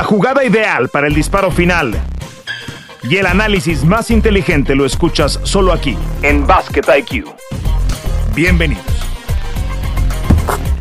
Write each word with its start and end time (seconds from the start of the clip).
La 0.00 0.06
jugada 0.06 0.42
ideal 0.42 0.88
para 0.88 1.08
el 1.08 1.14
disparo 1.14 1.50
final 1.50 1.92
y 3.02 3.18
el 3.18 3.26
análisis 3.26 3.84
más 3.84 4.10
inteligente 4.10 4.74
lo 4.74 4.86
escuchas 4.86 5.38
solo 5.42 5.74
aquí, 5.74 5.94
en 6.22 6.46
Basket 6.46 6.84
IQ. 7.00 7.26
Bienvenidos. 8.34 8.82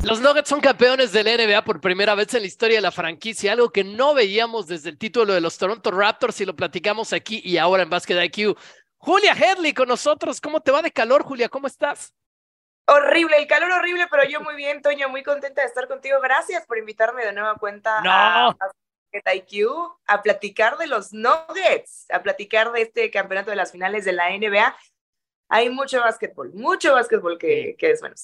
Los 0.04 0.22
Nuggets 0.22 0.48
son 0.48 0.62
campeones 0.62 1.12
de 1.12 1.26
la 1.26 1.36
NBA 1.36 1.66
por 1.66 1.82
primera 1.82 2.16
vez 2.16 2.34
en 2.34 2.44
la 2.44 2.48
historia 2.48 2.78
de 2.78 2.82
la 2.82 2.92
franquicia, 2.92 3.52
algo 3.52 3.72
que 3.72 3.84
no 3.84 4.14
veíamos 4.14 4.68
desde 4.68 4.88
el 4.88 4.98
título 4.98 5.34
de 5.34 5.42
los 5.42 5.58
Toronto 5.58 5.92
Raptors 5.92 6.40
y 6.40 6.46
lo 6.46 6.56
platicamos 6.56 7.12
aquí 7.12 7.42
y 7.44 7.58
ahora 7.58 7.84
en 7.84 7.90
Basket 7.90 8.24
IQ. 8.24 8.58
Julia 9.00 9.34
Headley 9.34 9.74
con 9.74 9.90
nosotros. 9.90 10.40
¿Cómo 10.40 10.62
te 10.62 10.72
va 10.72 10.82
de 10.82 10.94
calor, 10.94 11.24
Julia? 11.24 11.50
¿Cómo 11.50 11.68
estás? 11.68 12.14
Horrible, 12.86 13.36
el 13.36 13.48
calor 13.48 13.70
horrible, 13.70 14.08
pero 14.10 14.24
yo 14.24 14.40
muy 14.40 14.56
bien, 14.56 14.82
Toño, 14.82 15.10
muy 15.10 15.24
contenta 15.24 15.60
de 15.60 15.68
estar 15.68 15.90
contigo. 15.90 16.22
Gracias 16.22 16.66
por 16.66 16.78
invitarme 16.78 17.26
de 17.26 17.34
nueva 17.34 17.56
cuenta 17.56 18.00
no. 18.00 18.12
a, 18.12 18.56
IQ 19.12 19.68
a 20.06 20.22
platicar 20.22 20.78
de 20.78 20.88
los 20.88 21.14
Nuggets, 21.14 22.06
a 22.12 22.22
platicar 22.22 22.72
de 22.72 22.84
este 22.84 23.12
campeonato 23.12 23.50
de 23.50 23.56
las 23.56 23.72
finales 23.72 24.06
de 24.06 24.14
la 24.14 24.30
NBA. 24.30 24.76
Hay 25.50 25.70
mucho 25.70 26.00
básquetbol, 26.00 26.54
mucho 26.54 26.94
básquetbol 26.94 27.38
que, 27.38 27.76
que 27.78 27.92
es 27.92 28.02
bueno. 28.02 28.16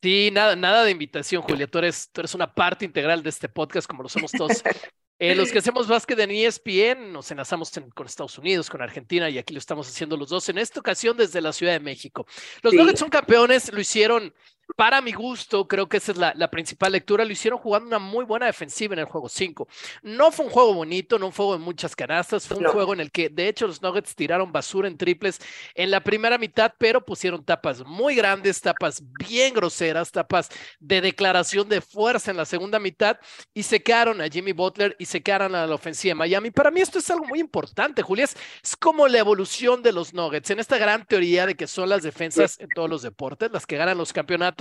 Sí, 0.00 0.30
nada, 0.32 0.54
nada 0.54 0.84
de 0.84 0.92
invitación, 0.92 1.42
Julia. 1.42 1.66
Tú 1.66 1.78
eres, 1.78 2.08
tú 2.12 2.20
eres 2.20 2.34
una 2.34 2.52
parte 2.54 2.84
integral 2.84 3.22
de 3.22 3.30
este 3.30 3.48
podcast, 3.48 3.88
como 3.88 4.02
lo 4.02 4.08
somos 4.08 4.32
todos. 4.32 4.62
Eh, 5.20 5.34
los 5.34 5.50
que 5.50 5.58
hacemos 5.58 5.88
básquet 5.88 6.16
en 6.20 6.30
ESPN 6.30 7.12
nos 7.12 7.28
enlazamos 7.32 7.72
con 7.92 8.06
Estados 8.06 8.38
Unidos, 8.38 8.70
con 8.70 8.80
Argentina, 8.80 9.28
y 9.28 9.36
aquí 9.36 9.52
lo 9.52 9.58
estamos 9.58 9.88
haciendo 9.88 10.16
los 10.16 10.28
dos, 10.28 10.48
en 10.48 10.58
esta 10.58 10.78
ocasión 10.78 11.16
desde 11.16 11.40
la 11.40 11.52
Ciudad 11.52 11.72
de 11.72 11.80
México. 11.80 12.24
Los 12.62 12.70
sí. 12.70 12.76
Nuggets 12.76 13.00
son 13.00 13.10
campeones, 13.10 13.72
lo 13.72 13.80
hicieron 13.80 14.32
para 14.76 15.00
mi 15.00 15.12
gusto, 15.12 15.66
creo 15.66 15.88
que 15.88 15.96
esa 15.96 16.12
es 16.12 16.18
la, 16.18 16.32
la, 16.36 16.50
principal 16.50 16.92
lectura, 16.92 17.24
lo 17.24 17.32
hicieron 17.32 17.58
jugando 17.58 17.88
una 17.88 17.98
muy 17.98 18.24
buena 18.24 18.46
defensiva 18.46 18.94
en 18.94 19.00
el 19.00 19.06
juego 19.06 19.28
5. 19.28 19.66
No 20.02 20.30
fue 20.30 20.46
un 20.46 20.52
juego 20.52 20.74
bonito, 20.74 21.18
no 21.18 21.30
fue 21.30 21.46
un 21.46 21.50
juego 21.50 21.52
de 21.54 21.64
muchas 21.64 21.96
canastas, 21.96 22.46
fue 22.46 22.58
un 22.58 22.64
no. 22.64 22.72
juego 22.72 22.92
en 22.92 23.00
el 23.00 23.10
que 23.10 23.28
de 23.28 23.48
hecho 23.48 23.66
los 23.66 23.82
Nuggets 23.82 24.14
tiraron 24.14 24.52
basura 24.52 24.88
en 24.88 24.98
triples 24.98 25.40
en 25.74 25.90
la 25.90 26.00
primera 26.00 26.38
mitad, 26.38 26.72
pero 26.78 27.04
pusieron 27.04 27.44
tapas 27.44 27.84
muy 27.84 28.14
grandes, 28.14 28.60
tapas 28.60 29.02
bien 29.18 29.54
groseras, 29.54 30.12
tapas 30.12 30.48
de 30.80 31.00
declaración 31.00 31.68
de 31.68 31.80
fuerza 31.80 32.30
en 32.30 32.36
la 32.36 32.44
segunda 32.44 32.78
mitad 32.78 33.18
y 33.54 33.62
se 33.62 33.82
quedaron 33.82 34.20
a 34.20 34.28
Jimmy 34.28 34.52
Butler 34.52 34.96
y 34.98 35.06
se 35.06 35.22
quedaron 35.22 35.54
a 35.54 35.66
la 35.66 35.74
ofensiva 35.74 36.10
de 36.10 36.16
Miami. 36.16 36.50
Para 36.50 36.70
mí 36.70 36.80
esto 36.80 36.98
es 36.98 37.10
algo 37.10 37.26
muy 37.26 37.40
importante, 37.40 38.02
Julia, 38.02 38.24
es, 38.24 38.36
es 38.62 38.76
como 38.76 39.08
la 39.08 39.18
evolución 39.18 39.82
de 39.82 39.92
los 39.92 40.12
Nuggets 40.12 40.50
en 40.50 40.58
esta 40.58 40.78
gran 40.78 41.06
teoría 41.06 41.46
de 41.46 41.54
que 41.56 41.66
son 41.66 41.88
las 41.88 42.02
defensas 42.02 42.58
en 42.60 42.68
todos 42.74 42.90
los 42.90 43.02
deportes, 43.02 43.50
las 43.50 43.66
que 43.66 43.76
ganan 43.76 43.96
los 43.96 44.12
campeonatos 44.12 44.57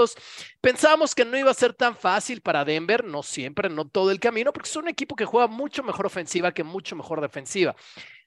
Pensábamos 0.62 1.16
que 1.16 1.26
no 1.26 1.38
iba 1.38 1.52
a 1.52 1.54
ser 1.54 1.74
tan 1.74 1.96
fácil 1.96 2.42
para 2.42 2.66
Denver, 2.66 3.04
no 3.04 3.24
siempre, 3.24 3.70
no 3.70 3.88
todo 3.88 4.12
el 4.12 4.20
camino, 4.20 4.54
porque 4.54 4.70
es 4.70 4.76
un 4.76 4.88
equipo 4.88 5.16
que 5.16 5.26
juega 5.26 5.48
mucho 5.48 5.84
mejor 5.84 6.06
ofensiva 6.06 6.54
que 6.54 6.64
mucho 6.64 6.96
mejor 6.96 7.22
defensiva. 7.22 7.76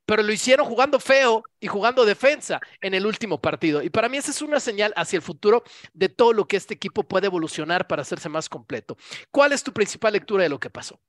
Pero 0.06 0.22
lo 0.22 0.32
hicieron 0.32 0.66
jugando 0.66 0.98
feo 0.98 1.44
y 1.60 1.68
jugando 1.68 2.04
defensa 2.04 2.60
en 2.80 2.94
el 2.94 3.06
último 3.06 3.41
partido. 3.41 3.82
Y 3.82 3.91
para 3.91 4.08
mí 4.08 4.16
esa 4.16 4.32
es 4.32 4.42
una 4.42 4.58
señal 4.58 4.92
hacia 4.96 5.16
el 5.16 5.22
futuro 5.22 5.62
de 5.92 6.08
todo 6.08 6.32
lo 6.32 6.46
que 6.48 6.56
este 6.56 6.74
equipo 6.74 7.04
puede 7.04 7.26
evolucionar 7.26 7.86
para 7.86 8.02
hacerse 8.02 8.28
más 8.28 8.48
completo. 8.48 8.96
¿Cuál 9.30 9.52
es 9.52 9.62
tu 9.62 9.72
principal 9.72 10.12
lectura 10.14 10.42
de 10.42 10.48
lo 10.48 10.58
que 10.58 10.70
pasó? 10.70 11.00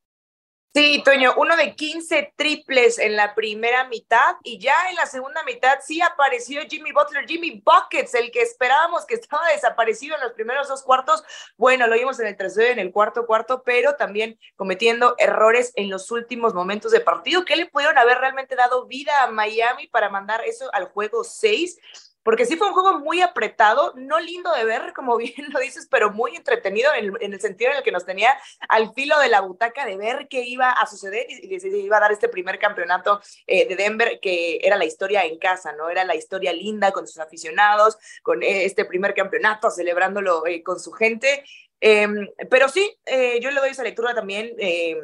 Sí, 0.73 1.01
Toño, 1.03 1.33
uno 1.35 1.57
de 1.57 1.75
15 1.75 2.33
triples 2.37 2.97
en 2.97 3.17
la 3.17 3.35
primera 3.35 3.89
mitad 3.89 4.37
y 4.41 4.57
ya 4.57 4.89
en 4.89 4.95
la 4.95 5.05
segunda 5.05 5.43
mitad 5.43 5.79
sí 5.85 6.01
apareció 6.01 6.61
Jimmy 6.61 6.93
Butler, 6.93 7.27
Jimmy 7.27 7.61
Buckets, 7.61 8.13
el 8.13 8.31
que 8.31 8.41
esperábamos 8.41 9.05
que 9.05 9.15
estaba 9.15 9.49
desaparecido 9.49 10.15
en 10.15 10.21
los 10.21 10.31
primeros 10.31 10.69
dos 10.69 10.81
cuartos. 10.83 11.25
Bueno, 11.57 11.87
lo 11.87 11.95
vimos 11.95 12.21
en 12.21 12.27
el 12.27 12.37
tercero 12.37 12.69
y 12.69 12.71
en 12.71 12.79
el 12.79 12.93
cuarto 12.93 13.25
cuarto, 13.25 13.63
pero 13.65 13.97
también 13.97 14.39
cometiendo 14.55 15.15
errores 15.17 15.73
en 15.75 15.89
los 15.89 16.09
últimos 16.09 16.53
momentos 16.53 16.93
de 16.93 17.01
partido 17.01 17.43
que 17.43 17.57
le 17.57 17.65
pudieron 17.65 17.97
haber 17.97 18.19
realmente 18.19 18.55
dado 18.55 18.85
vida 18.85 19.23
a 19.23 19.27
Miami 19.29 19.87
para 19.87 20.07
mandar 20.07 20.41
eso 20.45 20.69
al 20.73 20.85
juego 20.85 21.25
6 21.25 21.79
porque 22.23 22.45
sí 22.45 22.55
fue 22.55 22.67
un 22.67 22.73
juego 22.73 22.99
muy 22.99 23.21
apretado, 23.21 23.93
no 23.95 24.19
lindo 24.19 24.53
de 24.53 24.65
ver, 24.65 24.93
como 24.93 25.17
bien 25.17 25.47
lo 25.49 25.59
dices, 25.59 25.87
pero 25.89 26.11
muy 26.11 26.35
entretenido 26.35 26.93
en 26.93 27.05
el, 27.05 27.13
en 27.21 27.33
el, 27.33 27.41
sentido 27.41 27.71
en 27.71 27.77
el 27.77 27.83
que 27.83 27.91
nos 27.91 28.05
tenía 28.05 28.37
al 28.69 28.93
filo 28.93 29.19
de 29.19 29.29
la 29.29 29.41
butaca 29.41 29.85
de 29.85 29.97
ver 29.97 30.27
qué 30.29 30.43
iba 30.43 30.71
a 30.71 30.85
suceder 30.87 31.25
y, 31.29 31.55
y 31.55 31.59
se 31.59 31.69
iba 31.69 31.97
a 31.97 32.01
dar 32.01 32.11
este 32.11 32.29
primer 32.29 32.59
campeonato 32.59 33.21
eh, 33.47 33.67
de 33.67 33.75
Denver, 33.75 34.19
que 34.21 34.59
era 34.61 34.77
la 34.77 34.85
historia 34.85 35.23
en 35.25 35.37
casa, 35.39 35.73
¿no? 35.73 35.89
Era 35.89 36.03
la 36.03 36.15
historia 36.15 36.53
linda 36.53 36.91
con 36.91 37.07
sus 37.07 37.19
aficionados, 37.19 37.97
con 38.23 38.43
eh, 38.43 38.65
este 38.65 38.85
primer 38.85 39.13
campeonato, 39.13 39.71
celebrándolo 39.71 40.45
eh, 40.45 40.63
con 40.63 40.79
su 40.79 40.91
gente. 40.91 41.43
Em, 41.79 42.27
pero 42.49 42.69
sí, 42.69 42.95
eh, 43.05 43.39
yo 43.41 43.49
le 43.49 43.59
doy 43.59 43.71
esa 43.71 43.83
lectura 43.83 44.13
también 44.13 44.53
em, 44.59 44.99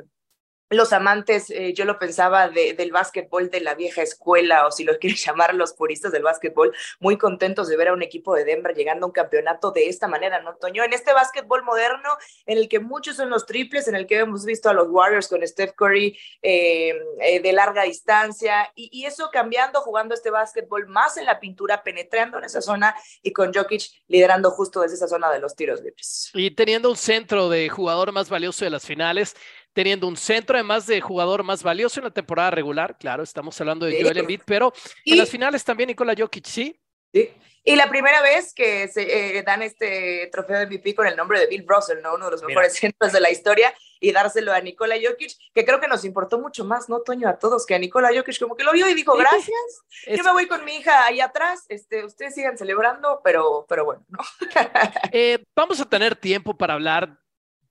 los 0.70 0.92
amantes, 0.92 1.50
eh, 1.50 1.74
yo 1.74 1.86
lo 1.86 1.98
pensaba, 1.98 2.50
de, 2.50 2.74
del 2.74 2.92
básquetbol 2.92 3.50
de 3.50 3.62
la 3.62 3.74
vieja 3.76 4.02
escuela, 4.02 4.68
o 4.68 4.72
si 4.72 4.84
lo 4.84 4.98
quieren 4.98 5.18
llamar 5.26 5.54
los 5.56 5.74
puristas 5.74 6.12
del 6.12 6.24
básquetbol, 6.24 6.76
muy 7.00 7.18
contentos 7.18 7.68
de 7.68 7.78
ver 7.78 7.90
a 7.90 7.94
un 7.94 8.02
equipo 8.02 8.36
de 8.36 8.44
Denver 8.44 8.76
llegando 8.76 9.06
a 9.06 9.08
un 9.08 9.14
campeonato 9.14 9.72
de 9.72 9.88
esta 9.88 10.08
manera, 10.08 10.42
¿no, 10.42 10.56
Toño? 10.56 10.84
En 10.84 10.94
este 10.94 11.14
básquetbol 11.14 11.64
moderno, 11.64 12.10
en 12.46 12.58
el 12.58 12.68
que 12.68 12.80
muchos 12.80 13.16
son 13.16 13.30
los 13.30 13.46
triples, 13.46 13.88
en 13.88 13.96
el 13.96 14.08
que 14.08 14.20
hemos 14.20 14.46
visto 14.46 14.70
a 14.70 14.74
los 14.74 14.88
Warriors 14.90 15.28
con 15.28 15.46
Steph 15.46 15.74
Curry 15.76 16.18
eh, 16.42 16.94
eh, 17.22 17.40
de 17.40 17.54
larga 17.54 17.84
distancia, 17.84 18.72
y, 18.76 18.90
y, 18.92 19.06
eso 19.06 19.30
cambiando, 19.32 19.82
jugando 19.82 20.14
este 20.14 20.32
básquetbol 20.32 20.88
más 20.88 21.18
en 21.18 21.26
la 21.26 21.40
pintura, 21.40 21.84
penetrando 21.84 22.38
en 22.38 22.44
esa 22.44 22.62
zona, 22.62 22.96
y 23.22 23.32
con 23.32 23.54
Jokic 23.54 23.84
liderando 24.08 24.52
justo 24.52 24.82
desde 24.82 24.96
esa 24.96 25.08
zona 25.08 25.32
de 25.32 25.40
los 25.40 25.56
tiros 25.56 25.82
libres. 25.82 26.32
Y 26.34 26.52
teniendo 26.52 26.90
un 26.90 26.98
centro 26.98 27.50
de 27.50 27.70
jugador 27.70 28.12
más 28.12 28.30
valioso 28.30 28.66
de 28.66 28.72
las 28.72 28.86
finales, 28.86 29.36
teniendo 29.78 30.08
un 30.08 30.18
centro 30.18 30.56
además 30.56 30.88
de 30.88 31.00
jugador 31.00 31.44
más 31.44 31.62
valioso 31.62 32.00
en 32.00 32.06
la 32.06 32.10
temporada 32.10 32.50
regular, 32.50 32.98
claro, 32.98 33.22
estamos 33.22 33.62
hablando 33.62 33.86
de 33.86 34.02
Joel 34.02 34.18
Embiid, 34.18 34.42
pero 34.44 34.74
y, 35.04 35.12
en 35.12 35.20
las 35.20 35.30
finales 35.30 35.64
también 35.64 35.86
Nikola 35.86 36.16
Jokic, 36.18 36.48
¿sí? 36.48 36.82
Sí. 37.14 37.32
Y 37.64 37.76
la 37.76 37.88
primera 37.88 38.24
vez 38.24 38.56
que 38.56 38.88
se 38.88 39.38
eh, 39.38 39.44
dan 39.44 39.62
este 39.62 40.30
trofeo 40.32 40.58
de 40.58 40.66
MVP 40.66 40.96
con 40.96 41.06
el 41.06 41.16
nombre 41.16 41.40
de 41.42 41.46
Bill 41.46 41.64
Russell, 41.68 42.02
¿no? 42.02 42.16
Uno 42.16 42.26
de 42.26 42.32
los 42.32 42.42
mejores 42.42 42.72
Mira. 42.74 42.80
centros 42.80 43.14
de 43.14 43.20
la 43.20 43.30
historia, 43.30 43.72
y 44.00 44.12
dárselo 44.12 44.52
a 44.52 44.60
Nikola 44.62 44.96
Jokic, 44.96 45.34
que 45.54 45.64
creo 45.64 45.80
que 45.80 45.88
nos 45.88 46.04
importó 46.06 46.40
mucho 46.40 46.66
más, 46.66 46.90
¿no, 46.90 47.02
Toño? 47.02 47.30
A 47.30 47.38
todos, 47.38 47.68
que 47.68 47.76
a 47.76 47.80
Nikola 47.80 48.10
Jokic 48.16 48.40
como 48.40 48.56
que 48.56 48.64
lo 48.64 48.72
vio 48.72 48.90
y 48.90 48.96
dijo, 48.96 49.16
gracias, 49.16 49.84
es... 50.08 50.18
yo 50.18 50.24
me 50.24 50.32
voy 50.32 50.48
con 50.48 50.66
mi 50.66 50.78
hija 50.78 51.06
ahí 51.06 51.22
atrás, 51.22 51.66
este, 51.70 52.04
ustedes 52.04 52.34
sigan 52.34 52.58
celebrando, 52.58 53.22
pero, 53.24 53.68
pero 53.70 53.86
bueno, 53.86 54.04
¿no? 54.10 54.20
eh, 55.12 55.46
vamos 55.56 55.80
a 55.80 55.86
tener 55.86 56.16
tiempo 56.16 56.58
para 56.58 56.74
hablar 56.74 57.20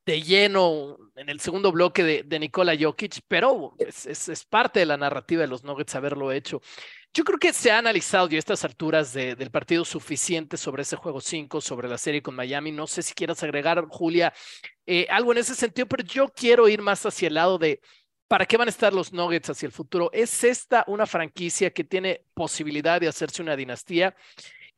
de 0.06 0.22
lleno 0.22 0.96
en 1.16 1.28
el 1.28 1.40
segundo 1.40 1.72
bloque 1.72 2.04
de, 2.04 2.22
de 2.22 2.38
Nikola 2.38 2.76
Jokic, 2.78 3.22
pero 3.26 3.74
es, 3.78 4.44
parte 4.48 4.78
de 4.78 4.86
la 4.86 4.96
narrativa 4.96 5.42
de 5.42 5.48
los 5.48 5.64
Nuggets 5.64 5.96
haberlo 5.96 6.30
hecho. 6.30 6.62
Yo 7.12 7.24
creo 7.24 7.38
que 7.38 7.52
se 7.52 7.72
ha 7.72 7.78
analizado 7.78 8.28
ya 8.28 8.38
estas 8.38 8.64
alturas 8.64 9.12
de, 9.12 9.34
del 9.34 9.50
partido 9.50 9.84
suficiente 9.84 10.56
sobre 10.56 10.82
ese 10.82 10.96
juego 10.96 11.20
5, 11.20 11.60
sobre 11.60 11.88
la 11.88 11.98
serie 11.98 12.22
con 12.22 12.36
Miami. 12.36 12.70
No 12.70 12.86
sé 12.86 13.02
si 13.02 13.14
quieras 13.14 13.42
agregar, 13.42 13.84
Julia, 13.88 14.32
eh, 14.86 15.06
algo 15.10 15.32
en 15.32 15.38
ese 15.38 15.56
sentido, 15.56 15.88
pero 15.88 16.04
yo 16.04 16.28
quiero 16.28 16.68
ir 16.68 16.82
más 16.82 17.04
hacia 17.04 17.26
el 17.26 17.34
lado 17.34 17.58
de 17.58 17.80
para 18.28 18.46
qué 18.46 18.56
van 18.56 18.68
a 18.68 18.70
estar 18.70 18.92
los 18.92 19.12
Nuggets 19.12 19.50
hacia 19.50 19.66
el 19.66 19.72
futuro. 19.72 20.10
¿Es 20.12 20.44
esta 20.44 20.84
una 20.86 21.06
franquicia 21.06 21.72
que 21.72 21.84
tiene 21.84 22.22
posibilidad 22.34 23.00
de 23.00 23.08
hacerse 23.08 23.42
una 23.42 23.56
dinastía? 23.56 24.14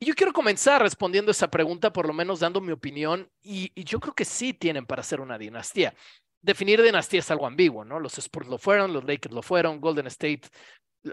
Y 0.01 0.05
yo 0.05 0.15
quiero 0.15 0.31
comenzar 0.31 0.81
respondiendo 0.81 1.31
esa 1.31 1.51
pregunta, 1.51 1.91
por 1.91 2.07
lo 2.07 2.13
menos 2.13 2.39
dando 2.39 2.61
mi 2.61 2.71
opinión, 2.71 3.29
y, 3.41 3.71
y, 3.75 3.83
yo 3.83 3.99
creo 3.99 4.13
que 4.13 4.23
sí 4.23 4.53
tienen 4.53 4.85
para 4.85 5.01
hacer 5.01 5.19
una 5.19 5.37
dinastía. 5.37 5.93
Definir 6.41 6.81
dinastía 6.81 7.19
es 7.19 7.29
algo 7.31 7.45
ambiguo, 7.45 7.83
¿no? 7.83 7.99
Los 7.99 8.17
Spurs 8.17 8.47
lo 8.47 8.57
fueron, 8.57 8.93
los 8.93 9.03
Lakers 9.03 9.35
lo 9.35 9.41
fueron, 9.41 9.81
Golden 9.81 10.07
State 10.07 10.47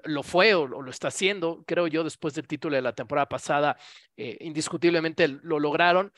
lo 0.04 0.22
fue 0.22 0.54
o 0.54 0.66
lo 0.66 0.90
está 0.90 1.08
haciendo, 1.08 1.64
creo 1.66 1.88
yo, 1.88 2.04
después 2.04 2.34
del 2.34 2.46
título 2.46 2.76
de 2.76 2.82
la 2.82 2.94
temporada 2.94 3.28
pasada, 3.28 3.76
eh, 4.16 4.36
indiscutiblemente 4.40 5.28
lo 5.28 5.58
lograron. 5.58 6.12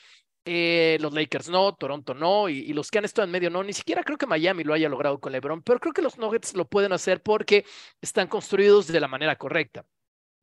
Eh, 0.44 0.98
los 1.00 1.12
Lakers 1.12 1.48
no, 1.50 1.74
Toronto 1.74 2.14
no, 2.14 2.48
y, 2.48 2.58
y, 2.58 2.72
los 2.72 2.90
que 2.90 2.98
han 2.98 3.04
estado 3.04 3.26
en 3.26 3.32
medio 3.32 3.50
no, 3.50 3.62
ni 3.62 3.72
siquiera 3.74 4.02
creo 4.02 4.16
que 4.18 4.26
Miami 4.26 4.64
lo 4.64 4.72
haya 4.74 4.88
logrado 4.88 5.20
con 5.20 5.32
LeBron, 5.32 5.62
pero 5.62 5.80
creo 5.80 5.92
que 5.92 6.02
los 6.02 6.16
Nuggets 6.18 6.54
lo 6.54 6.66
pueden 6.66 6.92
hacer 6.92 7.22
porque 7.22 7.66
están 8.00 8.28
construidos 8.28 8.86
de 8.86 9.00
la 9.00 9.08
manera 9.08 9.36
correcta 9.36 9.84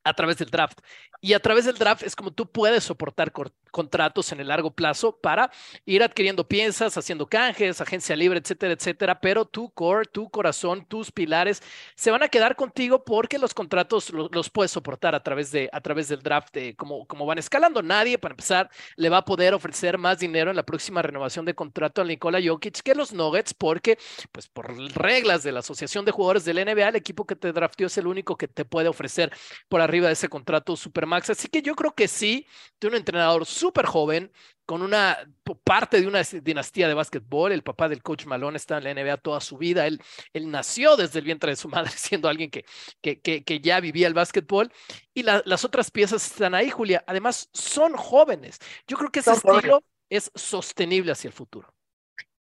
a 0.05 0.13
través 0.13 0.37
del 0.37 0.49
draft. 0.49 0.79
Y 1.19 1.33
a 1.33 1.39
través 1.39 1.65
del 1.65 1.75
draft 1.75 2.03
es 2.03 2.15
como 2.15 2.31
tú 2.31 2.49
puedes 2.49 2.83
soportar 2.83 3.33
contratos 3.71 4.31
en 4.31 4.39
el 4.39 4.47
largo 4.47 4.71
plazo 4.71 5.17
para 5.17 5.51
ir 5.85 6.03
adquiriendo 6.03 6.47
piezas, 6.47 6.97
haciendo 6.97 7.27
canjes, 7.27 7.81
agencia 7.81 8.15
libre, 8.15 8.39
etcétera, 8.39 8.73
etcétera. 8.73 9.19
Pero 9.19 9.45
tu 9.45 9.71
core, 9.71 10.05
tu 10.05 10.29
corazón, 10.29 10.85
tus 10.85 11.11
pilares 11.11 11.63
se 11.95 12.11
van 12.11 12.21
a 12.21 12.29
quedar 12.29 12.55
contigo 12.55 13.03
porque 13.03 13.39
los 13.39 13.53
contratos 13.53 14.11
los, 14.11 14.33
los 14.33 14.49
puedes 14.49 14.71
soportar 14.71 15.15
a 15.15 15.23
través, 15.23 15.51
de, 15.51 15.67
a 15.73 15.81
través 15.81 16.07
del 16.07 16.21
draft, 16.21 16.55
eh, 16.57 16.75
como, 16.75 17.07
como 17.07 17.25
van 17.25 17.39
escalando. 17.39 17.81
Nadie, 17.81 18.19
para 18.19 18.33
empezar, 18.33 18.69
le 18.95 19.09
va 19.09 19.17
a 19.17 19.25
poder 19.25 19.55
ofrecer 19.55 19.97
más 19.97 20.19
dinero 20.19 20.51
en 20.51 20.55
la 20.55 20.63
próxima 20.63 21.01
renovación 21.01 21.45
de 21.45 21.55
contrato 21.55 22.01
a 22.01 22.05
Nikola 22.05 22.39
Jokic 22.43 22.81
que 22.81 22.93
los 22.93 23.13
Nuggets, 23.13 23.55
porque, 23.55 23.97
pues, 24.31 24.47
por 24.47 24.77
reglas 24.95 25.41
de 25.41 25.51
la 25.51 25.59
Asociación 25.61 26.05
de 26.05 26.11
Jugadores 26.11 26.45
del 26.45 26.57
NBA, 26.57 26.89
el 26.89 26.95
equipo 26.95 27.25
que 27.25 27.35
te 27.35 27.51
drafteó 27.51 27.87
es 27.87 27.97
el 27.97 28.05
único 28.05 28.37
que 28.37 28.47
te 28.47 28.63
puede 28.63 28.87
ofrecer 28.87 29.31
por 29.67 29.81
arriba 29.81 29.94
arriba 29.95 30.07
de 30.07 30.13
ese 30.13 30.29
contrato 30.29 30.75
Supermax. 30.75 31.29
Así 31.29 31.47
que 31.47 31.61
yo 31.61 31.75
creo 31.75 31.93
que 31.93 32.07
sí, 32.07 32.45
de 32.79 32.87
un 32.87 32.95
entrenador 32.95 33.45
súper 33.45 33.85
joven, 33.85 34.31
con 34.65 34.81
una 34.81 35.17
parte 35.63 36.01
de 36.01 36.07
una 36.07 36.21
dinastía 36.23 36.87
de 36.87 36.93
básquetbol. 36.93 37.51
El 37.51 37.63
papá 37.63 37.87
del 37.87 38.01
coach 38.01 38.25
Malone 38.25 38.57
está 38.57 38.77
en 38.77 38.83
la 38.83 38.93
NBA 38.93 39.17
toda 39.17 39.39
su 39.39 39.57
vida. 39.57 39.85
Él, 39.87 40.01
él 40.33 40.49
nació 40.49 40.97
desde 40.97 41.19
el 41.19 41.25
vientre 41.25 41.51
de 41.51 41.55
su 41.55 41.69
madre 41.69 41.91
siendo 41.95 42.27
alguien 42.27 42.49
que, 42.49 42.65
que, 43.01 43.21
que, 43.21 43.59
ya 43.59 43.79
vivía 43.79 44.07
el 44.07 44.13
básquetbol. 44.13 44.71
Y 45.13 45.23
las 45.23 45.63
otras 45.63 45.91
piezas 45.91 46.25
están 46.25 46.55
ahí, 46.55 46.69
Julia. 46.69 47.03
Además, 47.07 47.49
son 47.53 47.95
jóvenes. 47.95 48.59
Yo 48.87 48.97
creo 48.97 49.11
que 49.11 49.19
ese 49.19 49.31
estilo 49.31 49.83
es 50.09 50.31
sostenible 50.35 51.11
hacia 51.11 51.29
el 51.29 51.33
futuro. 51.33 51.73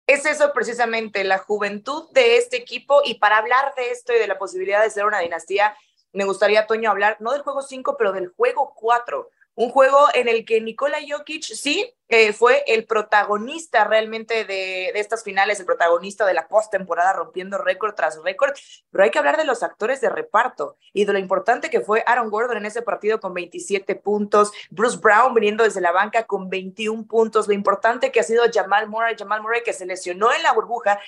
Es 0.05 0.25
eso 0.25 0.51
precisamente, 0.53 1.23
la 1.23 1.37
juventud 1.37 2.09
de 2.11 2.37
este 2.37 2.57
equipo. 2.57 3.01
Y 3.05 3.15
para 3.15 3.37
hablar 3.37 3.73
de 3.75 3.91
esto 3.91 4.13
y 4.13 4.19
de 4.19 4.27
la 4.27 4.37
posibilidad 4.37 4.81
de 4.81 4.89
ser 4.89 5.05
una 5.05 5.19
dinastía, 5.19 5.75
me 6.13 6.25
gustaría, 6.25 6.67
Toño, 6.67 6.89
hablar 6.89 7.17
no 7.19 7.31
del 7.31 7.41
juego 7.41 7.61
5, 7.61 7.97
pero 7.97 8.11
del 8.11 8.29
juego 8.29 8.73
4 8.75 9.29
un 9.55 9.69
juego 9.69 10.07
en 10.15 10.27
el 10.27 10.45
que 10.45 10.61
Nikola 10.61 10.97
Jokic 11.07 11.43
sí 11.43 11.93
eh, 12.09 12.33
fue 12.33 12.63
el 12.65 12.85
protagonista 12.85 13.83
realmente 13.83 14.45
de, 14.45 14.89
estas 14.95 15.23
finales, 15.23 15.59
el 15.59 15.65
protagonista 15.65 16.25
de 16.25 16.33
la 16.33 16.47
postemporada, 16.47 17.13
rompiendo 17.13 17.59
récord 17.59 17.93
tras 17.93 18.19
récord. 18.23 18.53
Pero 18.89 19.03
hay 19.03 19.11
que 19.11 19.19
hablar 19.19 19.37
de 19.37 19.45
los 19.45 19.61
actores 19.61 20.01
de 20.01 20.09
reparto 20.09 20.77
y 20.91 21.05
de 21.05 21.13
lo 21.13 21.19
importante 21.19 21.69
que 21.69 21.81
fue 21.81 22.03
Aaron 22.07 22.31
Gordon 22.31 22.57
en 22.57 22.65
ese 22.65 22.81
partido 22.81 23.19
con 23.19 23.33
27 23.33 23.95
puntos, 23.95 24.51
Bruce 24.71 24.97
Brown 24.97 25.35
viniendo 25.35 25.63
desde 25.63 25.81
la 25.81 25.91
banca 25.91 26.25
con 26.25 26.49
21 26.49 27.05
puntos, 27.05 27.47
lo 27.47 27.53
importante 27.53 28.11
que 28.11 28.21
ha 28.21 28.23
sido 28.23 28.43
Jamal 28.51 28.89
Murray, 28.89 29.15
Jamal 29.17 29.41
Murray 29.41 29.61
que 29.63 29.73
se 29.73 29.85
lesionó 29.85 30.33
en 30.33 30.41
la 30.41 30.53
burbuja 30.53 30.99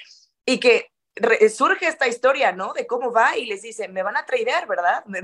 y 0.46 0.60
que 0.60 0.92
surge 1.50 1.88
esta 1.88 2.08
historia, 2.08 2.52
¿no? 2.52 2.74
De 2.74 2.86
cómo 2.86 3.12
va 3.12 3.38
y 3.38 3.46
les 3.46 3.62
dice, 3.62 3.88
me 3.88 4.04
van 4.04 4.18
a 4.18 4.26
traer, 4.26 4.68
¿verdad? 4.68 5.04
Me, 5.06 5.22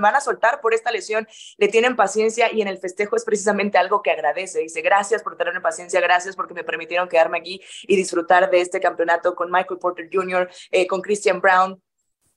van 0.00 0.14
a 0.14 0.20
soltar 0.20 0.60
por 0.60 0.74
esta 0.74 0.90
lesión, 0.90 1.26
le 1.56 1.68
tienen 1.68 1.96
paciencia 1.96 2.52
y 2.52 2.60
en 2.60 2.68
el 2.68 2.78
festejo 2.78 3.16
es 3.16 3.24
precisamente 3.24 3.78
algo 3.78 4.02
que 4.02 4.10
agradece. 4.10 4.60
Dice, 4.60 4.82
gracias 4.82 5.22
por 5.22 5.36
tenerme 5.36 5.60
paciencia, 5.60 6.00
gracias 6.00 6.36
porque 6.36 6.54
me 6.54 6.64
permitieron 6.64 7.08
quedarme 7.08 7.38
aquí 7.38 7.60
y 7.82 7.96
disfrutar 7.96 8.50
de 8.50 8.60
este 8.60 8.80
campeonato 8.80 9.34
con 9.34 9.50
Michael 9.50 9.80
Porter 9.80 10.08
Jr., 10.12 10.50
eh, 10.70 10.86
con 10.86 11.00
Christian 11.00 11.40
Brown, 11.40 11.80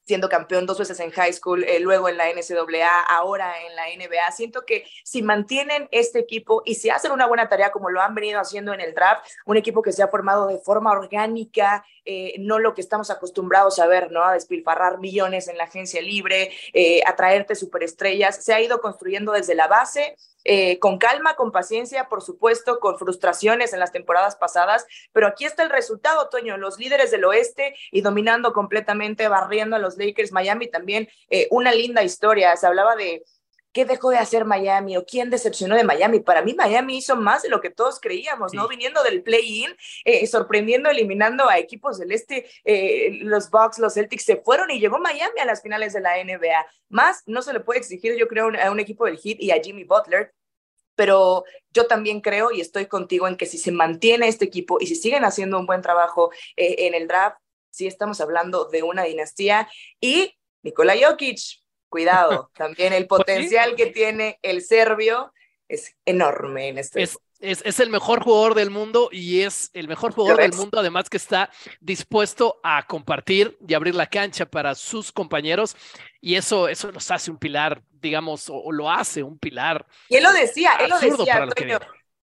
siendo 0.05 0.29
campeón 0.29 0.65
dos 0.65 0.79
veces 0.79 1.00
en 1.00 1.11
high 1.11 1.33
school, 1.33 1.63
eh, 1.63 1.79
luego 1.79 2.09
en 2.09 2.17
la 2.17 2.29
NCAA, 2.29 3.01
ahora 3.03 3.53
en 3.65 3.75
la 3.75 3.89
NBA. 3.89 4.31
Siento 4.31 4.65
que 4.65 4.85
si 5.03 5.21
mantienen 5.21 5.88
este 5.91 6.19
equipo 6.19 6.61
y 6.65 6.75
si 6.75 6.89
hacen 6.89 7.11
una 7.11 7.25
buena 7.25 7.50
tarea 7.50 7.71
como 7.71 7.89
lo 7.89 8.01
han 8.01 8.15
venido 8.15 8.39
haciendo 8.39 8.73
en 8.73 8.81
el 8.81 8.94
draft, 8.94 9.25
un 9.45 9.57
equipo 9.57 9.81
que 9.81 9.91
se 9.91 10.03
ha 10.03 10.07
formado 10.07 10.47
de 10.47 10.59
forma 10.59 10.91
orgánica, 10.91 11.85
eh, 12.05 12.35
no 12.39 12.59
lo 12.59 12.73
que 12.73 12.81
estamos 12.81 13.09
acostumbrados 13.09 13.79
a 13.79 13.88
ver, 13.88 14.11
¿no? 14.11 14.23
A 14.23 14.33
despilfarrar 14.33 15.00
millones 15.00 15.47
en 15.47 15.57
la 15.57 15.65
agencia 15.65 16.01
libre, 16.01 16.51
eh, 16.73 17.01
a 17.05 17.15
traerte 17.15 17.55
superestrellas, 17.55 18.44
se 18.44 18.53
ha 18.53 18.61
ido 18.61 18.81
construyendo 18.81 19.31
desde 19.31 19.55
la 19.55 19.67
base 19.67 20.15
eh, 20.44 20.80
con 20.80 20.98
calma, 20.98 21.36
con 21.36 21.51
paciencia, 21.51 22.10
por 22.10 22.22
supuesto, 22.22 22.80
con 22.80 22.98
frustraciones 22.98 23.74
en 23.74 23.80
las 23.80 23.92
temporadas 23.92 24.36
pasadas, 24.36 24.86
pero 25.12 25.28
aquí 25.28 25.45
está 25.45 25.63
el 25.63 25.69
resultado, 25.69 26.30
Toño, 26.30 26.57
los 26.57 26.78
líderes 26.78 27.12
del 27.12 27.25
oeste 27.25 27.75
y 27.92 28.01
dominando 28.01 28.54
completamente, 28.54 29.28
barriendo 29.28 29.75
a 29.75 29.80
los 29.80 29.98
Lakers, 29.98 30.31
Miami 30.31 30.68
también, 30.69 31.10
eh, 31.30 31.48
una 31.51 31.72
linda 31.72 32.04
historia, 32.04 32.56
se 32.57 32.68
hablaba 32.68 32.95
de 32.95 33.24
qué 33.74 33.86
dejó 33.86 34.12
de 34.12 34.18
hacer 34.18 34.46
Miami 34.46 34.96
o 34.98 35.06
quién 35.06 35.30
decepcionó 35.30 35.75
de 35.75 35.84
Miami. 35.84 36.20
Para 36.20 36.42
mí 36.42 36.54
Miami 36.54 36.98
hizo 36.98 37.16
más 37.16 37.42
de 37.44 37.50
lo 37.50 37.60
que 37.60 37.70
todos 37.70 38.00
creíamos, 38.00 38.54
¿no? 38.54 38.68
Viniendo 38.68 39.04
del 39.04 39.24
play-in, 39.24 39.75
eh, 40.06 40.25
sorprendiendo, 40.28 40.90
eliminando 40.90 41.50
a 41.50 41.58
equipos 41.58 41.98
del 41.98 42.12
este, 42.12 42.50
los 43.24 43.50
Bucks, 43.50 43.80
los 43.80 43.96
Celtics 43.96 44.24
se 44.24 44.38
fueron 44.38 44.72
y 44.72 44.80
llegó 44.80 45.00
Miami 45.00 45.40
a 45.42 45.46
las 45.46 45.62
finales 45.62 45.94
de 45.94 46.02
la 46.02 46.24
NBA. 46.24 46.66
Más 46.90 47.24
no 47.25 47.42
se 47.42 47.54
le 47.54 47.60
puede 47.60 47.80
exigir, 47.80 48.16
yo 48.18 48.28
creo, 48.28 48.52
a 48.62 48.72
un 48.72 48.80
equipo 48.80 49.06
del 49.06 49.18
Heat 49.18 49.38
y 49.40 49.52
a 49.52 49.62
Jimmy 49.62 49.84
Butler, 49.84 50.34
pero 50.96 51.44
yo 51.72 51.88
también 51.88 52.22
creo 52.22 52.52
y 52.52 52.62
estoy 52.62 52.86
contigo 52.86 53.28
en 53.28 53.38
que 53.38 53.46
si 53.46 53.58
se 53.58 53.72
mantiene 53.72 54.28
este 54.28 54.46
equipo 54.46 54.78
y 54.80 54.88
si 54.88 54.96
siguen 54.96 55.25
haciendo 55.25 55.60
un 55.60 55.66
buen 55.66 55.81
trabajo 55.81 56.31
eh, 56.56 56.88
en 56.88 56.94
el 56.94 57.08
draft, 57.08 57.38
sí 57.72 57.88
estamos 57.88 58.22
hablando 58.22 58.66
de 58.66 58.84
una 58.84 59.04
dinastía. 59.04 59.68
Y 60.00 60.38
Nikola 60.62 60.94
Jokic, 60.96 61.62
cuidado, 61.94 62.50
también 62.57 62.92
el 62.92 63.06
pues 63.06 63.19
potencial 63.19 63.75
que 63.75 63.86
tiene 63.86 64.40
el 64.42 64.63
serbio 64.63 65.31
es 65.68 65.95
enorme 66.06 66.69
en 66.69 66.80
este 66.80 67.04
es, 67.04 67.19
es, 67.40 67.80
el 67.80 67.92
mejor 67.92 68.24
jugador 68.24 68.56
del 68.56 68.72
mundo 68.72 69.10
y 69.12 69.42
es 69.42 69.69
el 69.74 69.88
mejor 69.88 70.12
jugador 70.12 70.42
del 70.42 70.54
mundo, 70.54 70.80
además 70.80 71.07
que 71.07 71.18
está 71.18 71.51
dispuesto 71.80 72.60
a 72.63 72.88
compartir 72.88 73.56
y 73.68 73.75
abrir 73.75 73.94
la 73.94 74.07
cancha 74.07 74.45
para 74.48 74.74
sus 74.74 75.12
compañeros 75.12 75.75
y 76.19 76.34
eso, 76.34 76.68
eso 76.68 76.92
nos 76.92 77.12
hace 77.12 77.30
un 77.30 77.38
pilar, 77.38 77.84
digamos, 77.92 78.50
o, 78.50 78.72
lo 78.72 78.89
hace 78.89 79.22
un 79.22 79.38
pilar. 79.38 79.86
Y 80.10 80.16
él 80.16 80.24
lo 80.24 80.31
decía, 80.31 80.72
él 80.80 80.89
lo 80.89 81.00
decía, 81.00 81.46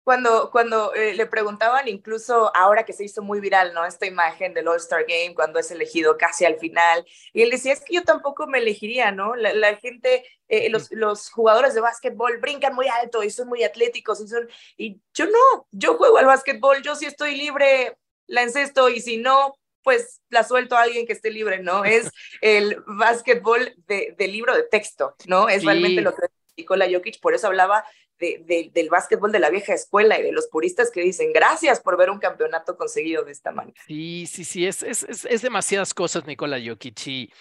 cuando, 0.07 0.51
cuando 0.51 0.93
eh, 0.93 1.13
le 1.15 1.25
preguntaban, 1.25 1.89
incluso 1.89 2.49
ahora 2.55 2.85
que 2.85 2.93
se 2.93 3.03
hizo 3.03 3.21
muy 3.21 3.41
viral, 3.41 3.73
¿no? 3.73 3.85
Esta 3.85 4.05
imagen 4.05 4.53
del 4.53 4.69
All-Star 4.69 5.03
Game, 5.05 5.35
cuando 5.35 5.59
es 5.59 5.69
elegido 5.69 6.17
casi 6.17 6.45
al 6.45 6.57
final, 6.57 7.05
y 7.33 7.41
él 7.41 7.49
decía, 7.49 7.73
es 7.73 7.81
que 7.81 7.95
yo 7.95 8.05
tampoco 8.05 8.47
me 8.47 8.59
elegiría, 8.59 9.11
¿no? 9.11 9.35
La, 9.35 9.75
gente, 9.75 10.23
eh, 10.47 10.69
los, 10.69 10.89
los, 10.93 11.29
jugadores 11.29 11.73
de 11.73 11.81
básquetbol 11.81 12.37
brincan 12.37 12.73
muy 12.73 12.87
alto 12.87 13.21
y 13.21 13.29
son 13.29 13.49
muy 13.49 13.65
atléticos, 13.65 14.21
y, 14.21 14.29
son, 14.29 14.47
y 14.77 15.01
yo 15.13 15.25
no, 15.25 15.67
yo 15.71 15.97
juego 15.97 16.19
al 16.19 16.25
básquetbol, 16.25 16.81
yo 16.83 16.95
sí 16.95 17.05
estoy 17.05 17.35
libre, 17.35 17.97
la 18.27 18.43
encesto, 18.43 18.87
y 18.87 19.01
si 19.01 19.17
no, 19.17 19.55
pues 19.83 20.21
la 20.29 20.45
suelto 20.45 20.77
a 20.77 20.83
alguien 20.83 21.05
que 21.05 21.11
esté 21.11 21.31
libre, 21.31 21.59
¿no? 21.59 21.83
Es 21.83 22.11
el 22.41 22.81
básquetbol 22.87 23.75
de, 23.87 24.15
libro 24.19 24.55
de 24.55 24.63
texto, 24.63 25.17
¿no? 25.25 25.49
Es 25.49 25.65
realmente 25.65 26.01
lo 26.01 26.15
que 26.15 26.27
Nikola 26.57 26.87
Jokic, 26.91 27.19
por 27.19 27.35
eso 27.35 27.47
hablaba 27.47 27.85
del 28.19 28.89
básquetbol 28.89 29.31
de 29.31 29.39
la 29.39 29.49
vieja 29.49 29.73
escuela 29.73 30.19
y 30.19 30.23
de 30.23 30.31
los 30.31 30.47
puristas 30.47 30.91
que 30.91 31.01
dicen 31.01 31.31
gracias 31.33 31.79
por 31.79 31.97
ver 31.97 32.09
un 32.09 32.19
campeonato 32.19 32.77
conseguido 32.77 33.23
de 33.23 33.31
esta 33.31 33.51
manera. 33.51 33.79
Sí, 33.85 34.25
sí, 34.27 34.43
sí, 34.43 34.65
es, 34.65 34.83
es, 34.83 35.03
es, 35.03 35.41
demasiadas 35.41 35.93
cosas, 35.93 36.25
Nicola 36.25 36.57
Jokic. 36.63 37.31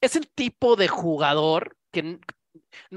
Es 0.00 0.16
el 0.16 0.28
tipo 0.28 0.76
de 0.76 0.88
jugador 0.88 1.76
que 1.90 2.18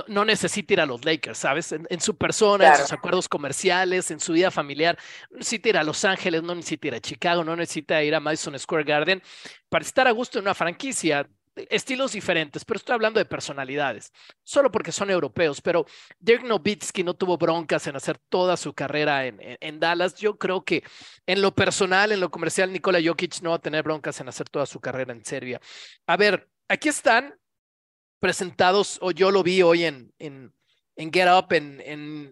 no, 0.07 0.25
necesita 0.25 0.73
ir 0.73 0.81
a 0.81 0.85
los 0.85 1.05
Lakers, 1.05 1.37
¿sabes? 1.37 1.71
En, 1.71 1.99
su 2.01 2.17
persona, 2.17 2.69
en 2.69 2.77
sus 2.77 2.93
acuerdos 2.93 3.29
comerciales, 3.29 4.11
en 4.11 4.19
su 4.19 4.33
vida 4.33 4.51
familiar. 4.51 4.97
No 5.29 5.37
necesita 5.37 5.69
ir 5.69 5.77
a 5.77 5.83
Los 5.83 6.03
Ángeles, 6.05 6.43
no 6.43 6.55
necesita 6.55 6.87
ir 6.87 6.95
a 6.95 6.99
Chicago, 6.99 7.43
no 7.43 7.55
necesita 7.55 8.03
ir 8.03 8.15
a 8.15 8.19
Madison 8.19 8.57
Square 8.57 8.83
Garden 8.83 9.21
para 9.69 9.83
estar 9.83 10.07
a 10.07 10.11
gusto 10.11 10.39
en 10.39 10.45
una 10.45 10.53
franquicia 10.53 11.29
estilos 11.55 12.11
diferentes, 12.11 12.65
pero 12.65 12.77
estoy 12.77 12.93
hablando 12.93 13.19
de 13.19 13.25
personalidades, 13.25 14.11
solo 14.43 14.71
porque 14.71 14.91
son 14.91 15.09
europeos, 15.09 15.61
pero 15.61 15.85
Dirk 16.19 16.43
Nowitzki 16.43 17.03
no 17.03 17.13
tuvo 17.13 17.37
broncas 17.37 17.87
en 17.87 17.95
hacer 17.95 18.17
toda 18.29 18.57
su 18.57 18.73
carrera 18.73 19.25
en, 19.25 19.79
Dallas. 19.79 20.15
Yo 20.15 20.37
creo 20.37 20.63
que 20.63 20.83
en 21.25 21.41
lo 21.41 21.53
personal, 21.53 22.11
en 22.11 22.19
lo 22.19 22.29
comercial, 22.29 22.71
Nikola 22.71 22.99
Jokic 23.03 23.41
no 23.41 23.51
va 23.51 23.57
a 23.57 23.59
tener 23.59 23.83
broncas 23.83 24.19
en 24.19 24.29
hacer 24.29 24.49
toda 24.49 24.65
su 24.65 24.79
carrera 24.79 25.13
en 25.13 25.23
Serbia. 25.23 25.61
A 26.07 26.17
ver, 26.17 26.49
aquí 26.67 26.89
están 26.89 27.35
presentados, 28.19 28.97
o 29.01 29.11
yo 29.11 29.31
lo 29.31 29.43
vi 29.43 29.61
hoy 29.61 29.85
en, 29.85 30.13
en, 30.19 30.53
en 30.95 31.11
Get 31.11 31.27
Up, 31.29 31.53
en, 31.53 31.81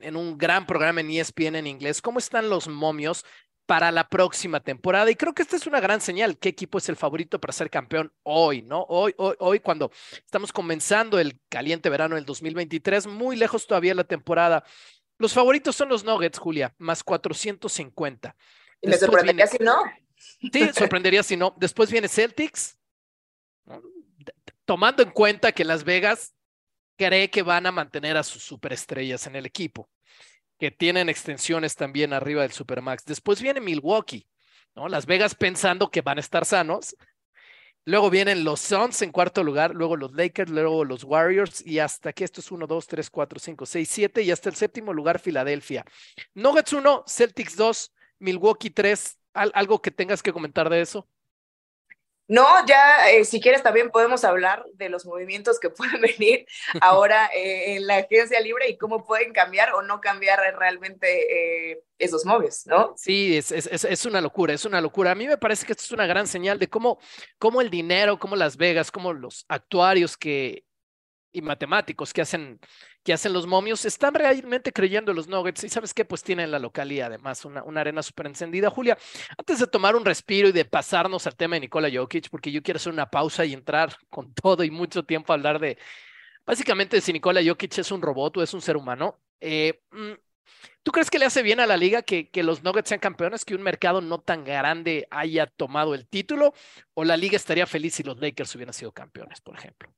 en, 0.02 0.16
un 0.16 0.38
gran 0.38 0.66
programa 0.66 1.02
en 1.02 1.12
ESPN 1.12 1.56
en 1.56 1.68
inglés. 1.68 2.02
¿Cómo 2.02 2.20
están 2.20 2.50
los 2.50 2.68
momios? 2.68 3.26
Para 3.66 3.92
la 3.92 4.10
próxima 4.10 4.60
temporada. 4.60 5.10
Y 5.10 5.16
creo 5.16 5.34
que 5.34 5.42
esta 5.42 5.56
es 5.56 5.68
una 5.68 5.80
gran 5.80 6.02
señal. 6.02 6.38
¿Qué 6.38 6.50
equipo 6.50 6.78
es 6.78 6.90
el 6.90 6.96
favorito 6.96 7.40
para 7.40 7.54
ser 7.54 7.70
campeón 7.70 8.14
hoy, 8.24 8.62
no? 8.62 8.86
Hoy, 8.90 9.14
hoy, 9.18 9.36
hoy, 9.40 9.60
cuando 9.60 9.92
estamos 10.14 10.52
comenzando 10.52 11.20
el 11.20 11.40
caliente 11.50 11.90
verano 11.90 12.16
del 12.16 12.26
2023, 12.26 13.08
muy 13.08 13.36
lejos 13.36 13.66
todavía 13.66 13.96
la 13.96 14.04
temporada. 14.04 14.64
Los 15.18 15.34
favoritos 15.34 15.76
son 15.76 15.90
los 15.90 16.04
Nuggets, 16.04 16.40
Julia, 16.40 16.74
más 16.78 17.04
450. 17.04 18.36
Y 18.82 18.88
me 18.90 18.98
sorprendería 18.98 19.48
si 19.48 19.58
no. 19.60 19.84
Sí, 20.18 20.70
sorprendería 20.74 21.24
si 21.24 21.38
no. 21.38 21.56
Después 21.58 21.92
viene 21.92 22.08
Celtics, 22.08 22.78
tomando 24.66 25.04
en 25.04 25.12
cuenta 25.12 25.52
que 25.52 25.64
Las 25.64 25.84
Vegas 25.84 26.34
cree 26.98 27.30
que 27.30 27.42
van 27.42 27.66
a 27.66 27.72
mantener 27.72 28.18
a 28.18 28.24
sus 28.24 28.44
superestrellas 28.44 29.26
en 29.28 29.36
el 29.36 29.46
equipo 29.46 29.90
que 30.64 30.72
tienen 30.72 31.10
extensiones 31.10 31.76
también 31.76 32.14
arriba 32.14 32.44
del 32.44 32.54
Supermax. 32.54 33.04
Después 33.04 33.42
viene 33.42 33.60
Milwaukee, 33.60 34.26
¿no? 34.76 34.88
Las 34.88 35.06
Vegas 35.06 35.36
pensando 35.36 35.92
que 35.92 36.00
van 36.00 36.20
a 36.20 36.22
estar 36.22 36.46
sanos. 36.46 36.96
Luego 37.84 38.10
vienen 38.10 38.46
los 38.46 38.62
Suns 38.62 39.02
en 39.02 39.12
cuarto 39.12 39.44
lugar, 39.44 39.76
luego 39.76 39.98
los 39.98 40.14
Lakers, 40.14 40.50
luego 40.50 40.86
los 40.86 41.04
Warriors 41.04 41.68
y 41.68 41.80
hasta 41.80 42.12
aquí 42.12 42.24
esto 42.24 42.40
es 42.40 42.50
1, 42.50 42.66
2, 42.66 42.88
3, 42.88 43.10
4, 43.10 43.40
5, 43.42 43.66
6, 43.66 43.90
7 43.92 44.22
y 44.22 44.32
hasta 44.32 44.48
el 44.48 44.56
séptimo 44.56 44.94
lugar 44.94 45.20
Filadelfia. 45.20 45.84
Nuggets 46.34 46.72
1, 46.72 47.04
Celtics 47.10 47.58
2, 47.58 47.94
Milwaukee 48.20 48.70
3. 48.70 49.20
¿Algo 49.34 49.82
que 49.82 49.92
tengas 49.92 50.24
que 50.24 50.32
comentar 50.32 50.70
de 50.70 50.80
eso? 50.80 51.10
No, 52.28 52.66
ya 52.66 53.12
eh, 53.12 53.26
si 53.26 53.42
quieres 53.42 53.64
también 53.64 53.92
podemos 53.92 54.24
hablar 54.24 54.66
de 54.76 54.90
los 54.90 55.06
movimientos 55.06 55.60
que 55.60 55.70
pueden 55.70 56.02
venir 56.02 56.46
ahora 56.82 57.30
eh, 57.34 57.76
en 57.76 57.88
la 57.88 57.98
agencia 57.98 58.40
libre 58.40 58.70
y 58.70 58.78
cómo 58.78 59.06
pueden 59.06 59.34
cambiar 59.34 59.74
o 59.74 59.82
no 59.82 60.00
cambiar 60.00 60.40
realmente 60.58 61.72
eh, 61.72 61.84
esos 62.00 62.26
móviles, 62.26 62.64
¿no? 62.66 62.94
Sí, 62.98 63.38
es, 63.38 63.52
es, 63.52 63.68
es, 63.84 64.06
una 64.06 64.22
locura, 64.22 64.54
es 64.54 64.66
una 64.66 64.82
locura. 64.82 65.12
A 65.12 65.16
mí 65.16 65.28
me 65.28 65.38
parece 65.38 65.66
que 65.66 65.74
esto 65.74 65.84
es 65.84 65.92
una 65.92 66.06
gran 66.06 66.28
señal 66.28 66.60
de 66.60 66.70
cómo, 66.70 67.00
cómo 67.38 67.62
el 67.62 67.70
dinero, 67.70 68.20
cómo 68.20 68.36
Las 68.36 68.58
Vegas, 68.58 68.92
cómo 68.92 69.14
los 69.14 69.46
actuarios 69.48 70.18
que 70.18 70.66
y 71.34 71.42
matemáticos 71.42 72.14
que 72.14 72.22
hacen, 72.22 72.60
que 73.04 73.12
hacen 73.12 73.34
los 73.34 73.48
momios 73.48 73.84
están 73.86 74.14
realmente 74.14 74.72
creyendo 74.72 75.12
en 75.12 75.18
los 75.18 75.28
Nuggets 75.28 75.64
y 75.64 75.70
sabes 75.70 75.94
qué, 75.94 76.06
pues 76.06 76.24
tienen 76.24 76.52
la 76.52 76.60
localidad 76.60 77.08
además, 77.08 77.44
una, 77.44 77.64
una 77.64 77.82
arena 77.82 78.04
súper 78.04 78.28
encendida. 78.28 78.70
Julia, 78.70 78.98
antes 79.38 79.60
de 79.60 79.68
tomar 79.68 79.96
un 79.96 80.06
respiro 80.06 80.48
y 80.50 80.52
de 80.52 80.66
pasarnos 80.66 81.28
al 81.28 81.36
tema 81.36 81.56
de 81.56 81.62
Nikola 81.62 81.90
Jokic, 81.92 82.30
porque 82.30 82.52
yo 82.52 82.62
quiero 82.62 82.78
hacer 82.78 82.94
una 82.94 83.10
pausa 83.10 83.44
y 83.46 83.54
entrar 83.54 83.96
con 84.10 84.34
todo 84.34 84.64
y 84.64 84.72
mucho 84.72 85.04
tiempo 85.04 85.34
a 85.34 85.36
hablar 85.36 85.60
de, 85.60 85.78
básicamente, 86.46 87.02
si 87.02 87.12
Nikola 87.12 87.42
Jokic 87.44 87.78
es 87.80 87.92
un 87.92 88.02
robot 88.02 88.38
o 88.38 88.44
es 88.44 88.54
un 88.54 88.62
ser 88.62 88.78
humano. 88.78 89.20
Eh, 89.42 89.82
mm, 89.92 90.14
¿Tú 90.84 90.92
crees 90.92 91.10
que 91.10 91.20
le 91.20 91.26
hace 91.26 91.42
bien 91.42 91.60
a 91.60 91.68
la 91.68 91.78
liga 91.78 92.02
que, 92.04 92.30
que, 92.30 92.44
los 92.44 92.64
Nuggets 92.64 92.90
sean 92.90 93.00
campeones, 93.00 93.46
que 93.46 93.56
un 93.56 93.62
mercado 93.64 94.02
no 94.02 94.20
tan 94.20 94.44
grande 94.44 95.08
haya 95.12 95.48
tomado 95.48 95.96
el 95.96 96.08
título? 96.08 96.54
¿O 96.94 97.04
la 97.04 97.18
liga 97.18 97.38
estaría 97.38 97.66
feliz 97.66 97.96
si 97.96 98.04
los 98.04 98.20
Lakers 98.20 98.54
hubieran 98.56 98.74
sido 98.74 98.92
campeones, 98.92 99.42
por 99.42 99.56
ejemplo? 99.56 99.94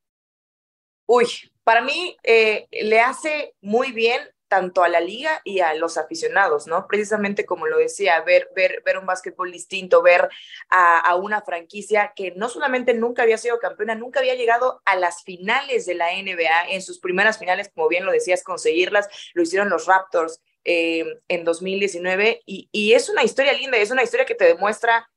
Uy, 1.05 1.27
para 1.63 1.81
mí 1.81 2.17
eh, 2.23 2.67
le 2.71 2.99
hace 2.99 3.55
muy 3.61 3.91
bien 3.91 4.21
tanto 4.47 4.83
a 4.83 4.89
la 4.89 4.99
liga 4.99 5.41
y 5.43 5.59
a 5.59 5.73
los 5.73 5.97
aficionados, 5.97 6.67
¿no? 6.67 6.87
Precisamente 6.87 7.45
como 7.45 7.65
lo 7.65 7.77
decía, 7.77 8.21
ver, 8.21 8.49
ver, 8.55 8.81
ver 8.85 8.97
un 8.97 9.05
básquetbol 9.05 9.51
distinto, 9.51 10.01
ver 10.01 10.29
a, 10.69 11.15
una 11.15 11.41
franquicia 11.41 12.13
que 12.15 12.31
no 12.35 12.49
solamente 12.49 12.93
nunca 12.93 13.23
había 13.23 13.37
sido 13.37 13.59
campeona, 13.59 13.95
nunca 13.95 14.19
había 14.19 14.35
llegado 14.35 14.81
a 14.85 14.95
las 14.95 15.23
finales 15.23 15.85
de 15.85 15.95
la 15.95 16.11
NBA, 16.13 16.69
en 16.69 16.81
sus 16.81 16.99
primeras 16.99 17.39
finales, 17.39 17.71
como 17.73 17.87
bien 17.87 18.05
lo 18.05 18.11
decías, 18.11 18.43
conseguirlas, 18.43 19.09
lo 19.33 19.41
hicieron 19.41 19.69
los 19.69 19.87
Raptors 19.87 20.41
eh, 20.63 21.05
en 21.27 21.43
2019, 21.43 22.43
y, 22.45 22.69
y 22.71 22.93
es 22.93 23.09
una 23.09 23.23
historia 23.23 23.53
linda, 23.53 23.77
es 23.77 23.91
una 23.91 24.03
historia 24.03 24.25
que 24.25 24.35
te 24.35 24.45
demuestra 24.45 25.09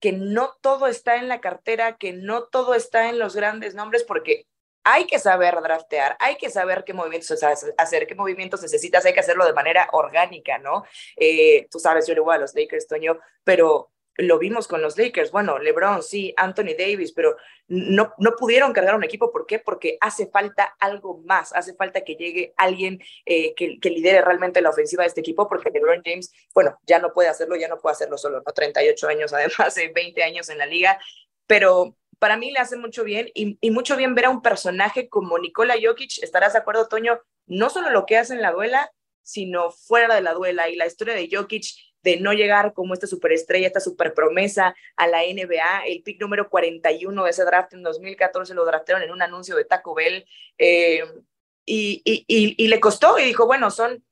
que 0.00 0.12
no 0.12 0.56
todo 0.60 0.86
está 0.86 1.16
en 1.16 1.28
la 1.28 1.40
cartera, 1.40 1.96
que 1.96 2.12
no 2.12 2.44
todo 2.44 2.74
está 2.74 3.08
en 3.08 3.18
los 3.18 3.34
grandes 3.34 3.74
nombres, 3.74 4.04
porque 4.04 4.46
hay 4.84 5.06
que 5.06 5.18
saber 5.18 5.60
draftear, 5.62 6.16
hay 6.20 6.36
que 6.36 6.50
saber 6.50 6.84
qué 6.84 6.92
movimientos 6.92 7.42
hacer, 7.78 8.06
qué 8.06 8.14
movimientos 8.14 8.62
necesitas, 8.62 9.04
hay 9.04 9.14
que 9.14 9.20
hacerlo 9.20 9.46
de 9.46 9.54
manera 9.54 9.88
orgánica, 9.92 10.58
¿no? 10.58 10.84
Eh, 11.16 11.66
tú 11.70 11.78
sabes, 11.78 12.06
yo 12.06 12.14
le 12.14 12.20
voy 12.20 12.34
a 12.34 12.38
los 12.38 12.54
Lakers, 12.54 12.86
Toño, 12.86 13.18
pero 13.42 13.90
lo 14.16 14.38
vimos 14.38 14.68
con 14.68 14.80
los 14.80 14.96
Lakers, 14.96 15.32
bueno, 15.32 15.58
LeBron, 15.58 16.02
sí, 16.02 16.32
Anthony 16.36 16.76
Davis, 16.78 17.12
pero 17.12 17.36
no, 17.66 18.14
no 18.18 18.32
pudieron 18.36 18.72
cargar 18.72 18.94
un 18.94 19.02
equipo, 19.02 19.32
¿por 19.32 19.46
qué? 19.46 19.58
Porque 19.58 19.96
hace 20.00 20.26
falta 20.26 20.76
algo 20.78 21.20
más, 21.24 21.52
hace 21.52 21.74
falta 21.74 22.02
que 22.02 22.14
llegue 22.14 22.54
alguien 22.56 23.00
eh, 23.24 23.54
que, 23.54 23.80
que, 23.80 23.90
lidere 23.90 24.20
realmente 24.20 24.60
la 24.60 24.70
ofensiva 24.70 25.02
de 25.02 25.08
este 25.08 25.20
equipo, 25.20 25.48
porque 25.48 25.70
LeBron 25.70 26.02
James, 26.04 26.32
bueno, 26.54 26.78
ya 26.86 26.98
no 27.00 27.12
puede 27.12 27.28
hacerlo, 27.28 27.56
ya 27.56 27.68
no 27.68 27.78
puede 27.78 27.94
hacerlo 27.94 28.16
solo, 28.16 28.42
¿no? 28.46 28.52
38 28.52 29.08
años, 29.08 29.32
además 29.32 29.74
de 29.74 29.88
20 29.88 30.22
años 30.22 30.48
en 30.48 30.58
la 30.58 30.66
liga, 30.66 31.00
pero 31.46 31.96
para 32.24 32.38
mí 32.38 32.50
le 32.50 32.58
hace 32.58 32.78
mucho 32.78 33.04
bien 33.04 33.30
y, 33.34 33.58
y, 33.60 33.70
mucho 33.70 33.98
bien 33.98 34.14
ver 34.14 34.24
a 34.24 34.30
un 34.30 34.40
personaje 34.40 35.10
como 35.10 35.38
Nikola 35.38 35.74
Jokic, 35.78 36.22
estarás 36.22 36.54
de 36.54 36.60
acuerdo, 36.60 36.88
Toño, 36.88 37.20
no 37.44 37.68
solo 37.68 37.90
lo 37.90 38.06
que 38.06 38.16
hace 38.16 38.32
en 38.32 38.40
la 38.40 38.52
duela, 38.52 38.90
sino 39.20 39.70
fuera 39.70 40.14
de 40.14 40.22
la 40.22 40.32
duela 40.32 40.70
y 40.70 40.76
la 40.76 40.86
historia 40.86 41.12
de 41.12 41.28
Jokic 41.30 41.66
de 42.00 42.16
no 42.16 42.32
llegar 42.32 42.72
como 42.72 42.94
esta 42.94 43.06
superestrella, 43.06 43.66
esta 43.66 43.80
superpromesa 43.80 44.74
a 44.96 45.06
la 45.06 45.18
NBA, 45.18 45.84
el 45.86 46.02
pick 46.02 46.18
número 46.18 46.48
41 46.48 47.24
de 47.24 47.30
ese 47.30 47.44
draft 47.44 47.74
en 47.74 47.82
2014 47.82 48.54
lo 48.54 48.64
draftaron 48.64 49.02
en 49.02 49.10
un 49.10 49.20
anuncio 49.20 49.54
de 49.54 49.66
Taco 49.66 49.94
Bell 49.94 50.24
eh, 50.56 51.04
y, 51.66 52.00
y, 52.06 52.24
y 52.56 52.68
le 52.68 52.80
costó 52.80 53.18
y 53.18 53.24
dijo, 53.24 53.44
bueno, 53.44 53.70
son 53.70 54.02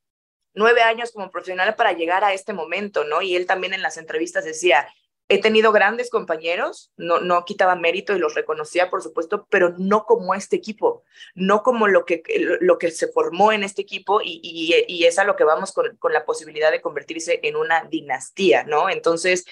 nueve 0.52 0.82
años 0.82 1.12
como 1.12 1.30
profesional 1.30 1.76
para 1.76 1.94
llegar 1.94 2.24
a 2.24 2.34
este 2.34 2.52
momento, 2.52 3.04
¿no? 3.04 3.22
Y 3.22 3.36
él 3.36 3.46
también 3.46 3.72
en 3.72 3.80
las 3.80 3.96
entrevistas 3.96 4.44
decía, 4.44 4.86
He 5.32 5.40
tenido 5.40 5.72
grandes 5.72 6.10
compañeros, 6.10 6.92
no, 6.96 7.20
no 7.20 7.44
quitaba 7.44 7.74
mérito 7.74 8.14
y 8.14 8.18
los 8.18 8.34
reconocía, 8.34 8.90
por 8.90 9.02
supuesto, 9.02 9.46
pero 9.50 9.74
no 9.78 10.04
como 10.04 10.34
este 10.34 10.56
equipo, 10.56 11.04
no 11.34 11.62
como 11.62 11.88
lo 11.88 12.04
que, 12.04 12.22
lo 12.60 12.78
que 12.78 12.90
se 12.90 13.08
formó 13.08 13.52
en 13.52 13.62
este 13.62 13.82
equipo 13.82 14.20
y, 14.20 14.40
y, 14.42 14.84
y 14.86 15.04
es 15.04 15.18
a 15.18 15.24
lo 15.24 15.36
que 15.36 15.44
vamos 15.44 15.72
con, 15.72 15.96
con 15.96 16.12
la 16.12 16.24
posibilidad 16.24 16.70
de 16.70 16.82
convertirse 16.82 17.40
en 17.42 17.56
una 17.56 17.84
dinastía, 17.84 18.64
¿no? 18.64 18.90
Entonces, 18.90 19.46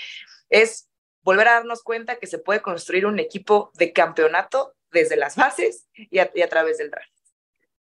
es 0.51 0.89
volver 1.23 1.49
a 1.49 1.55
darnos 1.55 1.83
cuenta 1.83 2.17
que 2.17 2.27
se 2.27 2.39
puede 2.39 2.61
construir 2.61 3.07
un 3.07 3.19
equipo 3.19 3.71
de 3.75 3.93
campeonato 3.93 4.75
desde 4.91 5.17
las 5.17 5.37
bases 5.37 5.87
y 5.95 6.19
a, 6.19 6.31
y 6.35 6.43
a 6.43 6.49
través 6.49 6.79
del 6.79 6.91
draft. 6.91 7.20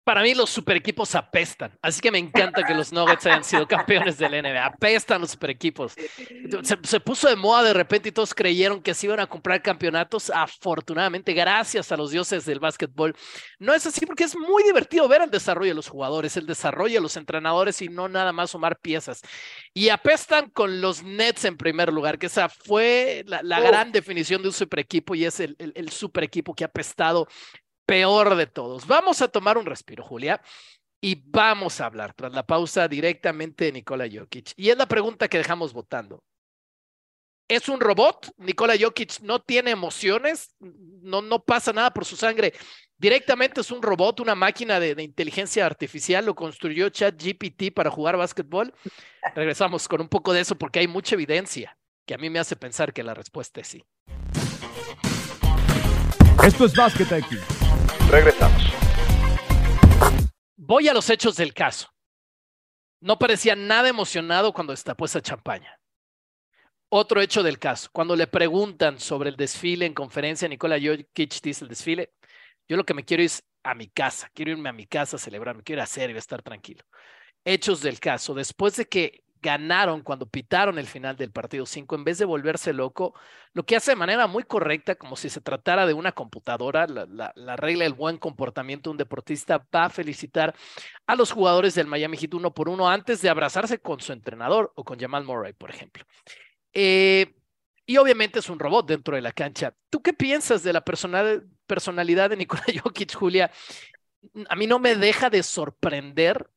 Para 0.05 0.23
mí 0.23 0.35
los 0.35 0.51
super 0.51 0.77
equipos 0.77 1.15
apestan, 1.15 1.77
así 1.81 2.03
que 2.03 2.11
me 2.11 2.19
encanta 2.19 2.63
que 2.63 2.75
los 2.75 2.93
Nuggets 2.93 3.25
hayan 3.25 3.43
sido 3.43 3.67
campeones 3.67 4.19
del 4.19 4.33
NBA. 4.43 4.65
Apestan 4.65 5.23
los 5.23 5.31
super 5.31 5.49
equipos. 5.49 5.95
Se, 6.63 6.79
se, 6.83 7.01
puso 7.01 7.29
de 7.29 7.37
moda 7.37 7.63
de 7.63 7.73
repente 7.73 8.11
y 8.11 8.13
todos 8.13 8.35
creyeron 8.35 8.83
que 8.83 8.93
se 8.93 9.07
iban 9.07 9.21
a 9.21 9.27
comprar 9.27 9.63
campeonatos. 9.63 10.29
Afortunadamente, 10.29 11.33
gracias 11.33 11.91
a 11.91 11.97
los 11.97 12.11
dioses 12.11 12.45
del 12.45 12.61
básquetbol. 12.61 13.17
No 13.59 13.73
es 13.73 13.87
así 13.87 14.05
porque 14.05 14.25
es 14.25 14.37
muy 14.37 14.63
divertido 14.63 15.09
ver 15.09 15.23
el 15.23 15.31
desarrollo 15.31 15.71
de 15.71 15.75
los 15.75 15.89
jugadores, 15.89 16.37
el 16.37 16.47
desarrollo 16.47 16.97
de 16.97 17.01
los 17.01 17.17
entrenadores 17.17 17.81
y 17.81 17.89
no 17.89 18.07
nada 18.09 18.33
más 18.33 18.51
sumar 18.51 18.79
piezas. 18.81 19.23
Y 19.73 19.89
apestan 19.89 20.51
con 20.51 20.83
los 20.83 21.03
Nets 21.03 21.47
en 21.47 21.57
primer 21.57 21.93
lugar, 21.93 22.19
que 22.19 22.27
esa 22.27 22.51
fue 22.51 23.25
la, 23.27 23.43
la 23.43 23.61
gran 23.61 23.91
definición 23.91 24.43
de 24.43 24.49
un 24.49 24.55
super 24.55 24.81
equipo 24.81 25.15
y 25.15 25.25
es 25.25 25.41
el, 25.41 25.57
el, 25.59 25.73
el 25.75 25.91
super 25.91 26.25
equipo 26.25 26.55
que 26.55 26.65
ha 26.65 26.67
apestado 26.67 27.27
peor 27.87 28.37
de 28.37 28.47
todos. 28.47 28.87
Vamos 28.87 29.23
a 29.23 29.29
tomar 29.29 29.59
un 29.59 29.67
respiro, 29.67 30.05
Julia, 30.05 30.41
y 31.01 31.23
vamos 31.27 31.81
a 31.81 31.87
hablar 31.87 32.15
tras 32.15 32.33
la 32.33 32.47
pausa 32.47 32.89
directamente 32.89 33.67
de 33.67 33.73
Nikola 33.73 34.09
Jokic. 34.11 34.53
Y 34.57 34.71
es 34.71 34.77
la 34.77 34.87
pregunta 34.87 35.29
que 35.29 35.39
dejamos 35.39 35.73
votando. 35.73 36.23
¿Es 37.47 37.69
un 37.69 37.79
robot? 37.79 38.33
Nikola 38.39 38.75
Jokic 38.81 39.21
no 39.21 39.41
tiene 39.41 39.71
emociones, 39.71 40.55
no, 40.61 41.21
no 41.21 41.45
pasa 41.45 41.75
nada 41.75 41.93
por 41.93 42.07
su 42.07 42.17
sangre. 42.17 42.55
Directamente 42.97 43.61
es 43.61 43.71
un 43.71 43.83
robot, 43.83 44.21
una 44.21 44.35
máquina 44.35 44.81
de, 44.81 44.95
de 44.95 45.03
inteligencia 45.03 45.67
artificial, 45.67 46.25
lo 46.25 46.35
construyó 46.35 46.89
ChatGPT 46.89 47.75
para 47.75 47.91
jugar 47.91 48.17
básquetbol. 48.17 48.73
Regresamos 49.35 49.87
con 49.89 50.01
un 50.01 50.09
poco 50.09 50.33
de 50.33 50.41
eso 50.41 50.57
porque 50.57 50.79
hay 50.79 50.89
mucha 50.89 51.17
evidencia 51.17 51.77
que 52.07 52.15
a 52.15 52.19
mí 52.19 52.31
me 52.31 52.39
hace 52.39 52.57
pensar 52.57 52.93
que 52.95 53.03
la 53.03 53.13
respuesta 53.13 53.61
es 53.61 53.69
sí. 53.69 53.85
Esto 56.43 56.67
es 56.67 56.75
Basket 56.75 57.19
IQ. 57.19 57.64
Regresamos. 58.11 58.63
Voy 60.57 60.89
a 60.89 60.95
los 60.95 61.11
hechos 61.11 61.37
del 61.37 61.53
caso. 61.53 61.89
No 63.01 63.19
parecía 63.19 63.55
nada 63.55 63.89
emocionado 63.89 64.53
cuando 64.53 64.73
destapó 64.73 65.05
esa 65.05 65.21
champaña. 65.21 65.79
Otro 66.89 67.21
hecho 67.21 67.43
del 67.43 67.59
caso, 67.59 67.89
cuando 67.93 68.15
le 68.15 68.27
preguntan 68.27 69.01
sobre 69.01 69.31
el 69.31 69.37
desfile 69.37 69.85
en 69.85 69.95
conferencia, 69.95 70.49
Nicola 70.49 70.79
Jokic 70.81 71.41
dice 71.43 71.65
el 71.65 71.69
desfile, 71.69 72.13
yo 72.69 72.77
lo 72.77 72.85
que 72.85 72.95
me 72.95 73.05
quiero 73.05 73.23
es 73.23 73.43
a 73.65 73.75
mi 73.75 73.89
casa, 73.89 74.31
quiero 74.33 74.53
irme 74.53 74.69
a 74.69 74.73
mi 74.73 74.87
casa 74.87 75.17
a 75.17 75.19
celebrar, 75.19 75.57
me 75.57 75.65
quiero 75.65 75.83
hacer 75.83 76.11
y 76.11 76.17
estar 76.17 76.43
tranquilo. 76.43 76.85
Hechos 77.45 77.83
del 77.83 77.99
caso, 77.99 78.33
después 78.33 78.77
de 78.77 78.87
que 78.87 79.24
ganaron 79.45 80.01
cuando 80.01 80.25
pitaron 80.27 80.79
el 80.79 80.87
final 80.87 81.17
del 81.17 81.31
partido 81.31 81.67
5, 81.67 81.95
en 81.95 82.05
vez 82.05 82.17
de 82.17 82.25
volverse 82.25 82.73
loco, 82.73 83.15
lo 83.53 83.67
que 83.67 83.77
hace 83.77 83.93
de 83.93 83.97
manera 83.97 84.27
muy 84.27 84.43
correcta, 84.45 84.95
como 84.95 85.17
si 85.17 85.29
se 85.29 85.43
tratara 85.43 85.87
de 85.87 85.93
una 85.93 86.13
computadora, 86.13 86.87
la, 86.87 87.05
la, 87.07 87.31
la 87.37 87.57
regla 87.57 87.85
del 87.85 87.93
buen 87.93 88.17
comportamiento 88.17 88.89
de 88.89 88.93
un 88.93 88.97
deportista, 88.97 89.67
va 89.73 89.85
a 89.85 89.91
felicitar 89.91 90.55
a 91.07 91.15
los 91.15 91.31
jugadores 91.31 91.75
del 91.75 91.87
Miami 91.87 92.17
Heat 92.17 92.33
uno 92.35 92.55
por 92.55 92.71
uno 92.71 92.89
antes 92.89 93.21
de 93.21 93.29
abrazarse 93.29 93.79
con 93.79 94.01
su 94.01 94.13
entrenador 94.13 94.73
o 94.77 94.83
con 94.83 94.99
Jamal 94.99 95.25
Murray, 95.25 95.53
por 95.53 95.71
ejemplo. 95.71 96.05
Eh, 96.73 97.35
y 97.87 97.99
obviamente 97.99 98.39
es 98.39 98.49
un 98.49 98.59
robot 98.59 98.89
dentro 98.89 99.15
de 99.15 99.23
la 99.23 99.33
cancha. 99.33 99.75
¿Tú 99.91 100.01
qué 100.03 100.15
piensas 100.15 100.63
de 100.63 100.73
la 100.73 100.83
personal, 100.83 101.47
personalidad 101.67 102.31
de 102.31 102.39
Nikola 102.39 102.65
Jokic, 102.83 103.15
Julia? 103.15 103.51
A 104.49 104.57
mí 104.57 104.67
no 104.67 104.79
me 104.79 104.97
deja 104.97 105.29
de 105.29 105.43
sorprender 105.43 106.49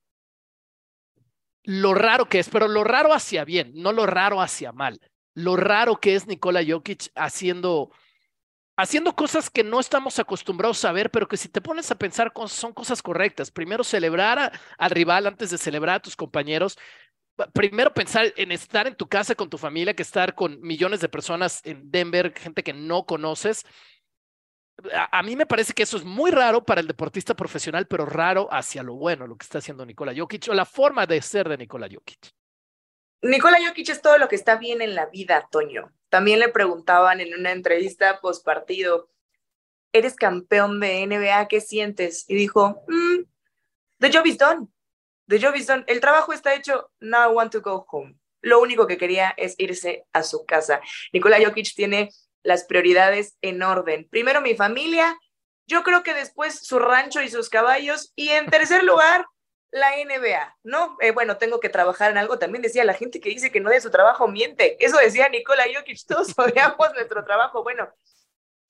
lo 1.67 1.93
raro 1.93 2.29
que 2.29 2.39
es, 2.39 2.47
pero 2.47 2.69
lo 2.69 2.85
raro 2.85 3.13
hacia 3.13 3.43
bien, 3.43 3.73
no 3.75 3.91
lo 3.91 4.05
raro 4.05 4.39
hacia 4.39 4.71
mal. 4.71 5.01
Lo 5.33 5.57
raro 5.57 5.99
que 5.99 6.15
es 6.15 6.25
Nikola 6.25 6.61
Jokic 6.65 7.11
haciendo, 7.13 7.91
haciendo 8.77 9.13
cosas 9.17 9.49
que 9.49 9.65
no 9.65 9.81
estamos 9.81 10.17
acostumbrados 10.17 10.85
a 10.85 10.93
ver, 10.93 11.11
pero 11.11 11.27
que 11.27 11.35
si 11.35 11.49
te 11.49 11.59
pones 11.59 11.91
a 11.91 11.97
pensar 11.97 12.31
son 12.47 12.71
cosas 12.71 13.01
correctas. 13.01 13.51
Primero 13.51 13.83
celebrar 13.83 14.53
al 14.77 14.89
rival 14.91 15.27
antes 15.27 15.49
de 15.49 15.57
celebrar 15.57 15.97
a 15.97 16.01
tus 16.01 16.15
compañeros. 16.15 16.77
Primero 17.51 17.93
pensar 17.93 18.33
en 18.37 18.53
estar 18.53 18.87
en 18.87 18.95
tu 18.95 19.09
casa 19.09 19.35
con 19.35 19.49
tu 19.49 19.57
familia 19.57 19.93
que 19.93 20.03
estar 20.03 20.35
con 20.35 20.61
millones 20.61 21.01
de 21.01 21.09
personas 21.09 21.59
en 21.65 21.91
Denver, 21.91 22.33
gente 22.33 22.63
que 22.63 22.71
no 22.71 23.05
conoces 23.05 23.65
a, 24.93 25.23
mí 25.23 25.35
me 25.35 25.45
parece 25.45 25.73
que 25.73 25.83
eso 25.83 25.97
es 25.97 26.03
muy 26.03 26.31
raro 26.31 26.63
para 26.63 26.81
el 26.81 26.87
deportista 26.87 27.35
profesional, 27.35 27.87
pero 27.87 28.05
raro 28.05 28.47
hacia 28.51 28.83
lo 28.83 28.95
bueno, 28.95 29.27
lo 29.27 29.35
que 29.35 29.43
está 29.43 29.57
haciendo 29.57 29.85
Nikola 29.85 30.13
Jokic 30.15 30.47
o 30.49 30.53
la 30.53 30.65
forma 30.65 31.05
de 31.05 31.21
ser 31.21 31.49
de 31.49 31.57
Nikola 31.57 31.87
Jokic. 31.91 32.31
Nikola 33.23 33.57
Jokic 33.65 33.89
es 33.89 34.01
todo 34.01 34.17
lo 34.17 34.27
que 34.27 34.35
está 34.35 34.57
bien 34.57 34.81
en 34.81 34.93
la 34.93 35.07
vida, 35.07 35.47
Toño. 35.51 35.91
También 36.09 36.39
le 36.39 36.49
preguntaban 36.49 37.19
en 37.19 37.33
una 37.33 37.51
entrevista 37.51 38.19
post 38.21 38.45
partido, 38.45 39.09
eres 39.91 40.15
campeón 40.15 40.79
de 40.79 41.05
NBA, 41.07 41.47
¿qué 41.47 41.59
sientes? 41.59 42.25
Y 42.27 42.35
dijo, 42.35 42.83
mm, 42.87 43.23
the 43.99 44.11
job 44.11 44.25
is 44.25 44.37
done. 44.37 44.67
The 45.27 45.39
job 45.39 45.55
is 45.55 45.67
done. 45.67 45.83
El 45.87 45.99
trabajo 45.99 46.33
está 46.33 46.53
hecho, 46.53 46.91
now 46.99 47.31
I 47.31 47.33
want 47.33 47.51
to 47.51 47.61
go 47.61 47.85
home. 47.89 48.15
Lo 48.41 48.61
único 48.61 48.85
que 48.85 48.97
quería 48.97 49.33
es 49.35 49.55
irse 49.57 50.05
a 50.13 50.23
su 50.23 50.45
casa. 50.45 50.79
Nikola 51.11 51.43
Jokic 51.43 51.73
tiene 51.75 52.11
las 52.47 52.63
prioridades 52.63 53.37
en 53.41 53.61
orden. 53.61 54.07
Primero 54.09 54.39
mi 54.41 54.55
familia 54.55 55.19
Yo 55.69 55.83
creo 55.83 56.01
que 56.01 56.13
después 56.13 56.65
su 56.65 56.79
rancho 56.79 57.21
y 57.21 57.29
sus 57.29 57.49
caballos. 57.49 58.13
Y 58.15 58.29
en 58.29 58.45
tercer 58.45 58.85
lugar, 58.85 59.25
la 59.69 59.91
NBA, 59.97 60.55
¿no? 60.63 60.95
Eh, 61.01 61.11
bueno, 61.11 61.35
tengo 61.35 61.59
que 61.59 61.67
trabajar 61.67 62.09
en 62.09 62.17
algo. 62.17 62.39
También 62.39 62.61
decía 62.61 62.85
la 62.85 62.93
gente 62.93 63.19
que 63.19 63.27
dice 63.27 63.51
que 63.51 63.59
no 63.59 63.69
de 63.69 63.81
su 63.81 63.91
trabajo 63.91 64.29
miente. 64.29 64.77
Eso 64.79 64.97
decía 64.97 65.27
Nikola 65.27 65.65
Jokic, 65.75 65.99
todos 66.07 66.33
odiamos 66.37 66.93
nuestro 66.93 67.25
trabajo. 67.25 67.63
Bueno, 67.63 67.89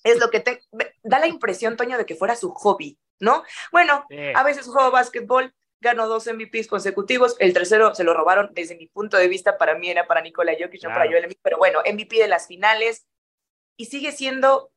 es 0.04 0.20
lo 0.20 0.32
que 0.32 0.40
te 0.40 0.64
da 1.04 1.20
la 1.20 1.28
impresión, 1.28 1.78
Toño, 1.78 2.00
de 2.00 2.08
que 2.08 2.16
fuera 2.16 2.36
su 2.36 2.52
hobby, 2.52 2.98
¿no? 3.20 3.44
Bueno, 3.72 4.08
a 4.34 4.44
veces 4.44 4.66
juego 4.66 4.90
básquetbol, 4.90 5.54
ganó 5.80 6.08
dos 6.08 6.26
MVPs 6.26 6.68
consecutivos, 6.68 7.36
el 7.38 7.54
tercero 7.54 7.94
se 7.94 8.04
lo 8.04 8.16
robaron 8.16 8.50
desde 8.54 8.76
mi 8.76 8.88
punto 8.88 9.18
de 9.18 9.28
vista, 9.28 9.58
para 9.58 9.76
mí 9.76 9.90
era 9.90 10.08
para 10.08 10.22
Nikola 10.22 10.54
Jokic, 10.60 10.84
no 10.84 10.90
para 10.90 11.06
Joel 11.06 11.26
Embiid, 11.26 11.40
pero 11.44 11.58
bueno, 11.58 11.82
MVP 11.86 12.18
de 12.18 12.28
las 12.28 12.48
finales 12.48 13.06
y 13.78 13.86
sigue 13.86 14.12
siendo 14.12 14.72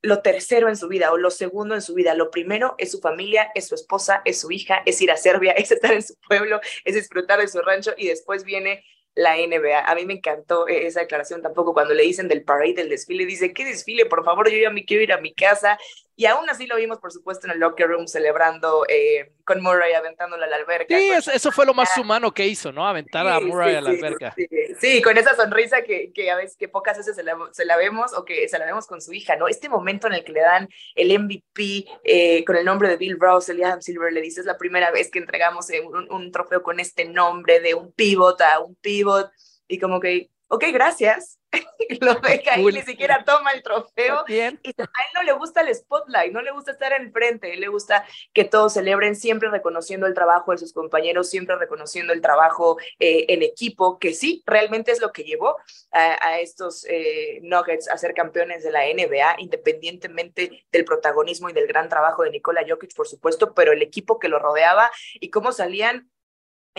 lo 0.00 0.22
tercero 0.22 0.68
en 0.68 0.76
su 0.76 0.88
vida 0.88 1.12
o 1.12 1.16
lo 1.16 1.30
segundo 1.30 1.74
en 1.74 1.82
su 1.82 1.94
vida. 1.94 2.14
Lo 2.14 2.30
primero 2.30 2.74
es 2.78 2.92
su 2.92 3.00
familia, 3.00 3.50
es 3.54 3.66
su 3.66 3.74
esposa, 3.74 4.22
es 4.24 4.40
su 4.40 4.50
hija, 4.52 4.82
es 4.86 5.00
ir 5.00 5.10
a 5.10 5.16
Serbia, 5.16 5.52
es 5.56 5.72
estar 5.72 5.92
en 5.92 6.02
su 6.02 6.14
pueblo, 6.28 6.60
es 6.84 6.94
disfrutar 6.94 7.40
de 7.40 7.48
su 7.48 7.60
rancho 7.60 7.92
y 7.96 8.06
después 8.06 8.44
viene 8.44 8.84
la 9.14 9.36
NBA. 9.36 9.80
A 9.80 9.94
mí 9.94 10.06
me 10.06 10.14
encantó 10.14 10.68
e-, 10.68 10.86
esa 10.86 11.00
declaración 11.00 11.42
tampoco 11.42 11.74
cuando 11.74 11.94
le 11.94 12.04
dicen 12.04 12.28
del 12.28 12.44
parade, 12.44 12.74
del 12.74 12.88
desfile, 12.88 13.26
dice, 13.26 13.52
¿qué 13.52 13.64
desfile? 13.64 14.06
Por 14.06 14.24
favor, 14.24 14.48
yo 14.50 14.58
ya 14.58 14.70
me 14.70 14.84
quiero 14.84 15.02
ir 15.02 15.12
a 15.12 15.20
mi 15.20 15.34
casa. 15.34 15.78
Y 16.18 16.26
aún 16.26 16.50
así 16.50 16.66
lo 16.66 16.74
vimos, 16.74 16.98
por 16.98 17.12
supuesto, 17.12 17.46
en 17.46 17.52
el 17.52 17.60
locker 17.60 17.86
room 17.86 18.08
celebrando 18.08 18.84
eh, 18.88 19.30
con 19.44 19.62
Murray 19.62 19.92
aventándola 19.92 20.46
a 20.46 20.48
la 20.48 20.56
alberca. 20.56 20.98
Sí, 20.98 21.10
eso, 21.32 21.52
fue 21.52 21.64
lo 21.64 21.74
más 21.74 21.96
humano 21.96 22.34
que 22.34 22.44
hizo, 22.44 22.72
¿no? 22.72 22.88
Aventar 22.88 23.24
a 23.28 23.38
Murray 23.38 23.76
a 23.76 23.80
la 23.80 23.90
alberca. 23.90 24.34
Sí, 24.80 25.00
con 25.00 25.16
esa 25.16 25.36
sonrisa 25.36 25.82
que, 25.82 26.10
que, 26.12 26.28
a 26.32 26.34
veces 26.34 26.56
que 26.56 26.66
pocas 26.66 26.98
veces 26.98 27.14
se 27.14 27.22
la, 27.22 27.38
se 27.52 27.64
la, 27.64 27.76
vemos 27.76 28.14
o 28.14 28.24
que 28.24 28.48
se 28.48 28.58
la 28.58 28.66
vemos 28.66 28.88
con 28.88 29.00
su 29.00 29.12
hija, 29.12 29.36
¿no? 29.36 29.46
Este 29.46 29.68
momento 29.68 30.08
en 30.08 30.14
el 30.14 30.24
que 30.24 30.32
le 30.32 30.40
dan 30.40 30.68
el 30.96 31.16
MVP 31.16 31.86
eh, 32.02 32.44
con 32.44 32.56
el 32.56 32.64
nombre 32.64 32.88
de 32.88 32.96
Bill 32.96 33.16
Russell 33.20 33.60
y 33.60 33.62
Adam 33.62 33.80
Silver 33.80 34.12
le 34.12 34.20
dice, 34.20 34.40
es 34.40 34.46
la 34.46 34.58
primera 34.58 34.90
vez 34.90 35.12
que 35.12 35.20
entregamos 35.20 35.70
eh, 35.70 35.82
un, 35.82 36.10
un 36.10 36.32
trofeo 36.32 36.64
con 36.64 36.80
este 36.80 37.04
nombre 37.04 37.60
de 37.60 37.74
un 37.74 37.92
pivot 37.92 38.40
a 38.40 38.58
un 38.58 38.74
pivot 38.74 39.30
y 39.68 39.78
como 39.78 40.00
que, 40.00 40.30
ok, 40.48 40.64
gracias, 40.72 41.38
lo 42.00 42.14
deja 42.14 42.54
ahí, 42.54 42.64
ni 42.64 42.82
siquiera 42.82 43.24
toma 43.24 43.52
el 43.52 43.62
trofeo. 43.62 44.24
Y 44.28 44.40
a 44.40 44.48
él 44.48 44.58
no 45.14 45.22
le 45.22 45.32
gusta 45.32 45.62
el 45.62 45.74
spotlight, 45.74 46.32
no 46.32 46.42
le 46.42 46.50
gusta 46.52 46.72
estar 46.72 46.92
enfrente, 46.92 47.48
a 47.48 47.54
él 47.54 47.60
le 47.60 47.68
gusta 47.68 48.04
que 48.32 48.44
todos 48.44 48.74
celebren, 48.74 49.16
siempre 49.16 49.50
reconociendo 49.50 50.06
el 50.06 50.14
trabajo 50.14 50.52
de 50.52 50.58
sus 50.58 50.72
compañeros, 50.72 51.30
siempre 51.30 51.56
reconociendo 51.56 52.12
el 52.12 52.20
trabajo 52.20 52.78
eh, 52.98 53.26
en 53.28 53.42
equipo, 53.42 53.98
que 53.98 54.14
sí, 54.14 54.42
realmente 54.46 54.92
es 54.92 55.00
lo 55.00 55.12
que 55.12 55.24
llevó 55.24 55.56
a, 55.92 56.38
estos 56.40 56.84
eh, 56.88 57.40
Nuggets 57.42 57.88
a 57.88 57.98
ser 57.98 58.14
campeones 58.14 58.62
de 58.62 58.70
la 58.70 58.82
NBA, 58.84 59.36
independientemente 59.38 60.66
del 60.70 60.84
protagonismo 60.84 61.48
y 61.50 61.52
del 61.52 61.66
gran 61.66 61.88
trabajo 61.88 62.22
de 62.22 62.30
Nikola 62.30 62.64
Jokic, 62.68 62.94
por 62.94 63.08
supuesto, 63.08 63.54
pero 63.54 63.72
el 63.72 63.82
equipo 63.82 64.18
que 64.18 64.28
lo 64.28 64.38
rodeaba 64.38 64.90
y 65.14 65.30
cómo 65.30 65.52
salían 65.52 66.10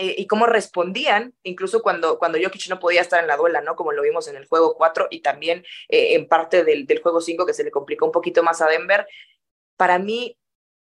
eh, 0.00 0.14
y 0.16 0.26
cómo 0.26 0.46
respondían, 0.46 1.34
incluso 1.42 1.82
cuando, 1.82 2.18
cuando 2.18 2.38
Jokic 2.42 2.68
no 2.68 2.80
podía 2.80 3.02
estar 3.02 3.20
en 3.20 3.26
la 3.26 3.36
duela, 3.36 3.60
¿no? 3.60 3.76
Como 3.76 3.92
lo 3.92 4.02
vimos 4.02 4.26
en 4.28 4.36
el 4.36 4.46
juego 4.46 4.74
4 4.74 5.08
y 5.10 5.20
también 5.20 5.62
eh, 5.88 6.14
en 6.14 6.26
parte 6.26 6.64
del, 6.64 6.86
del 6.86 7.02
juego 7.02 7.20
5 7.20 7.44
que 7.44 7.52
se 7.52 7.64
le 7.64 7.70
complicó 7.70 8.06
un 8.06 8.12
poquito 8.12 8.42
más 8.42 8.62
a 8.62 8.66
Denver. 8.66 9.06
Para 9.76 9.98
mí, 9.98 10.38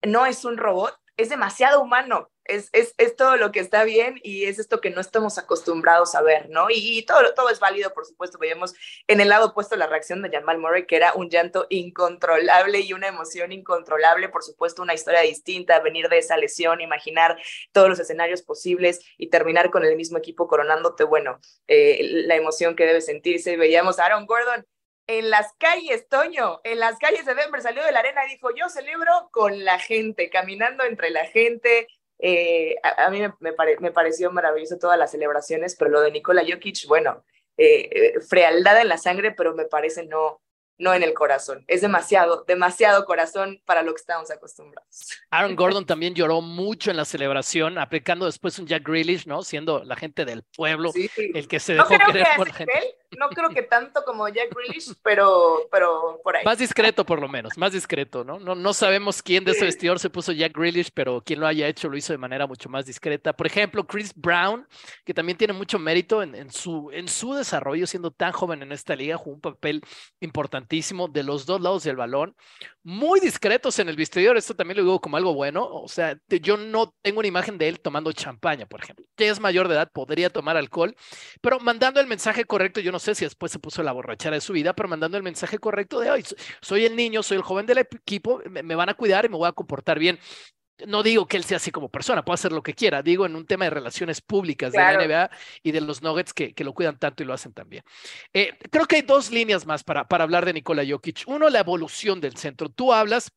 no 0.02 0.25
es 0.25 0.47
un 0.47 0.57
robot, 0.57 0.97
es 1.19 1.28
demasiado 1.28 1.83
humano 1.83 2.32
es, 2.45 2.69
es, 2.73 2.95
es, 2.99 3.17
todo 3.17 3.37
lo 3.37 3.53
que 3.53 3.61
está 3.61 3.85
bien 3.85 4.21
y 4.23 4.45
es 4.45 4.59
esto 4.59 4.81
que 4.81 4.91
no 4.91 5.01
estamos 5.01 5.39
acostumbrados 5.39 6.15
a 6.15 6.23
ver, 6.23 6.51
¿no? 6.51 6.67
Y, 6.71 7.05
todo, 7.07 7.35
todo 7.35 7.51
es 7.51 7.61
válido, 7.61 7.93
por 7.93 8.07
supuesto. 8.07 8.39
Veíamos 8.39 8.75
en 9.07 9.21
el 9.21 9.29
lado 9.29 9.49
opuesto 9.49 9.77
la 9.77 9.87
reacción 9.87 10.23
de 10.23 10.31
Jamal 10.31 10.59
Murray, 10.59 10.87
que 10.87 10.97
era 10.97 11.15
un 11.15 11.31
llanto 11.31 11.67
incontrolable 11.71 12.81
y 12.81 12.93
una 12.93 13.09
emoción 13.09 13.53
incontrolable, 13.53 14.29
por 14.29 14.43
supuesto, 14.43 14.83
una 14.83 14.95
historia 14.95 15.21
distinta, 15.21 15.81
venir 15.81 16.09
de 16.09 16.19
esa 16.19 16.37
lesión, 16.37 16.81
imaginar 16.81 17.37
todos 17.73 17.89
los 17.89 18.01
escenarios 18.01 18.43
posibles 18.43 19.01
y 19.17 19.29
terminar 19.29 19.71
con 19.71 19.85
el 19.85 19.97
mismo 19.97 20.19
equipo 20.19 20.49
coronándote, 20.49 21.05
bueno, 21.05 21.39
eh, 21.69 22.01
la 22.27 22.37
emoción 22.37 22.77
que 22.77 22.87
debe 22.87 23.01
sentirse. 23.01 23.57
Veíamos 23.57 23.99
a 23.99 24.07
Aaron 24.07 24.27
Gordon 24.27 24.67
en 25.07 25.31
las 25.31 25.53
calles, 25.59 26.09
Toño, 26.09 26.61
en 26.65 26.79
las 26.79 26.99
calles 26.99 27.27
de 27.27 27.35
Denver, 27.35 27.61
salió 27.61 27.85
de 27.85 27.93
la 27.93 28.01
arena 28.01 28.25
y 28.27 28.31
dijo, 28.31 28.51
yo 28.55 28.69
celebro 28.69 29.29
con 29.33 29.65
la 29.65 29.79
gente, 29.79 30.31
caminando 30.31 30.85
entre 30.85 31.11
la 31.11 31.27
gente, 31.27 31.88
eh, 32.25 32.77
a, 32.85 33.11
mí 33.11 33.21
me, 33.21 33.53
me, 33.81 33.91
pareció 33.91 34.31
maravilloso 34.31 34.79
todas 34.79 34.97
las 34.97 35.11
celebraciones, 35.11 35.75
pero 35.75 35.91
lo 35.91 36.01
de 36.01 36.13
Nikola 36.13 36.45
Jokic, 36.49 36.87
bueno, 36.87 37.25
eh, 37.57 38.15
frialdad 38.29 38.81
en 38.81 38.89
la 38.89 38.97
sangre, 38.97 39.33
pero 39.33 39.55
me 39.55 39.65
parece 39.65 40.07
no, 40.07 40.41
no 40.79 40.95
en 40.95 41.03
el 41.03 41.15
corazón. 41.15 41.65
Es 41.67 41.81
demasiado, 41.81 42.45
demasiado 42.47 43.05
corazón 43.07 43.61
para 43.65 43.83
lo 43.83 43.93
que 43.93 44.01
estamos 44.01 44.31
acostumbrados. 44.31 45.19
Aaron 45.31 45.57
Gordon 45.57 45.85
también 45.85 46.15
lloró 46.15 46.41
mucho 46.41 46.93
en 46.93 46.97
la 46.97 47.05
celebración, 47.05 47.77
aplicando 47.77 48.27
después 48.27 48.57
un 48.61 48.69
Jack 48.69 48.87
Grealish, 48.87 49.27
¿no? 49.27 49.43
Siendo 49.43 49.83
la 49.83 49.97
gente 49.97 50.25
del 50.25 50.45
pueblo 50.57 50.93
el 51.17 51.49
que 51.49 51.59
se 51.59 51.75
dejó 51.75 51.99
querer 52.07 52.29
por 52.37 52.49
la 52.49 52.55
gente. 52.55 52.97
No 53.18 53.29
creo 53.31 53.51
que 53.51 53.62
tanto 53.62 54.05
como 54.05 54.29
Jack 54.29 54.55
Grealish, 54.55 54.94
pero, 55.03 55.68
pero 55.70 56.20
por 56.22 56.37
ahí. 56.37 56.44
Más 56.44 56.59
discreto, 56.59 57.05
por 57.05 57.20
lo 57.20 57.29
menos, 57.29 57.57
más 57.57 57.72
discreto, 57.72 58.25
¿no? 58.25 58.38
No, 58.38 58.55
no 58.55 58.75
sabemos 58.75 59.22
quién 59.22 59.44
de 59.44 59.53
ese 59.53 59.64
vestidor 59.64 59.98
se 59.98 60.11
puso 60.11 60.33
Jack 60.33 60.57
Grealish, 60.57 60.90
pero 60.92 61.22
quien 61.22 61.40
lo 61.40 61.46
haya 61.46 61.68
hecho 61.68 61.88
lo 61.88 61.96
hizo 61.96 62.12
de 62.12 62.18
manera 62.18 62.46
mucho 62.46 62.68
más 62.68 62.87
discreta. 62.87 63.33
Por 63.33 63.46
ejemplo, 63.46 63.87
Chris 63.87 64.12
Brown, 64.14 64.66
que 65.05 65.14
también 65.14 65.38
tiene 65.38 65.53
mucho 65.53 65.79
mérito 65.79 66.22
en, 66.22 66.35
en 66.35 66.51
su, 66.51 66.90
en 66.92 67.09
su 67.09 67.35
desarrollo, 67.35 67.87
siendo 67.87 68.11
tan 68.11 68.33
joven 68.33 68.62
en 68.62 68.72
esta 68.72 68.96
liga, 68.96 69.16
jugó 69.16 69.35
un 69.35 69.40
papel 69.40 69.83
importantísimo 70.20 71.09
de 71.09 71.22
los 71.22 71.46
dos 71.46 71.61
lados 71.61 71.85
del 71.85 71.96
balón, 71.96 72.35
muy 72.83 73.20
discretos 73.20 73.79
en 73.79 73.88
el 73.88 73.96
vestidor, 73.96 74.37
esto 74.37 74.55
también 74.55 74.79
lo 74.79 74.83
digo 74.83 75.01
como 75.01 75.16
algo 75.16 75.35
bueno, 75.35 75.64
o 75.64 75.88
sea, 75.88 76.18
yo 76.29 76.57
no 76.57 76.92
tengo 77.03 77.20
una 77.20 77.29
imagen 77.29 77.59
de 77.59 77.68
él 77.68 77.81
tomando 77.81 78.12
champaña, 78.12 78.66
por 78.66 78.83
ejemplo, 78.83 79.07
que 79.14 79.29
es 79.29 79.38
mayor 79.38 79.68
de 79.68 79.75
edad, 79.75 79.90
podría 79.92 80.31
tomar 80.31 80.57
alcohol, 80.57 80.94
pero 81.40 81.61
mandando 81.61 82.01
el 82.01 82.07
mensaje 82.07 82.44
correcto, 82.44 82.81
yo 82.81 82.90
no 82.90 82.98
sé 83.03 83.15
si 83.15 83.27
después 83.27 83.53
se 83.53 83.59
puso 83.59 83.83
la 83.83 83.93
borrachera 83.93 84.37
de 84.37 84.41
su 84.41 84.55
vida, 84.55 84.73
pero 84.73 84.88
mandando 84.88 85.19
el 85.19 85.23
mensaje 85.23 85.59
correcto 85.59 86.01
de 86.01 86.11
hoy, 86.11 86.25
soy 86.62 86.87
el 86.87 86.97
niño, 86.97 87.23
soy 87.23 87.37
el 87.37 87.43
joven 87.43 87.67
del 87.67 87.79
equipo, 87.79 88.41
me 88.49 88.75
van 88.75 88.88
a 88.88 88.95
cuidar 88.95 89.27
y 89.27 89.29
me 89.29 89.37
voy 89.37 89.49
a 89.49 89.53
comportar 89.53 89.99
bien 89.99 90.19
no 90.87 91.03
digo 91.03 91.27
que 91.27 91.37
él 91.37 91.45
sea 91.45 91.57
así 91.57 91.71
como 91.71 91.88
persona, 91.88 92.25
puede 92.25 92.35
hacer 92.35 92.53
lo 92.53 92.62
que 92.62 92.75
quiera, 92.75 93.03
digo 93.03 93.27
en 93.27 93.37
un 93.37 93.47
tema 93.47 93.65
de 93.65 93.71
relaciones 93.71 94.21
públicas 94.21 94.73
de 94.73 94.79
la 94.79 94.95
NBA 94.95 95.31
y 95.62 95.73
de 95.73 95.81
los 95.81 96.03
Nuggets 96.03 96.33
que, 96.33 96.55
que, 96.55 96.65
lo 96.65 96.73
cuidan 96.73 96.99
tanto 96.99 97.23
y 97.23 97.27
lo 97.27 97.35
hacen 97.35 97.53
también. 97.53 97.85
Eh, 98.33 98.57
creo 98.71 98.87
que 98.87 98.97
hay 98.97 99.03
dos 99.03 99.31
líneas 99.31 99.67
más 99.67 99.85
para, 99.85 100.07
para 100.09 100.25
hablar 100.25 100.45
de 100.45 100.55
Nikola 100.55 100.85
Jokic. 100.87 101.25
Uno, 101.27 101.49
la 101.51 101.61
evolución 101.61 102.21
del 102.21 102.37
centro. 102.37 102.69
Tú 102.69 102.93
hablas 102.93 103.31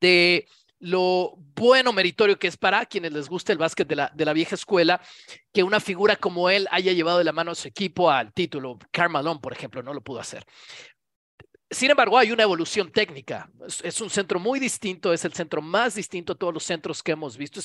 de 0.00 0.46
lo 0.80 1.34
bueno 1.54 1.92
meritorio 1.92 2.38
que 2.38 2.48
es 2.48 2.56
para 2.56 2.84
quienes 2.86 3.12
les 3.12 3.28
gusta 3.28 3.52
el 3.52 3.58
básquet 3.58 3.86
de 3.86 3.96
la, 3.96 4.10
de 4.14 4.24
la 4.24 4.32
vieja 4.32 4.54
escuela, 4.54 5.00
que 5.52 5.62
una 5.62 5.78
figura 5.78 6.16
como 6.16 6.50
él 6.50 6.66
haya 6.70 6.92
llevado 6.92 7.18
de 7.18 7.24
la 7.24 7.32
mano 7.32 7.52
a 7.52 7.54
su 7.54 7.68
equipo 7.68 8.10
al 8.10 8.32
título. 8.32 8.78
Carmalón, 8.90 9.40
por 9.40 9.52
ejemplo, 9.52 9.82
no 9.82 9.94
lo 9.94 10.00
pudo 10.00 10.20
hacer. 10.20 10.44
Sin 11.72 11.88
embargo, 11.88 12.18
hay 12.18 12.32
una 12.32 12.42
evolución 12.42 12.90
técnica. 12.90 13.48
Es, 13.84 14.00
un 14.00 14.10
centro 14.10 14.40
muy 14.40 14.58
distinto, 14.58 15.12
es 15.12 15.24
el 15.24 15.32
centro 15.32 15.62
más 15.62 15.94
distinto 15.94 16.32
a 16.32 16.36
todos 16.36 16.52
los 16.52 16.64
centros 16.64 17.00
que 17.00 17.12
hemos 17.12 17.36
visto. 17.36 17.60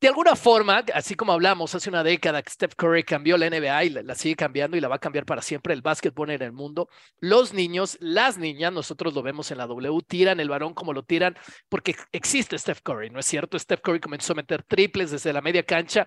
De 0.00 0.08
alguna 0.08 0.36
forma, 0.36 0.84
así 0.92 1.14
como 1.14 1.32
hablamos 1.32 1.74
hace 1.74 1.88
una 1.88 2.04
década 2.04 2.42
que 2.42 2.50
Steph 2.50 2.74
Curry 2.74 3.02
cambió 3.02 3.38
la 3.38 3.48
NBA 3.48 3.84
y 3.84 3.90
la, 3.90 4.14
sigue 4.14 4.36
cambiando 4.36 4.76
y 4.76 4.80
la 4.80 4.88
va 4.88 4.96
a 4.96 4.98
cambiar 4.98 5.24
para 5.24 5.40
siempre 5.40 5.72
el 5.72 5.80
básquetbol 5.80 6.30
en 6.30 6.42
el 6.42 6.52
mundo, 6.52 6.88
los 7.18 7.54
niños, 7.54 7.96
las 8.00 8.36
niñas, 8.36 8.72
nosotros 8.72 9.14
lo 9.14 9.22
vemos 9.22 9.50
en 9.50 9.58
la 9.58 9.66
W, 9.66 10.00
tiran 10.06 10.40
el 10.40 10.48
varón 10.48 10.74
como 10.74 10.92
lo 10.92 11.02
tiran 11.02 11.36
porque 11.68 11.96
existe 12.12 12.58
Steph 12.58 12.80
Curry, 12.82 13.10
¿no 13.10 13.20
es 13.20 13.26
cierto? 13.26 13.58
Steph 13.58 13.80
Curry 13.80 14.00
comenzó 14.00 14.32
a 14.32 14.36
meter 14.36 14.62
triples 14.62 15.10
desde 15.10 15.32
la 15.32 15.40
media 15.40 15.62
cancha 15.62 16.06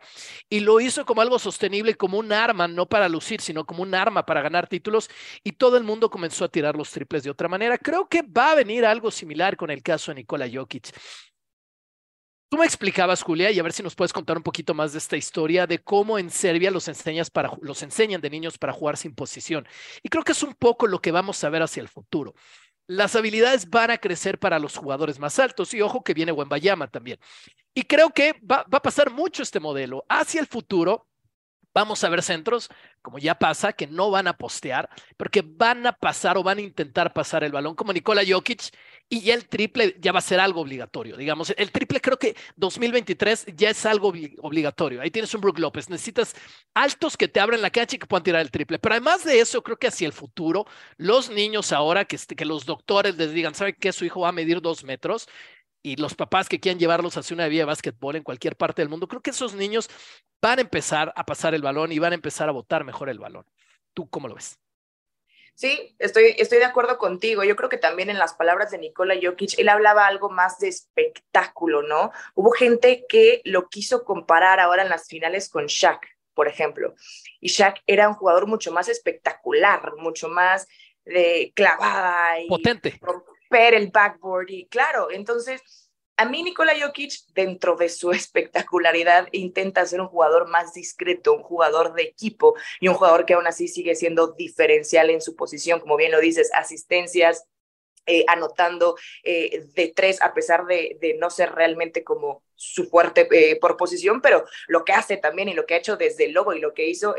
y 0.50 0.60
lo 0.60 0.80
hizo 0.80 1.06
como 1.06 1.22
algo 1.22 1.40
sostenible, 1.40 1.96
como 1.96 2.20
un 2.20 2.32
arma, 2.32 2.68
no 2.68 2.88
para 2.88 3.10
lucir, 3.10 3.42
sino 3.42 3.66
como 3.66 3.82
un 3.84 3.96
arma 3.96 4.26
para 4.26 4.42
ganar 4.42 4.68
títulos 4.68 5.10
y 5.44 5.54
todo 5.54 5.78
el 5.78 5.84
mundo 5.84 6.10
comenzó 6.10 6.46
a 6.46 6.50
tirar 6.50 6.76
los 6.76 6.92
triples 6.92 7.24
de 7.24 7.32
otra 7.32 7.48
manera. 7.48 7.78
Creo 7.78 8.08
que 8.08 8.22
va 8.22 8.52
a 8.52 8.56
venir 8.56 8.86
algo 8.86 9.10
similar 9.10 9.58
con 9.58 9.72
el 9.72 9.82
caso 9.82 10.12
de 10.12 10.16
Nikola 10.16 10.48
Jokic. 10.52 10.92
Tú 12.50 12.58
me 12.58 12.66
explicabas, 12.66 13.22
Julia, 13.22 13.52
y 13.52 13.60
a 13.60 13.64
ver 13.64 13.74
si 13.74 13.84
nos 13.84 13.94
puedes 13.94 14.12
contar 14.12 14.36
un 14.36 14.42
poquito 14.42 14.74
más 14.74 14.92
de 14.92 14.98
esta 14.98 15.16
historia 15.16 15.68
de 15.68 15.84
cómo 15.84 16.18
en 16.18 16.32
Serbia 16.32 16.72
los, 16.72 16.88
enseñas 16.88 17.30
para, 17.30 17.52
los 17.62 17.84
enseñan 17.84 18.22
de 18.22 18.30
niños 18.32 18.58
para 18.58 18.74
jugar 18.74 18.98
sin 18.98 19.14
posición. 19.14 19.68
Y 20.02 20.10
creo 20.10 20.24
que 20.24 20.32
es 20.32 20.42
un 20.42 20.56
poco 20.56 20.88
lo 20.88 21.00
que 21.00 21.12
vamos 21.12 21.44
a 21.44 21.50
ver 21.50 21.62
hacia 21.62 21.82
el 21.82 21.88
futuro. 21.88 22.34
Las 22.88 23.16
habilidades 23.16 23.70
van 23.70 23.92
a 23.92 24.00
crecer 24.00 24.40
para 24.40 24.58
los 24.58 24.76
jugadores 24.76 25.20
más 25.20 25.38
altos 25.38 25.76
y 25.76 25.82
ojo 25.84 26.04
que 26.04 26.16
viene 26.16 26.32
Wembayama 26.32 26.88
también. 26.88 27.20
Y 27.76 27.84
creo 27.84 28.10
que 28.10 28.34
va, 28.42 28.66
va 28.74 28.80
a 28.80 28.82
pasar 28.82 29.12
mucho 29.12 29.44
este 29.44 29.60
modelo. 29.60 30.04
Hacia 30.10 30.42
el 30.42 30.48
futuro, 30.48 31.06
Vamos 31.74 32.04
a 32.04 32.10
ver 32.10 32.24
centros, 32.24 32.70
como 33.02 33.20
ya 33.20 33.36
pasa, 33.36 33.74
que 33.74 33.86
no 33.86 34.10
van 34.10 34.28
a 34.28 34.34
postear, 34.34 34.90
pero 35.18 35.30
que 35.30 35.44
van 35.46 35.86
a 35.86 35.94
pasar 35.94 36.36
o 36.38 36.44
van 36.44 36.58
a 36.58 36.62
intentar 36.62 37.14
pasar 37.14 37.44
el 37.44 37.52
balón, 37.52 37.76
como 37.76 37.94
Nikola 37.94 38.24
Jokic, 38.28 38.72
y 39.12 39.22
ya 39.22 39.34
el 39.34 39.48
triple 39.48 39.96
ya 40.00 40.12
va 40.12 40.20
a 40.20 40.22
ser 40.22 40.40
algo 40.40 40.62
obligatorio. 40.62 41.18
Digamos, 41.18 41.52
el 41.58 41.72
triple 41.72 42.00
creo 42.00 42.18
que 42.18 42.36
2023 42.58 43.48
ya 43.56 43.72
es 43.72 43.86
algo 43.88 44.14
obligatorio. 44.42 45.02
Ahí 45.02 45.10
tienes 45.10 45.34
un 45.34 45.42
Brook 45.42 45.58
López. 45.58 45.90
Necesitas 45.90 46.36
altos 46.76 47.18
que 47.18 47.28
te 47.28 47.40
abren 47.40 47.62
la 47.62 47.72
cancha 47.72 47.96
y 47.96 48.00
que 48.00 48.06
puedan 48.06 48.24
tirar 48.24 48.42
el 48.42 48.52
triple. 48.52 48.78
Pero 48.78 48.94
además 48.94 49.24
de 49.24 49.40
eso, 49.40 49.64
creo 49.64 49.78
que 49.78 49.88
hacia 49.88 50.06
el 50.06 50.14
futuro, 50.14 50.66
los 50.98 51.32
niños 51.32 51.72
ahora 51.72 52.06
que, 52.06 52.16
este, 52.16 52.46
los 52.46 52.66
doctores 52.66 53.18
les 53.18 53.34
digan, 53.34 53.56
¿sabe 53.56 53.74
que 53.74 53.92
su 53.92 54.06
hijo 54.06 54.22
va 54.22 54.30
a 54.30 54.32
medir 54.32 54.62
dos 54.62 54.84
metros? 54.84 55.28
Y 55.82 55.96
los 55.96 56.14
papás 56.14 56.48
que 56.48 56.60
quieran 56.60 56.78
llevarlos 56.78 57.18
hacia 57.18 57.34
una 57.34 57.48
vía 57.48 57.62
de 57.62 57.66
básquetbol 57.66 58.16
en 58.16 58.24
cualquier 58.24 58.56
parte 58.56 58.82
del 58.84 58.90
mundo, 58.90 59.08
creo 59.08 59.22
que 59.22 59.32
esos 59.32 59.56
niños 59.56 59.90
van 60.42 60.60
a 60.60 60.62
empezar 60.62 61.14
a 61.16 61.26
pasar 61.26 61.56
el 61.56 61.64
balón 61.64 61.92
y 61.92 62.00
van 62.00 62.12
a 62.12 62.16
empezar 62.16 62.48
a 62.48 62.52
botar 62.52 62.84
mejor 62.84 63.10
el 63.10 63.18
balón. 63.18 63.46
¿Tú 63.94 64.08
cómo 64.08 64.28
lo 64.28 64.36
ves? 64.36 64.60
Sí, 65.60 65.94
estoy, 66.00 66.36
estoy 66.38 66.60
de 66.60 66.64
acuerdo 66.64 66.98
contigo. 66.98 67.44
Yo 67.44 67.58
creo 67.58 67.68
que 67.68 67.78
también 67.78 68.10
en 68.10 68.18
las 68.18 68.34
palabras 68.34 68.72
de 68.72 68.78
Nikola 68.78 69.16
Jokic, 69.22 69.60
él 69.60 69.68
hablaba 69.68 70.08
algo 70.08 70.30
más 70.30 70.58
de 70.60 70.70
espectáculo, 70.70 71.82
¿no? 71.82 72.14
Hubo 72.34 72.52
gente 72.52 73.04
que 73.10 73.42
lo 73.44 73.68
quiso 73.68 74.06
comparar 74.06 74.62
ahora 74.62 74.84
en 74.84 74.90
las 74.90 75.10
finales 75.10 75.50
con 75.50 75.66
Shaq, 75.66 76.00
por 76.34 76.48
ejemplo. 76.48 76.96
Y 77.42 77.50
Shaq 77.50 77.82
era 77.88 78.08
un 78.08 78.16
jugador 78.16 78.48
mucho 78.48 78.72
más 78.72 78.88
espectacular, 78.88 79.98
mucho 79.98 80.30
más 80.30 80.66
de 81.04 81.52
clavada 81.54 82.40
y 82.40 82.48
potente. 82.48 82.98
Romper 83.02 83.74
el 83.74 83.90
backboard 83.90 84.50
y 84.52 84.66
claro, 84.68 85.12
entonces 85.12 85.89
a 86.20 86.26
mí 86.26 86.44
Nikola 86.44 86.74
Jokic, 86.78 87.14
dentro 87.34 87.78
de 87.78 87.88
su 87.88 88.12
espectacularidad, 88.12 89.30
intenta 89.32 89.86
ser 89.86 90.02
un 90.02 90.08
jugador 90.08 90.50
más 90.50 90.74
discreto, 90.74 91.34
un 91.34 91.44
jugador 91.44 91.94
de 91.94 92.04
equipo 92.04 92.56
y 92.82 92.90
un 92.90 92.96
jugador 92.96 93.26
que 93.26 93.36
aún 93.36 93.48
así 93.48 93.70
sigue 93.70 93.96
siendo 93.96 94.34
diferencial 94.34 95.10
en 95.12 95.22
su 95.22 95.38
posición, 95.38 95.80
como 95.80 95.96
bien 95.96 96.12
lo 96.12 96.20
dices, 96.20 96.52
asistencias, 96.54 97.46
eh, 98.06 98.26
anotando 98.28 98.96
eh, 99.24 99.66
de 99.76 99.94
tres, 99.96 100.22
a 100.22 100.34
pesar 100.34 100.66
de, 100.66 100.98
no 101.20 101.30
ser 101.30 101.52
realmente 101.52 102.04
como 102.04 102.44
su 102.56 102.90
fuerte 102.90 103.28
eh, 103.32 103.56
por 103.58 103.78
posición, 103.78 104.20
pero 104.22 104.46
lo 104.68 104.84
que 104.84 104.94
hace 104.94 105.18
también 105.18 105.48
y 105.48 105.54
lo 105.54 105.66
que 105.66 105.76
ha 105.76 105.78
hecho 105.78 105.96
desde 105.96 106.26
el 106.26 106.32
Lobo 106.32 106.54
y 106.54 106.60
lo 106.60 106.74
que 106.74 106.88
hizo 106.88 107.16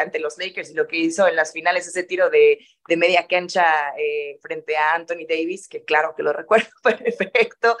ante 0.00 0.18
los 0.18 0.38
Lakers 0.38 0.70
y 0.70 0.74
lo 0.74 0.86
que 0.86 0.96
hizo 0.96 1.28
en 1.28 1.36
las 1.36 1.52
finales, 1.52 1.86
ese 1.86 2.04
tiro 2.04 2.30
de, 2.30 2.58
de 2.88 2.96
media 2.96 3.26
cancha 3.26 3.64
frente 4.40 4.76
a 4.76 4.94
Anthony 4.94 5.26
Davis, 5.28 5.68
que 5.68 5.84
claro 5.84 6.14
que 6.16 6.22
lo 6.22 6.32
recuerdo 6.32 6.70
perfecto. 6.82 7.76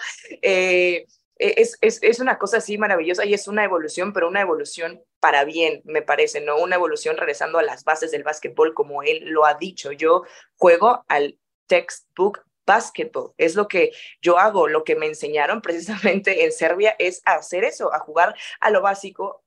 Es, 1.36 1.78
es, 1.80 1.98
es, 2.02 2.20
una 2.20 2.38
cosa 2.38 2.58
así 2.58 2.78
maravillosa 2.78 3.24
y 3.24 3.34
es 3.34 3.48
una 3.48 3.64
evolución, 3.64 4.12
pero 4.12 4.28
una 4.28 4.40
evolución 4.40 5.02
para 5.18 5.44
bien, 5.44 5.80
me 5.84 6.02
parece, 6.02 6.40
¿no? 6.40 6.58
Una 6.58 6.76
evolución 6.76 7.16
regresando 7.16 7.58
a 7.58 7.62
las 7.62 7.82
bases 7.82 8.12
del 8.12 8.22
básquetbol, 8.22 8.72
como 8.72 9.02
él 9.02 9.24
lo 9.24 9.44
ha 9.44 9.54
dicho. 9.54 9.90
Yo 9.90 10.22
juego 10.56 11.04
al 11.08 11.38
textbook 11.66 12.44
basketball. 12.66 13.32
Es 13.36 13.54
lo 13.54 13.68
que 13.68 13.92
yo 14.22 14.38
hago, 14.38 14.68
lo 14.68 14.84
que 14.84 14.96
me 14.96 15.06
enseñaron 15.06 15.60
precisamente 15.62 16.44
en 16.44 16.52
Serbia 16.52 16.96
es 16.98 17.22
hacer 17.24 17.64
eso, 17.64 17.92
a 17.92 17.98
jugar 17.98 18.34
a 18.60 18.70
lo 18.70 18.80
básico, 18.80 19.44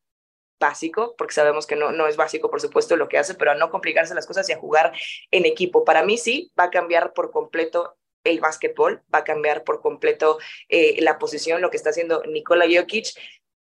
básico, 0.60 1.16
porque 1.18 1.34
sabemos 1.34 1.68
que 1.68 1.76
no, 1.76 1.92
no 1.92 2.08
es 2.08 2.18
básico, 2.18 2.50
por 2.50 2.62
supuesto, 2.62 2.96
lo 2.96 3.08
que 3.08 3.18
hace, 3.18 3.36
pero 3.36 3.52
a 3.52 3.56
no 3.56 3.70
complicarse 3.70 4.16
las 4.16 4.26
cosas 4.26 4.50
y 4.50 4.54
a 4.54 4.58
jugar 4.58 4.92
en 5.32 5.46
equipo. 5.46 5.84
Para 5.86 6.04
mí 6.04 6.18
sí, 6.18 6.52
va 6.60 6.66
a 6.66 6.72
cambiar 6.72 7.14
por 7.14 7.32
completo 7.32 7.98
el 8.24 8.40
básquetbol, 8.40 9.04
va 9.14 9.20
a 9.20 9.24
cambiar 9.24 9.64
por 9.64 9.82
completo 9.82 10.38
eh, 10.68 11.02
la 11.02 11.18
posición, 11.18 11.62
lo 11.62 11.70
que 11.70 11.78
está 11.78 11.92
haciendo 11.92 12.24
Nikola 12.26 12.66
Jokic. 12.66 13.08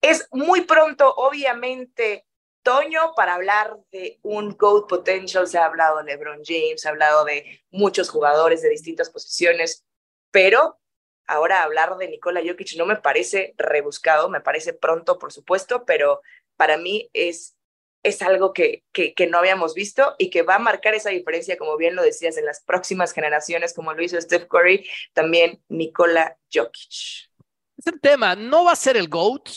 Es 0.00 0.28
muy 0.30 0.62
pronto, 0.62 1.12
obviamente, 1.14 2.26
Toño 2.64 3.12
para 3.14 3.35
hablar 3.35 3.77
de 3.92 4.18
un 4.22 4.57
GOAT 4.57 4.88
potential. 4.88 5.46
Se 5.46 5.59
ha 5.59 5.66
hablado 5.66 5.98
de 5.98 6.05
LeBron 6.05 6.42
James, 6.44 6.81
se 6.81 6.88
ha 6.88 6.90
hablado 6.90 7.24
de 7.24 7.62
muchos 7.70 8.09
jugadores 8.09 8.62
de 8.62 8.70
distintas 8.70 9.11
posiciones, 9.11 9.85
pero 10.33 10.81
ahora 11.27 11.62
hablar 11.62 11.96
de 11.98 12.09
Nikola 12.09 12.40
Jokic 12.44 12.77
no 12.77 12.87
me 12.87 12.96
parece 12.96 13.55
rebuscado, 13.59 14.29
me 14.29 14.40
parece 14.40 14.72
pronto, 14.72 15.18
por 15.18 15.33
supuesto, 15.33 15.85
pero 15.85 16.22
para 16.57 16.79
mí 16.79 17.11
es, 17.12 17.57
es 18.03 18.22
algo 18.22 18.53
que, 18.53 18.83
que, 18.92 19.14
que, 19.14 19.27
no 19.27 19.38
habíamos 19.38 19.74
visto 19.74 20.14
y 20.18 20.31
que 20.31 20.42
va 20.42 20.57
a 20.57 20.59
marcar 20.59 20.94
esa 20.94 21.11
diferencia, 21.11 21.59
como 21.59 21.77
bien 21.77 21.94
lo 21.94 22.03
decías, 22.03 22.37
en 22.37 22.46
las 22.46 22.62
próximas 22.62 23.12
generaciones, 23.12 23.74
como 23.74 23.92
lo 23.92 24.03
hizo 24.03 24.20
Steph 24.20 24.46
Curry, 24.48 24.88
también 25.12 25.62
Nikola 25.68 26.38
Jokic. 26.53 27.29
Es 27.77 27.87
el 27.87 28.00
tema, 28.00 28.35
no 28.35 28.64
va 28.64 28.72
a 28.72 28.77
ser 28.77 28.96
el 28.96 29.09
GOAT, 29.09 29.48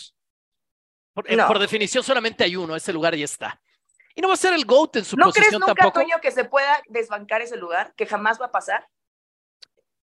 eh, 1.25 1.37
por, 1.47 1.59
definición 1.59 2.03
solamente 2.03 2.43
hay 2.43 2.55
uno, 2.55 2.75
ese 2.75 2.93
lugar 2.93 3.15
ya 3.15 3.25
está. 3.25 3.61
Y 4.15 4.21
no 4.21 4.27
va 4.27 4.33
a 4.33 4.37
ser 4.37 4.53
el 4.53 4.65
GOAT 4.65 4.97
en 4.97 5.05
su 5.05 5.15
posición 5.15 5.51
tampoco. 5.51 5.67
¿No 5.67 5.75
crees 5.75 5.83
nunca, 5.83 5.91
Toño, 5.91 6.21
que 6.21 6.31
se 6.31 6.45
pueda 6.45 6.81
desbancar 6.87 7.41
ese 7.41 7.55
lugar? 7.55 7.93
¿Que 7.95 8.05
jamás 8.05 8.41
va 8.41 8.47
a 8.47 8.51
pasar? 8.51 8.87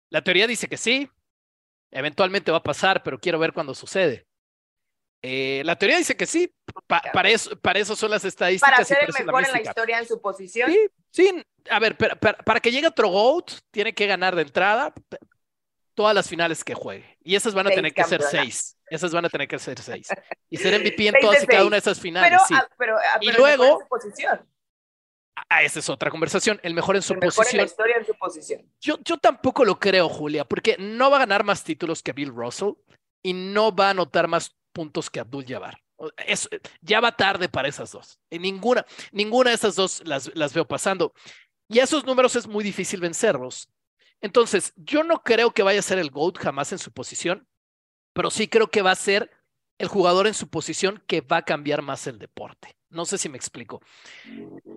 La 0.09 0.21
teoría 0.21 0.47
dice 0.47 0.67
que 0.67 0.77
sí. 0.77 1.09
Eventualmente 1.91 2.51
va 2.51 2.57
a 2.57 2.63
pasar, 2.63 3.03
pero 3.03 3.19
quiero 3.19 3.39
ver 3.39 3.53
cuándo 3.53 3.73
sucede. 3.73 4.27
Eh, 5.21 5.61
la 5.65 5.77
teoría 5.77 5.97
dice 5.97 6.17
que 6.17 6.25
sí. 6.25 6.53
para, 6.87 7.29
eso, 7.29 7.55
para 7.59 7.79
eso 7.79 7.95
son 7.95 8.11
las 8.11 8.25
estadísticas. 8.25 8.71
Para 8.71 8.85
ser 8.85 8.99
el 9.01 9.25
mejor 9.25 9.45
en 9.45 9.51
la 9.51 9.61
historia 9.61 9.99
en 9.99 10.07
su 10.07 10.19
posición. 10.19 10.71
Sí, 10.71 10.87
sí. 11.11 11.45
A 11.69 11.79
ver, 11.79 11.95
para 11.97 12.59
que 12.59 12.71
llegue 12.71 12.87
otro 12.87 13.09
GOAT, 13.09 13.51
tiene 13.71 13.93
que 13.93 14.07
ganar 14.07 14.35
de 14.35 14.41
entrada 14.41 14.93
todas 15.93 16.15
las 16.15 16.27
finales 16.27 16.63
que 16.63 16.73
juegue. 16.73 17.17
Y 17.21 17.35
esas 17.35 17.53
van 17.53 17.67
a 17.67 17.69
tener 17.69 17.93
que 17.93 18.03
ser 18.03 18.21
seis. 18.23 18.77
Esas 18.91 19.13
van 19.13 19.23
a 19.23 19.29
tener 19.29 19.47
que 19.47 19.57
ser 19.57 19.79
seis. 19.79 20.09
Y 20.49 20.57
ser 20.57 20.77
MVP 20.81 21.07
en 21.07 21.15
todas 21.21 21.43
y 21.43 21.47
cada 21.47 21.63
una 21.63 21.77
de 21.77 21.79
esas 21.79 21.99
finales. 21.99 22.41
Pero, 22.77 22.97
sí. 23.21 23.25
y 23.27 23.31
luego. 23.31 23.79
Ah, 25.49 25.63
esa 25.63 25.79
es 25.79 25.89
otra 25.89 26.11
conversación. 26.11 26.59
El 26.61 26.73
mejor 26.73 26.97
en 26.97 27.01
su 27.01 27.15
posición. 27.15 27.47
En 27.51 27.57
la 27.57 27.63
historia 27.63 27.95
en 27.97 28.05
su 28.05 28.13
posición. 28.15 28.69
Yo, 28.81 28.97
yo 29.05 29.17
tampoco 29.17 29.63
lo 29.63 29.79
creo, 29.79 30.09
Julia, 30.09 30.43
porque 30.43 30.75
no 30.77 31.09
va 31.09 31.17
a 31.17 31.19
ganar 31.21 31.45
más 31.45 31.63
títulos 31.63 32.03
que 32.03 32.11
Bill 32.11 32.35
Russell 32.35 32.73
y 33.23 33.31
no 33.31 33.73
va 33.73 33.87
a 33.87 33.91
anotar 33.91 34.27
más 34.27 34.57
puntos 34.73 35.09
que 35.09 35.21
Abdul 35.21 35.45
Jabbar. 35.47 35.79
Es, 36.27 36.49
ya 36.81 36.99
va 36.99 37.15
tarde 37.15 37.47
para 37.47 37.69
esas 37.69 37.93
dos. 37.93 38.19
En 38.29 38.41
ninguna, 38.41 38.85
ninguna 39.13 39.51
de 39.51 39.55
esas 39.55 39.75
dos 39.75 40.05
las, 40.05 40.35
las 40.35 40.53
veo 40.53 40.67
pasando. 40.67 41.13
Y 41.69 41.79
a 41.79 41.85
esos 41.85 42.05
números 42.05 42.35
es 42.35 42.45
muy 42.45 42.63
difícil 42.65 42.99
vencerlos. 42.99 43.69
Entonces, 44.19 44.73
yo 44.75 45.03
no 45.03 45.23
creo 45.23 45.51
que 45.51 45.63
vaya 45.63 45.79
a 45.79 45.83
ser 45.83 45.97
el 45.97 46.11
GOAT 46.11 46.37
jamás 46.39 46.73
en 46.73 46.77
su 46.77 46.91
posición, 46.91 47.47
pero 48.13 48.29
sí 48.29 48.47
creo 48.47 48.69
que 48.69 48.81
va 48.81 48.91
a 48.91 48.95
ser 48.95 49.29
el 49.77 49.87
jugador 49.87 50.27
en 50.27 50.33
su 50.33 50.47
posición 50.47 51.03
que 51.07 51.21
va 51.21 51.37
a 51.37 51.45
cambiar 51.45 51.81
más 51.81 52.05
el 52.07 52.19
deporte. 52.19 52.77
No 52.89 53.05
sé 53.05 53.17
si 53.17 53.29
me 53.29 53.37
explico. 53.37 53.81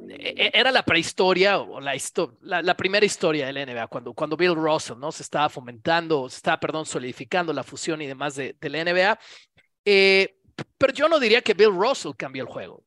E, 0.08 0.34
e, 0.36 0.50
era 0.54 0.70
la 0.70 0.84
prehistoria 0.84 1.58
o 1.58 1.80
la, 1.80 1.94
la, 2.62 2.76
primera 2.76 3.04
historia 3.04 3.46
del 3.46 3.66
NBA, 3.66 3.88
cuando, 3.88 4.14
cuando 4.14 4.36
Bill 4.36 4.54
Russell 4.54 4.98
¿no? 4.98 5.10
se 5.10 5.22
estaba 5.24 5.48
fomentando, 5.48 6.28
se 6.28 6.36
estaba, 6.36 6.58
perdón, 6.60 6.86
solidificando 6.86 7.52
la 7.52 7.64
fusión 7.64 8.00
y 8.00 8.06
demás 8.06 8.36
de, 8.36 8.56
de 8.58 8.68
la 8.68 8.84
NBA. 8.84 9.18
Eh, 9.84 10.38
pero 10.78 10.92
yo 10.92 11.08
no 11.08 11.18
diría 11.18 11.42
que 11.42 11.54
Bill 11.54 11.74
Russell 11.74 12.12
cambió 12.16 12.44
el 12.44 12.48
juego. 12.48 12.84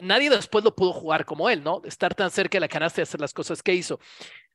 Nadie 0.00 0.30
después 0.30 0.64
lo 0.64 0.74
pudo 0.74 0.92
jugar 0.92 1.24
como 1.24 1.48
él, 1.48 1.62
¿no? 1.62 1.82
Estar 1.84 2.14
tan 2.14 2.30
cerca 2.30 2.56
de 2.56 2.60
la 2.60 2.68
canasta 2.68 3.00
y 3.00 3.02
hacer 3.02 3.20
las 3.20 3.34
cosas 3.34 3.62
que 3.62 3.74
hizo. 3.74 4.00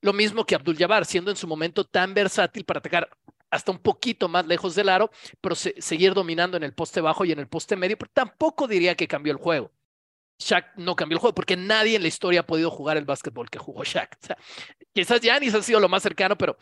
Lo 0.01 0.11
mismo 0.11 0.45
que 0.45 0.55
Abdul 0.55 0.77
Jabbar, 0.77 1.05
siendo 1.05 1.31
en 1.31 1.37
su 1.37 1.47
momento 1.47 1.85
tan 1.85 2.13
versátil 2.13 2.65
para 2.65 2.79
atacar 2.79 3.09
hasta 3.51 3.71
un 3.71 3.79
poquito 3.79 4.27
más 4.27 4.45
lejos 4.45 4.75
del 4.75 4.89
aro, 4.89 5.11
pero 5.41 5.55
seguir 5.55 6.13
dominando 6.13 6.57
en 6.57 6.63
el 6.63 6.73
poste 6.73 7.01
bajo 7.01 7.25
y 7.25 7.31
en 7.31 7.39
el 7.39 7.47
poste 7.47 7.75
medio, 7.75 7.97
pero 7.97 8.11
tampoco 8.13 8.67
diría 8.67 8.95
que 8.95 9.07
cambió 9.07 9.31
el 9.31 9.39
juego. 9.39 9.71
Shaq 10.39 10.77
no 10.77 10.95
cambió 10.95 11.17
el 11.17 11.19
juego 11.19 11.35
porque 11.35 11.57
nadie 11.57 11.95
en 11.95 12.01
la 12.01 12.07
historia 12.07 12.41
ha 12.41 12.45
podido 12.45 12.71
jugar 12.71 12.97
el 12.97 13.05
básquetbol 13.05 13.49
que 13.49 13.59
jugó 13.59 13.83
Shaq. 13.83 14.17
O 14.21 14.25
sea, 14.25 14.37
quizás 14.93 15.21
Giannis 15.21 15.53
ha 15.53 15.61
sido 15.61 15.79
lo 15.79 15.89
más 15.89 16.01
cercano, 16.01 16.37
pero 16.37 16.57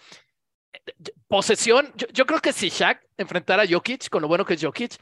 eh, 0.74 0.80
posesión, 1.28 1.94
yo, 2.14 2.26
creo 2.26 2.40
que 2.40 2.54
si 2.54 2.70
Shaq 2.70 3.06
enfrentara 3.18 3.64
a 3.64 3.68
Jokic, 3.68 4.10
con 4.10 4.22
lo 4.22 4.28
bueno 4.28 4.46
que 4.46 4.56
es 4.56 4.64
Jokic, 4.64 4.98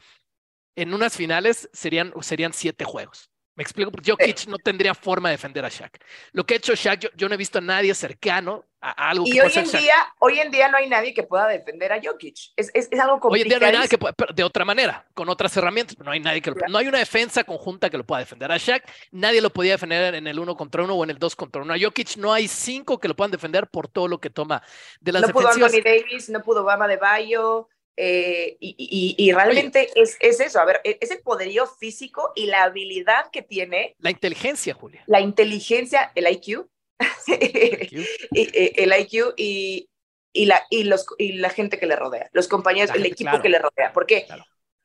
en 0.76 0.92
unas 0.92 1.16
finales 1.16 1.70
serían, 1.72 2.12
serían 2.20 2.52
siete 2.52 2.84
juegos. 2.84 3.30
Me 3.56 3.62
explico, 3.62 3.90
porque 3.90 4.10
Jokic 4.10 4.46
no 4.48 4.58
tendría 4.58 4.94
forma 4.94 5.30
de 5.30 5.36
defender 5.36 5.64
a 5.64 5.70
Shaq. 5.70 5.98
Lo 6.32 6.44
que 6.44 6.54
ha 6.54 6.56
hecho 6.58 6.74
Shaq, 6.74 7.10
yo, 7.16 7.26
no 7.26 7.34
he 7.34 7.38
visto 7.38 7.56
a 7.56 7.62
nadie 7.62 7.94
cercano 7.94 8.66
a, 8.82 9.08
algo 9.08 9.24
y 9.26 9.32
que 9.32 9.40
hoy 9.40 9.52
en 9.54 9.70
día, 9.70 9.94
hoy 10.18 10.40
en 10.40 10.50
día 10.50 10.68
no 10.68 10.76
hay 10.76 10.90
nadie 10.90 11.14
que 11.14 11.22
pueda 11.22 11.48
defender 11.48 11.90
a 11.90 11.98
Jokic. 12.02 12.36
Es, 12.54 12.70
es, 12.74 12.88
es 12.90 13.00
algo 13.00 13.18
complicado. 13.18 13.32
Hoy 13.32 13.40
en 13.40 13.48
día 13.48 13.58
no 13.58 13.66
hay 13.66 13.72
nadie 13.72 13.88
que 13.88 13.96
pueda, 13.96 14.14
de 14.34 14.44
otra 14.44 14.66
manera, 14.66 15.06
con 15.14 15.30
otras 15.30 15.56
herramientas, 15.56 15.96
no 15.98 16.10
hay 16.10 16.20
nadie 16.20 16.42
que 16.42 16.52
no 16.68 16.76
hay 16.76 16.86
una 16.86 16.98
defensa 16.98 17.44
conjunta 17.44 17.88
que 17.88 17.96
lo 17.96 18.04
pueda 18.04 18.20
defender 18.20 18.52
a 18.52 18.58
Shaq. 18.58 18.84
Nadie 19.10 19.40
lo 19.40 19.48
podía 19.48 19.72
defender 19.72 20.14
en 20.14 20.26
el 20.26 20.38
uno 20.38 20.54
contra 20.54 20.82
uno 20.82 20.94
o 20.94 21.02
en 21.02 21.08
el 21.08 21.18
dos 21.18 21.34
contra 21.34 21.62
uno. 21.62 21.72
A 21.72 21.78
Jokic 21.80 22.18
no 22.18 22.34
hay 22.34 22.48
cinco 22.48 23.00
que 23.00 23.08
lo 23.08 23.16
puedan 23.16 23.30
defender 23.30 23.68
por 23.68 23.88
todo 23.88 24.06
lo 24.06 24.20
que 24.20 24.28
toma 24.28 24.62
de 25.00 25.12
las 25.12 25.22
no 25.22 25.28
defensivas. 25.28 25.56
No 25.56 25.66
pudo 25.66 25.78
Anthony 25.78 25.82
Davis, 25.82 26.28
no 26.28 26.42
pudo 26.42 26.62
Bama 26.62 26.86
de 26.86 26.98
Bayo. 26.98 27.70
Eh, 27.98 28.56
y, 28.60 29.32
realmente 29.32 29.88
es, 29.94 30.18
es, 30.20 30.40
eso, 30.40 30.60
a 30.60 30.66
ver, 30.66 30.80
e, 30.84 30.98
es 31.00 31.10
el 31.10 31.20
poderío 31.22 31.66
físico 31.66 32.32
y 32.34 32.46
la 32.46 32.64
habilidad 32.64 33.30
que 33.32 33.42
tiene. 33.42 33.96
La 33.98 34.10
inteligencia, 34.10 34.74
Julia. 34.74 35.02
La 35.06 35.20
inteligencia, 35.20 36.12
el 36.14 36.30
IQ. 36.30 36.68
el 37.26 39.00
IQ 39.00 39.34
y, 39.36 39.88
y, 40.32 40.44
la, 40.44 40.62
y, 40.68 40.84
los, 40.84 41.06
y 41.16 41.32
la 41.32 41.48
gente 41.48 41.78
que 41.78 41.86
le 41.86 41.96
rodea, 41.96 42.28
los 42.32 42.48
compañeros, 42.48 42.94
el 42.94 43.06
equipo 43.06 43.40
que 43.40 43.48
le 43.48 43.58
rodea. 43.58 43.92
Porque 43.94 44.26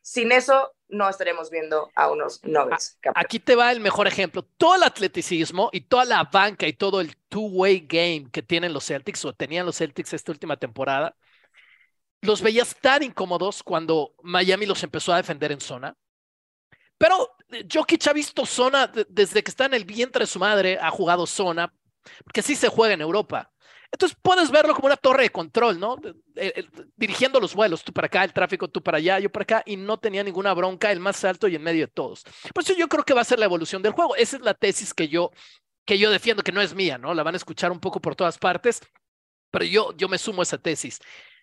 sin 0.02 0.32
eso 0.32 0.74
no 0.88 1.10
estaremos 1.10 1.50
viendo 1.50 1.90
a 1.96 2.10
unos 2.10 2.44
Nuggets. 2.44 2.98
Aquí 3.16 3.40
te 3.40 3.56
va 3.56 3.72
el 3.72 3.82
mejor 3.82 4.08
ejemplo. 4.08 4.44
Todo 4.58 4.76
el 4.76 4.84
atleticismo 4.84 5.70
y 5.74 5.82
toda 5.82 6.06
la 6.06 6.24
banca 6.24 6.66
y 6.66 6.74
todo 6.74 7.02
el 7.02 7.16
two-way 7.28 7.86
game 7.88 8.28
que 8.32 8.42
tienen 8.42 8.74
los 8.74 8.86
Celtics 8.86 9.26
o 9.26 9.34
tenían 9.34 9.66
los 9.66 9.78
Celtics 9.78 10.14
esta 10.14 10.32
última 10.32 10.58
temporada 10.58 11.16
los 12.22 12.42
veías 12.42 12.76
tan 12.80 13.04
incómodos 13.04 13.64
cuando 13.64 14.16
Miami 14.24 14.66
los 14.66 14.84
empezó 14.84 15.14
a 15.14 15.18
defender 15.18 15.52
en 15.52 15.62
zona. 15.62 15.96
Pero 16.98 17.36
eh, 17.50 17.66
Jokic 17.72 18.08
ha 18.08 18.14
visto 18.14 18.46
zona 18.46 18.92
desde 19.10 19.44
que 19.44 19.52
está 19.52 19.66
en 19.66 19.74
el 19.74 19.86
vientre 19.86 20.24
de 20.24 20.28
su 20.28 20.40
madre, 20.40 20.78
ha 20.80 20.92
jugado 20.92 21.26
zona, 21.26 21.74
porque 22.24 22.42
sí 22.42 22.56
se 22.56 22.70
juega 22.70 22.94
en 22.94 23.02
Europa. 23.02 23.52
Entonces 23.92 24.18
puedes 24.22 24.50
verlo 24.52 24.74
como 24.74 24.86
una 24.86 24.96
torre 24.96 25.24
de 25.24 25.32
control, 25.32 25.78
¿no? 25.78 25.98
dirigiendo 26.96 27.42
los 27.42 27.54
vuelos, 27.54 27.84
tú 27.84 27.92
para 27.92 28.08
acá, 28.08 28.24
el 28.24 28.32
tráfico, 28.32 28.70
tú 28.70 28.82
para 28.82 29.00
allá, 29.00 29.20
yo 29.20 29.30
para 29.30 29.44
acá, 29.44 29.64
y 29.66 29.76
no 29.76 30.00
tenía 30.00 30.24
ninguna 30.24 30.54
bronca, 30.54 30.92
el 30.92 31.02
más 31.02 31.26
alto 31.26 31.48
y 31.50 31.56
en 31.56 31.64
medio 31.64 31.88
de 31.88 31.92
todos. 31.92 32.24
Por 32.54 32.64
eso 32.64 32.74
yo 32.74 32.88
creo 32.88 33.04
que 33.04 33.14
va 33.14 33.22
a 33.22 33.26
ser 33.26 33.40
la 33.40 33.46
evolución 33.46 33.82
del 33.82 33.92
juego. 33.92 34.16
Esa 34.16 34.38
es 34.38 34.44
la 34.44 34.54
tesis 34.54 34.94
que 34.94 35.10
yo, 35.10 35.32
que 35.86 35.98
yo 35.98 36.10
defiendo, 36.10 36.42
que 36.42 36.54
no 36.54 36.62
es 36.62 36.74
mía, 36.74 36.98
¿no? 36.98 37.14
La 37.14 37.24
van 37.24 37.34
a 37.34 37.38
escuchar 37.38 37.70
un 37.72 37.82
poco 37.82 38.00
por 38.00 38.16
todas 38.16 38.38
partes, 38.38 38.80
pero 39.52 39.66
yo, 39.66 39.92
yo 39.98 40.08
me 40.08 40.18
sumo 40.18 40.42
a 40.42 40.44
esa 40.44 40.58
tesis. 40.58 41.00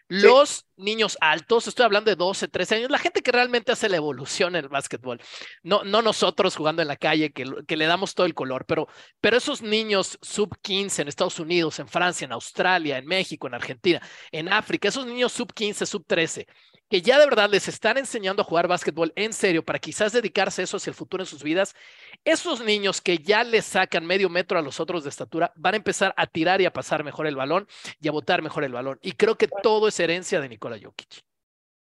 Los 0.08 0.66
niños 0.76 1.18
altos, 1.20 1.68
estoy 1.68 1.84
hablando 1.84 2.10
de 2.10 2.16
12, 2.16 2.48
13 2.48 2.76
años, 2.76 2.90
la 2.90 2.98
gente 2.98 3.20
que 3.20 3.30
realmente 3.30 3.72
hace 3.72 3.90
la 3.90 3.96
evolución 3.96 4.56
en 4.56 4.64
el 4.64 4.70
básquetbol, 4.70 5.20
no, 5.62 5.84
no 5.84 6.00
nosotros 6.00 6.56
jugando 6.56 6.80
en 6.80 6.88
la 6.88 6.96
calle 6.96 7.30
que, 7.30 7.44
que 7.66 7.76
le 7.76 7.84
damos 7.84 8.14
todo 8.14 8.24
el 8.24 8.32
color, 8.32 8.64
pero, 8.64 8.88
pero 9.20 9.36
esos 9.36 9.60
niños 9.60 10.18
sub 10.22 10.56
15 10.62 11.02
en 11.02 11.08
Estados 11.08 11.38
Unidos, 11.38 11.78
en 11.78 11.88
Francia, 11.88 12.24
en 12.24 12.32
Australia, 12.32 12.96
en 12.96 13.04
México, 13.06 13.46
en 13.46 13.54
Argentina, 13.54 14.00
en 14.32 14.48
África, 14.48 14.88
esos 14.88 15.04
niños 15.04 15.32
sub 15.32 15.52
15, 15.52 15.84
sub 15.84 16.06
13, 16.06 16.46
que 16.88 17.02
ya 17.02 17.18
de 17.18 17.26
verdad 17.26 17.50
les 17.50 17.68
están 17.68 17.98
enseñando 17.98 18.42
a 18.42 18.44
jugar 18.46 18.66
básquetbol 18.66 19.12
en 19.14 19.34
serio 19.34 19.62
para 19.62 19.78
quizás 19.78 20.12
dedicarse 20.12 20.62
a 20.62 20.64
eso 20.64 20.78
hacia 20.78 20.90
el 20.90 20.96
futuro 20.96 21.22
en 21.22 21.26
sus 21.26 21.42
vidas, 21.42 21.74
esos 22.28 22.60
niños 22.60 23.00
que 23.00 23.18
ya 23.18 23.42
les 23.42 23.64
sacan 23.64 24.04
medio 24.04 24.28
metro 24.28 24.58
a 24.58 24.62
los 24.62 24.80
otros 24.80 25.02
de 25.02 25.10
estatura 25.10 25.52
van 25.56 25.74
a 25.74 25.76
empezar 25.78 26.12
a 26.16 26.26
tirar 26.26 26.60
y 26.60 26.66
a 26.66 26.72
pasar 26.72 27.02
mejor 27.02 27.26
el 27.26 27.36
balón 27.36 27.66
y 28.00 28.08
a 28.08 28.12
botar 28.12 28.42
mejor 28.42 28.64
el 28.64 28.72
balón. 28.72 28.98
Y 29.02 29.12
creo 29.12 29.36
que 29.36 29.48
todo 29.62 29.88
es 29.88 29.98
herencia 29.98 30.40
de 30.40 30.48
Nikola 30.48 30.78
Jokic. 30.82 31.24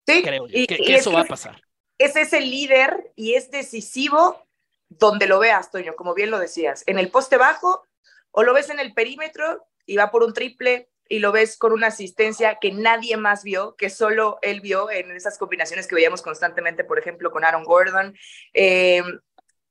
Sí, 0.07 0.23
creo 0.23 0.47
que, 0.47 0.95
eso 0.95 1.11
va 1.11 1.21
a 1.21 1.25
pasar. 1.25 1.61
Es 1.97 2.15
ese 2.15 2.39
líder 2.41 3.11
y 3.15 3.33
es 3.33 3.49
decisivo 3.49 4.47
donde 4.89 5.27
lo 5.27 5.39
veas, 5.39 5.71
Toño, 5.71 5.95
como 5.95 6.13
bien 6.13 6.29
lo 6.29 6.39
decías, 6.39 6.83
en 6.85 6.99
el 6.99 7.09
poste 7.09 7.37
bajo 7.37 7.83
o 8.31 8.43
lo 8.43 8.53
ves 8.53 8.69
en 8.69 8.79
el 8.79 8.93
perímetro 8.93 9.67
y 9.85 9.97
va 9.97 10.11
por 10.11 10.23
un 10.23 10.33
triple 10.33 10.89
y 11.09 11.19
lo 11.19 11.31
ves 11.31 11.57
con 11.57 11.73
una 11.73 11.87
asistencia 11.87 12.59
que 12.59 12.71
nadie 12.71 13.17
más 13.17 13.43
vio, 13.43 13.75
que 13.75 13.89
solo 13.89 14.37
él 14.41 14.61
vio 14.61 14.91
en 14.91 15.11
esas 15.11 15.37
combinaciones 15.37 15.87
que 15.87 15.95
veíamos 15.95 16.21
constantemente, 16.21 16.83
por 16.83 16.99
ejemplo, 16.99 17.31
con 17.31 17.43
Aaron 17.43 17.63
Gordon. 17.63 18.15
Eh, 18.53 19.01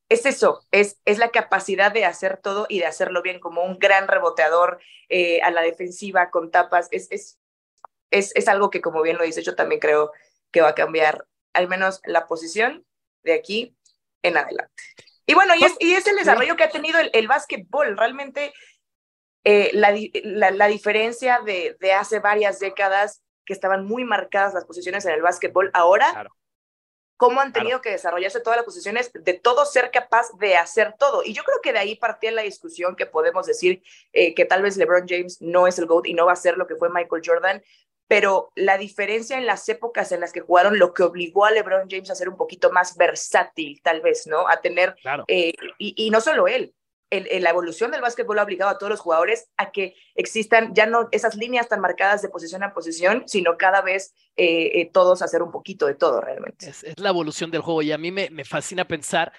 es 0.08 0.26
eso, 0.26 0.64
es, 0.70 1.00
es 1.04 1.18
la 1.18 1.30
capacidad 1.30 1.92
de 1.92 2.04
hacer 2.04 2.38
todo 2.38 2.66
y 2.68 2.78
de 2.78 2.86
hacerlo 2.86 3.22
bien, 3.22 3.40
como 3.40 3.64
un 3.64 3.78
gran 3.78 4.06
reboteador 4.06 4.78
eh, 5.08 5.40
a 5.42 5.50
la 5.50 5.62
defensiva 5.62 6.30
con 6.30 6.50
tapas. 6.50 6.88
Es, 6.90 7.08
es, 7.10 7.38
es, 8.10 8.34
es 8.36 8.48
algo 8.48 8.70
que, 8.70 8.80
como 8.80 9.02
bien 9.02 9.18
lo 9.18 9.24
dice, 9.24 9.42
yo 9.42 9.56
también 9.56 9.80
creo 9.80 10.12
que 10.52 10.60
va 10.60 10.68
a 10.68 10.74
cambiar 10.74 11.26
al 11.52 11.68
menos 11.68 12.00
la 12.04 12.26
posición 12.26 12.84
de 13.22 13.34
aquí 13.34 13.76
en 14.22 14.36
adelante. 14.36 14.72
Y 15.26 15.34
bueno, 15.34 15.54
y 15.56 15.64
es, 15.64 15.74
y 15.80 15.92
es 15.92 16.06
el 16.06 16.16
desarrollo 16.16 16.56
que 16.56 16.64
ha 16.64 16.70
tenido 16.70 17.00
el, 17.00 17.10
el 17.12 17.26
básquetbol. 17.26 17.96
Realmente 17.96 18.52
eh, 19.42 19.70
la, 19.74 19.92
la, 20.52 20.66
diferencia 20.68 21.40
de, 21.44 21.76
de, 21.80 21.92
hace 21.92 22.20
varias 22.20 22.60
décadas 22.60 23.22
que 23.44 23.52
estaban 23.52 23.84
muy 23.84 24.04
marcadas 24.04 24.54
las 24.54 24.64
posiciones 24.64 25.04
en 25.04 25.12
el 25.12 25.22
básquetbol, 25.22 25.70
ahora, 25.72 26.28
cómo 27.16 27.40
han 27.40 27.52
tenido 27.52 27.80
que 27.80 27.90
desarrollarse 27.90 28.40
todas 28.40 28.58
las 28.58 28.64
posiciones, 28.64 29.10
de 29.12 29.34
todo 29.34 29.64
ser 29.64 29.90
capaz 29.90 30.28
de 30.38 30.56
hacer 30.56 30.94
todo. 30.98 31.22
Y 31.24 31.32
yo 31.32 31.44
creo 31.44 31.60
que 31.62 31.72
de 31.72 31.78
ahí 31.78 31.96
partía 31.96 32.30
la 32.32 32.42
discusión 32.42 32.96
que 32.96 33.06
podemos 33.06 33.46
decir 33.46 33.82
eh, 34.12 34.34
que 34.34 34.44
tal 34.44 34.62
vez 34.62 34.76
LeBron 34.76 35.06
James 35.08 35.40
no 35.40 35.66
es 35.66 35.78
el 35.78 35.86
GOAT 35.86 36.06
y 36.06 36.14
no 36.14 36.26
va 36.26 36.32
a 36.32 36.36
ser 36.36 36.58
lo 36.58 36.66
que 36.66 36.76
fue 36.76 36.90
Michael 36.90 37.22
Jordan, 37.24 37.62
pero 38.08 38.52
la 38.54 38.78
diferencia 38.78 39.36
en 39.36 39.46
las 39.46 39.68
épocas 39.68 40.12
en 40.12 40.20
las 40.20 40.32
que 40.32 40.40
jugaron, 40.40 40.78
lo 40.78 40.94
que 40.94 41.02
obligó 41.02 41.44
a 41.44 41.50
LeBron 41.50 41.88
James 41.90 42.10
a 42.10 42.14
ser 42.14 42.28
un 42.28 42.36
poquito 42.36 42.70
más 42.70 42.96
versátil, 42.96 43.80
tal 43.82 44.00
vez, 44.00 44.26
¿no? 44.26 44.48
A 44.48 44.60
tener, 44.60 44.94
eh, 45.26 45.54
y, 45.78 45.94
y, 45.96 46.10
no 46.10 46.20
solo 46.20 46.46
él, 46.46 46.74
la 47.10 47.50
evolución 47.50 47.90
del 47.90 48.00
básquetbol 48.00 48.38
ha 48.38 48.42
obligado 48.42 48.70
a 48.70 48.78
todos 48.78 48.90
los 48.90 49.00
jugadores 49.00 49.48
a 49.56 49.70
que 49.70 49.94
existan 50.14 50.74
ya 50.74 50.86
no 50.86 51.08
esas 51.12 51.36
líneas 51.36 51.68
tan 51.68 51.80
marcadas 51.80 52.20
de 52.22 52.28
posición 52.28 52.62
a 52.64 52.74
posición, 52.74 53.22
sino 53.26 53.56
cada 53.56 53.80
vez 53.80 54.12
eh, 54.36 54.80
eh, 54.80 54.90
todos 54.92 55.22
hacer 55.22 55.42
un 55.42 55.52
poquito 55.52 55.86
de 55.86 55.94
todo 55.94 56.20
realmente. 56.20 56.68
Es, 56.68 56.84
la 56.98 57.10
evolución 57.10 57.50
del 57.50 57.62
juego 57.62 57.82
y 57.82 57.92
a 57.92 57.98
mí 57.98 58.10
me, 58.10 58.28
me, 58.30 58.44
fascina 58.44 58.86
pensar 58.86 59.32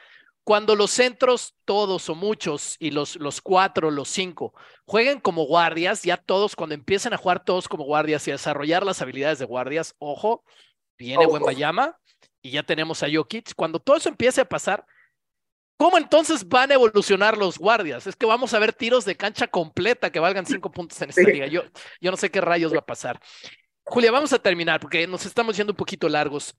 cuando 0.47 0.77
los 0.77 0.91
centros, 0.91 1.56
todos 1.65 2.08
o 2.08 2.15
muchos, 2.15 2.77
y 2.80 2.91
los, 2.91 3.17
los 3.17 3.41
cuatro, 3.41 3.91
los 3.91 4.08
cinco, 4.08 4.53
jueguen 4.86 5.19
como 5.19 5.43
guardias, 5.43 6.03
ya 6.03 6.15
todos, 6.15 6.56
cuando 6.56 6.73
empiecen 6.73 7.13
a 7.13 7.17
jugar 7.17 7.43
todos 7.43 7.67
como 7.67 7.84
guardias 7.84 8.25
y 8.25 8.32
a 8.32 8.36
desarrollar 8.36 8.86
las 8.86 9.01
habilidades 9.01 9.39
de 9.39 9.45
guardias, 9.45 9.93
ojo, 9.99 10.45
viene 10.97 11.25
buen 11.25 11.43
Bayama 11.43 11.99
y 12.41 12.51
ya 12.51 12.63
tenemos 12.63 13.03
a 13.03 13.08
Jokic. 13.13 13.56
Cuando 13.56 13.80
todo 13.80 13.97
eso 13.97 14.08
empiece 14.08 14.39
a 14.39 14.47
pasar, 14.47 14.86
¿Cómo 15.78 16.00
entonces 16.00 16.48
van 16.48 16.72
a 16.72 16.74
evolucionar 16.74 17.38
los 17.38 17.60
guardias? 17.60 18.08
Es 18.08 18.16
que 18.16 18.26
vamos 18.26 18.54
a 18.54 18.60
ver 18.60 18.74
tiros 18.74 19.06
de 19.06 19.16
cancha 19.16 19.48
completa 19.48 20.12
que 20.12 20.20
valgan 20.20 20.46
cinco 20.46 20.72
puntos 20.72 21.00
en 21.02 21.10
esta 21.10 21.22
liga. 21.22 21.46
Yo, 21.46 21.62
yo 22.02 22.10
no 22.10 22.18
sé 22.18 22.32
qué 22.32 22.42
rayos 22.42 22.74
va 22.74 22.80
a 22.80 22.86
pasar. 22.86 23.20
Julia, 23.84 24.12
vamos 24.12 24.34
a 24.34 24.40
terminar 24.40 24.80
porque 24.80 25.06
nos 25.06 25.26
estamos 25.26 25.56
yendo 25.56 25.74
un 25.74 25.78
poquito 25.78 26.10
largos. 26.10 26.56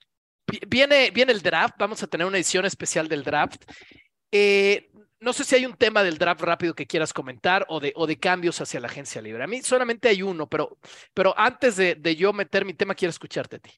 Viene, 0.68 1.10
viene 1.10 1.32
el 1.32 1.42
draft, 1.42 1.74
vamos 1.78 2.02
a 2.02 2.06
tener 2.06 2.26
una 2.26 2.38
edición 2.38 2.64
especial 2.64 3.08
del 3.08 3.24
draft. 3.24 3.64
Eh, 4.30 4.88
no 5.20 5.32
sé 5.32 5.42
si 5.42 5.56
hay 5.56 5.66
un 5.66 5.74
tema 5.74 6.04
del 6.04 6.16
draft 6.16 6.40
rápido 6.40 6.74
que 6.74 6.86
quieras 6.86 7.12
comentar 7.12 7.66
o 7.68 7.80
de, 7.80 7.92
o 7.96 8.06
de 8.06 8.18
cambios 8.20 8.60
hacia 8.60 8.78
la 8.78 8.86
agencia 8.86 9.20
libre. 9.20 9.42
A 9.42 9.48
mí 9.48 9.62
solamente 9.62 10.08
hay 10.08 10.22
uno, 10.22 10.48
pero, 10.48 10.78
pero 11.12 11.34
antes 11.36 11.76
de, 11.76 11.96
de 11.96 12.14
yo 12.14 12.32
meter 12.32 12.64
mi 12.64 12.72
tema, 12.72 12.94
quiero 12.94 13.10
escucharte 13.10 13.56
a 13.56 13.58
ti. 13.58 13.72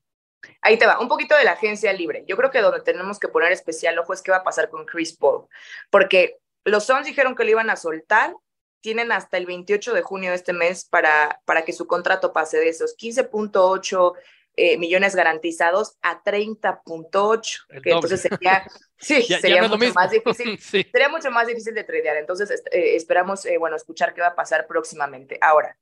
Ahí 0.63 0.79
te 0.79 0.87
va, 0.87 1.01
un 1.01 1.09
poquito 1.09 1.37
de 1.37 1.45
la 1.45 1.53
agencia 1.53 1.93
libre. 1.93 2.25
Yo 2.27 2.37
creo 2.37 2.51
que 2.51 2.61
donde 2.61 2.81
tenemos 2.81 3.19
que 3.19 3.29
poner 3.29 3.53
especial 3.53 3.99
ojo 3.99 4.13
es 4.13 4.23
qué 4.23 4.31
va 4.31 4.39
a 4.39 4.45
pasar 4.45 4.71
con 4.71 4.87
Chris 4.87 5.17
Paul, 5.17 5.47
porque 5.91 6.39
los 6.65 6.85
Suns 6.85 7.07
dijeron 7.07 7.35
que 7.35 7.45
lo 7.45 7.51
iban 7.51 7.71
a 7.71 7.77
soltar, 7.77 8.35
tienen 8.81 9.13
hasta 9.13 9.37
el 9.37 9.47
28 9.47 9.93
de 9.93 10.03
junio 10.03 10.31
de 10.31 10.37
este 10.37 10.53
mes 10.53 10.85
para, 10.85 11.41
para 11.45 11.65
que 11.65 11.73
su 11.73 11.87
contrato 11.87 12.33
pase 12.33 12.59
de 12.59 12.69
esos 12.69 12.97
15.8 12.97 14.15
eh, 14.57 14.77
millones 14.79 15.15
garantizados 15.15 15.97
a 16.03 16.23
30.8, 16.23 17.83
que 17.83 17.91
entonces 17.93 18.21
sería, 18.21 18.67
sí, 18.99 19.23
sería 19.23 19.63
mucho 19.63 19.95
más 19.95 20.11
difícil, 20.11 20.59
sería 20.93 21.09
mucho 21.09 21.31
más 21.31 21.47
difícil 21.47 21.73
de 21.73 21.85
tradear. 21.85 22.17
Entonces 22.17 22.51
eh, 22.71 22.97
esperamos, 22.97 23.47
eh, 23.47 23.59
bueno, 23.59 23.77
escuchar 23.77 24.13
qué 24.13 24.21
va 24.21 24.29
a 24.29 24.35
pasar 24.35 24.67
próximamente. 24.67 25.39
Ahora, 25.41 25.79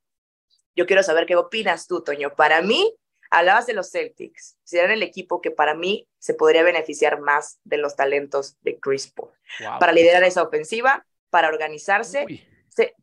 yo 0.75 0.85
quiero 0.85 1.03
saber 1.03 1.25
qué 1.25 1.35
opinas 1.35 1.87
tú, 1.87 2.03
Toño. 2.03 2.35
Para 2.35 2.61
mí, 2.61 2.95
Hablabas 3.31 3.67
de 3.67 3.73
los 3.73 3.91
Celtics, 3.91 4.57
serían 4.63 4.91
el 4.91 5.03
equipo 5.03 5.41
que 5.41 5.51
para 5.51 5.75
mí 5.75 6.07
se 6.17 6.33
podría 6.33 6.63
beneficiar 6.63 7.19
más 7.21 7.59
de 7.63 7.77
los 7.77 7.95
talentos 7.95 8.57
de 8.61 8.79
Chris 8.79 9.11
Paul. 9.11 9.31
Para 9.79 9.91
liderar 9.91 10.23
esa 10.23 10.43
ofensiva, 10.43 11.05
para 11.29 11.47
organizarse. 11.49 12.25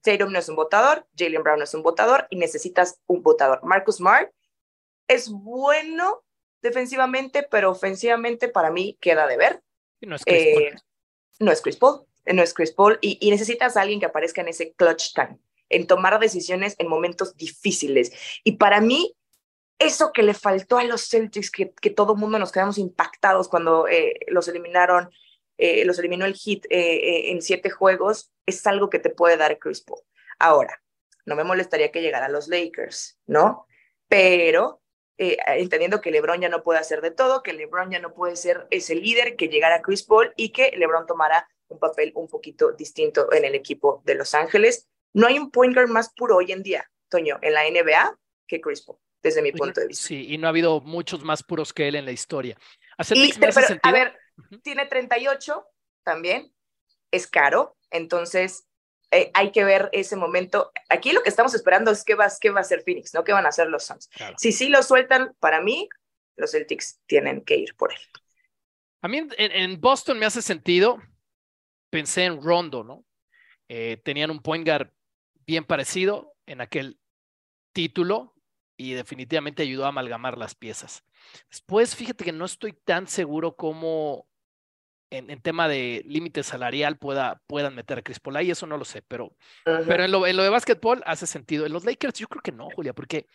Tatum 0.02 0.32
no 0.32 0.38
es 0.38 0.48
un 0.48 0.56
votador, 0.56 1.06
Jalen 1.16 1.42
Brown 1.42 1.58
no 1.58 1.64
es 1.64 1.74
un 1.74 1.82
votador 1.82 2.26
y 2.30 2.36
necesitas 2.36 3.00
un 3.06 3.22
votador. 3.22 3.60
Marcus 3.62 3.96
Smart 3.96 4.30
es 5.06 5.28
bueno 5.30 6.24
defensivamente, 6.62 7.42
pero 7.42 7.70
ofensivamente 7.70 8.48
para 8.48 8.70
mí 8.70 8.96
queda 9.00 9.26
de 9.26 9.36
ver. 9.36 9.62
no 10.00 10.16
es 10.16 10.24
Chris 10.24 10.46
Paul. 10.54 10.62
Eh, 10.62 10.74
no 11.38 11.52
es 11.52 11.62
Chris 11.62 11.76
Paul, 11.76 12.06
no 12.26 12.42
es 12.42 12.54
Chris 12.54 12.72
Paul 12.72 12.98
y, 13.00 13.18
y 13.20 13.30
necesitas 13.30 13.76
a 13.76 13.82
alguien 13.82 14.00
que 14.00 14.06
aparezca 14.06 14.40
en 14.40 14.48
ese 14.48 14.72
clutch 14.72 15.12
time, 15.14 15.38
en 15.68 15.86
tomar 15.86 16.18
decisiones 16.18 16.74
en 16.78 16.88
momentos 16.88 17.36
difíciles. 17.36 18.12
Y 18.44 18.52
para 18.52 18.80
mí, 18.80 19.15
eso 19.78 20.12
que 20.12 20.22
le 20.22 20.34
faltó 20.34 20.78
a 20.78 20.84
los 20.84 21.08
Celtics, 21.08 21.50
que, 21.50 21.72
que 21.72 21.90
todo 21.90 22.14
el 22.14 22.18
mundo 22.18 22.38
nos 22.38 22.52
quedamos 22.52 22.78
impactados 22.78 23.48
cuando 23.48 23.86
eh, 23.88 24.14
los 24.28 24.48
eliminaron, 24.48 25.10
eh, 25.58 25.84
los 25.84 25.98
eliminó 25.98 26.24
el 26.24 26.34
Heat 26.34 26.64
eh, 26.70 27.30
en 27.30 27.42
siete 27.42 27.70
juegos, 27.70 28.32
es 28.46 28.66
algo 28.66 28.90
que 28.90 28.98
te 28.98 29.10
puede 29.10 29.36
dar 29.36 29.58
Chris 29.58 29.82
Paul. 29.82 30.00
Ahora, 30.38 30.82
no 31.24 31.36
me 31.36 31.44
molestaría 31.44 31.90
que 31.90 32.02
llegara 32.02 32.26
a 32.26 32.30
los 32.30 32.48
Lakers, 32.48 33.18
¿no? 33.26 33.66
Pero 34.08 34.80
entendiendo 35.18 36.02
que 36.02 36.10
LeBron 36.10 36.42
ya 36.42 36.50
no 36.50 36.62
puede 36.62 36.78
hacer 36.78 37.00
de 37.00 37.10
todo, 37.10 37.42
que 37.42 37.54
LeBron 37.54 37.90
ya 37.90 38.00
no 38.00 38.12
puede 38.12 38.36
ser 38.36 38.66
ese 38.70 38.94
líder, 38.94 39.36
que 39.36 39.48
llegara 39.48 39.80
Chris 39.80 40.02
Paul 40.02 40.34
y 40.36 40.50
que 40.50 40.72
LeBron 40.76 41.06
tomara 41.06 41.48
un 41.68 41.78
papel 41.78 42.12
un 42.14 42.28
poquito 42.28 42.72
distinto 42.72 43.32
en 43.32 43.46
el 43.46 43.54
equipo 43.54 44.02
de 44.04 44.14
Los 44.14 44.34
Ángeles. 44.34 44.88
No 45.14 45.26
hay 45.26 45.38
un 45.38 45.50
point 45.50 45.74
guard 45.74 45.88
más 45.88 46.12
puro 46.12 46.36
hoy 46.36 46.52
en 46.52 46.62
día, 46.62 46.90
Toño, 47.08 47.38
en 47.40 47.54
la 47.54 47.62
NBA 47.62 48.18
que 48.46 48.60
Chris 48.60 48.82
Paul 48.82 48.98
desde 49.26 49.42
mi 49.42 49.50
punto 49.50 49.80
de 49.80 49.88
vista. 49.88 50.06
Sí, 50.06 50.26
y 50.28 50.38
no 50.38 50.46
ha 50.46 50.50
habido 50.50 50.80
muchos 50.80 51.24
más 51.24 51.42
puros 51.42 51.72
que 51.72 51.88
él 51.88 51.96
en 51.96 52.04
la 52.04 52.12
historia. 52.12 52.56
Y, 53.10 53.32
a 53.82 53.92
ver, 53.92 54.16
tiene 54.62 54.86
38 54.86 55.66
también, 56.04 56.52
es 57.10 57.26
caro, 57.26 57.76
entonces 57.90 58.68
eh, 59.10 59.32
hay 59.34 59.50
que 59.50 59.64
ver 59.64 59.88
ese 59.92 60.14
momento. 60.14 60.70
Aquí 60.88 61.10
lo 61.10 61.24
que 61.24 61.28
estamos 61.28 61.54
esperando 61.54 61.90
es 61.90 62.04
qué 62.04 62.14
va, 62.14 62.28
qué 62.40 62.50
va 62.50 62.58
a 62.58 62.60
hacer 62.60 62.82
Phoenix, 62.82 63.14
no 63.14 63.24
qué 63.24 63.32
van 63.32 63.46
a 63.46 63.48
hacer 63.48 63.66
los 63.66 63.84
Suns. 63.84 64.08
Si 64.36 64.52
sí 64.52 64.68
lo 64.68 64.84
sueltan, 64.84 65.34
para 65.40 65.60
mí, 65.60 65.88
los 66.36 66.52
Celtics 66.52 67.00
tienen 67.06 67.44
que 67.44 67.56
ir 67.56 67.74
por 67.74 67.92
él. 67.92 67.98
A 69.02 69.08
mí 69.08 69.26
en, 69.36 69.80
Boston 69.80 70.20
me 70.20 70.26
hace 70.26 70.40
sentido, 70.40 71.02
pensé 71.90 72.24
en 72.24 72.40
Rondo, 72.40 72.84
¿no? 72.84 73.04
Eh, 73.68 74.00
tenían 74.04 74.30
un 74.30 74.40
point 74.40 74.64
guard 74.64 74.92
bien 75.44 75.64
parecido 75.64 76.32
en 76.46 76.60
aquel 76.60 77.00
título, 77.72 78.35
y 78.76 78.94
definitivamente 78.94 79.62
ayudó 79.62 79.86
a 79.86 79.88
amalgamar 79.88 80.36
las 80.38 80.54
piezas. 80.54 81.04
Después, 81.50 81.94
fíjate 81.94 82.24
que 82.24 82.32
no 82.32 82.44
estoy 82.44 82.72
tan 82.72 83.06
seguro 83.06 83.56
cómo 83.56 84.28
en, 85.10 85.40
tema 85.40 85.68
de 85.68 86.02
límite 86.06 86.42
salarial 86.42 86.98
pueda, 86.98 87.40
puedan 87.46 87.74
meter 87.74 87.98
a 87.98 88.02
Chris 88.02 88.20
Paul 88.20 88.36
ahí, 88.36 88.50
eso 88.50 88.66
no 88.66 88.76
lo 88.76 88.84
sé, 88.84 89.02
pero, 89.02 89.36
pero 89.64 90.04
en, 90.04 90.10
lo, 90.10 90.26
en 90.26 90.36
lo 90.36 90.42
de 90.42 90.48
básquetbol 90.48 91.02
hace 91.06 91.26
sentido. 91.26 91.66
En 91.66 91.72
los 91.72 91.84
Lakers 91.84 92.18
yo 92.18 92.28
creo 92.28 92.42
que 92.42 92.52
no, 92.52 92.68
Julia, 92.74 92.92
porque 92.92 93.26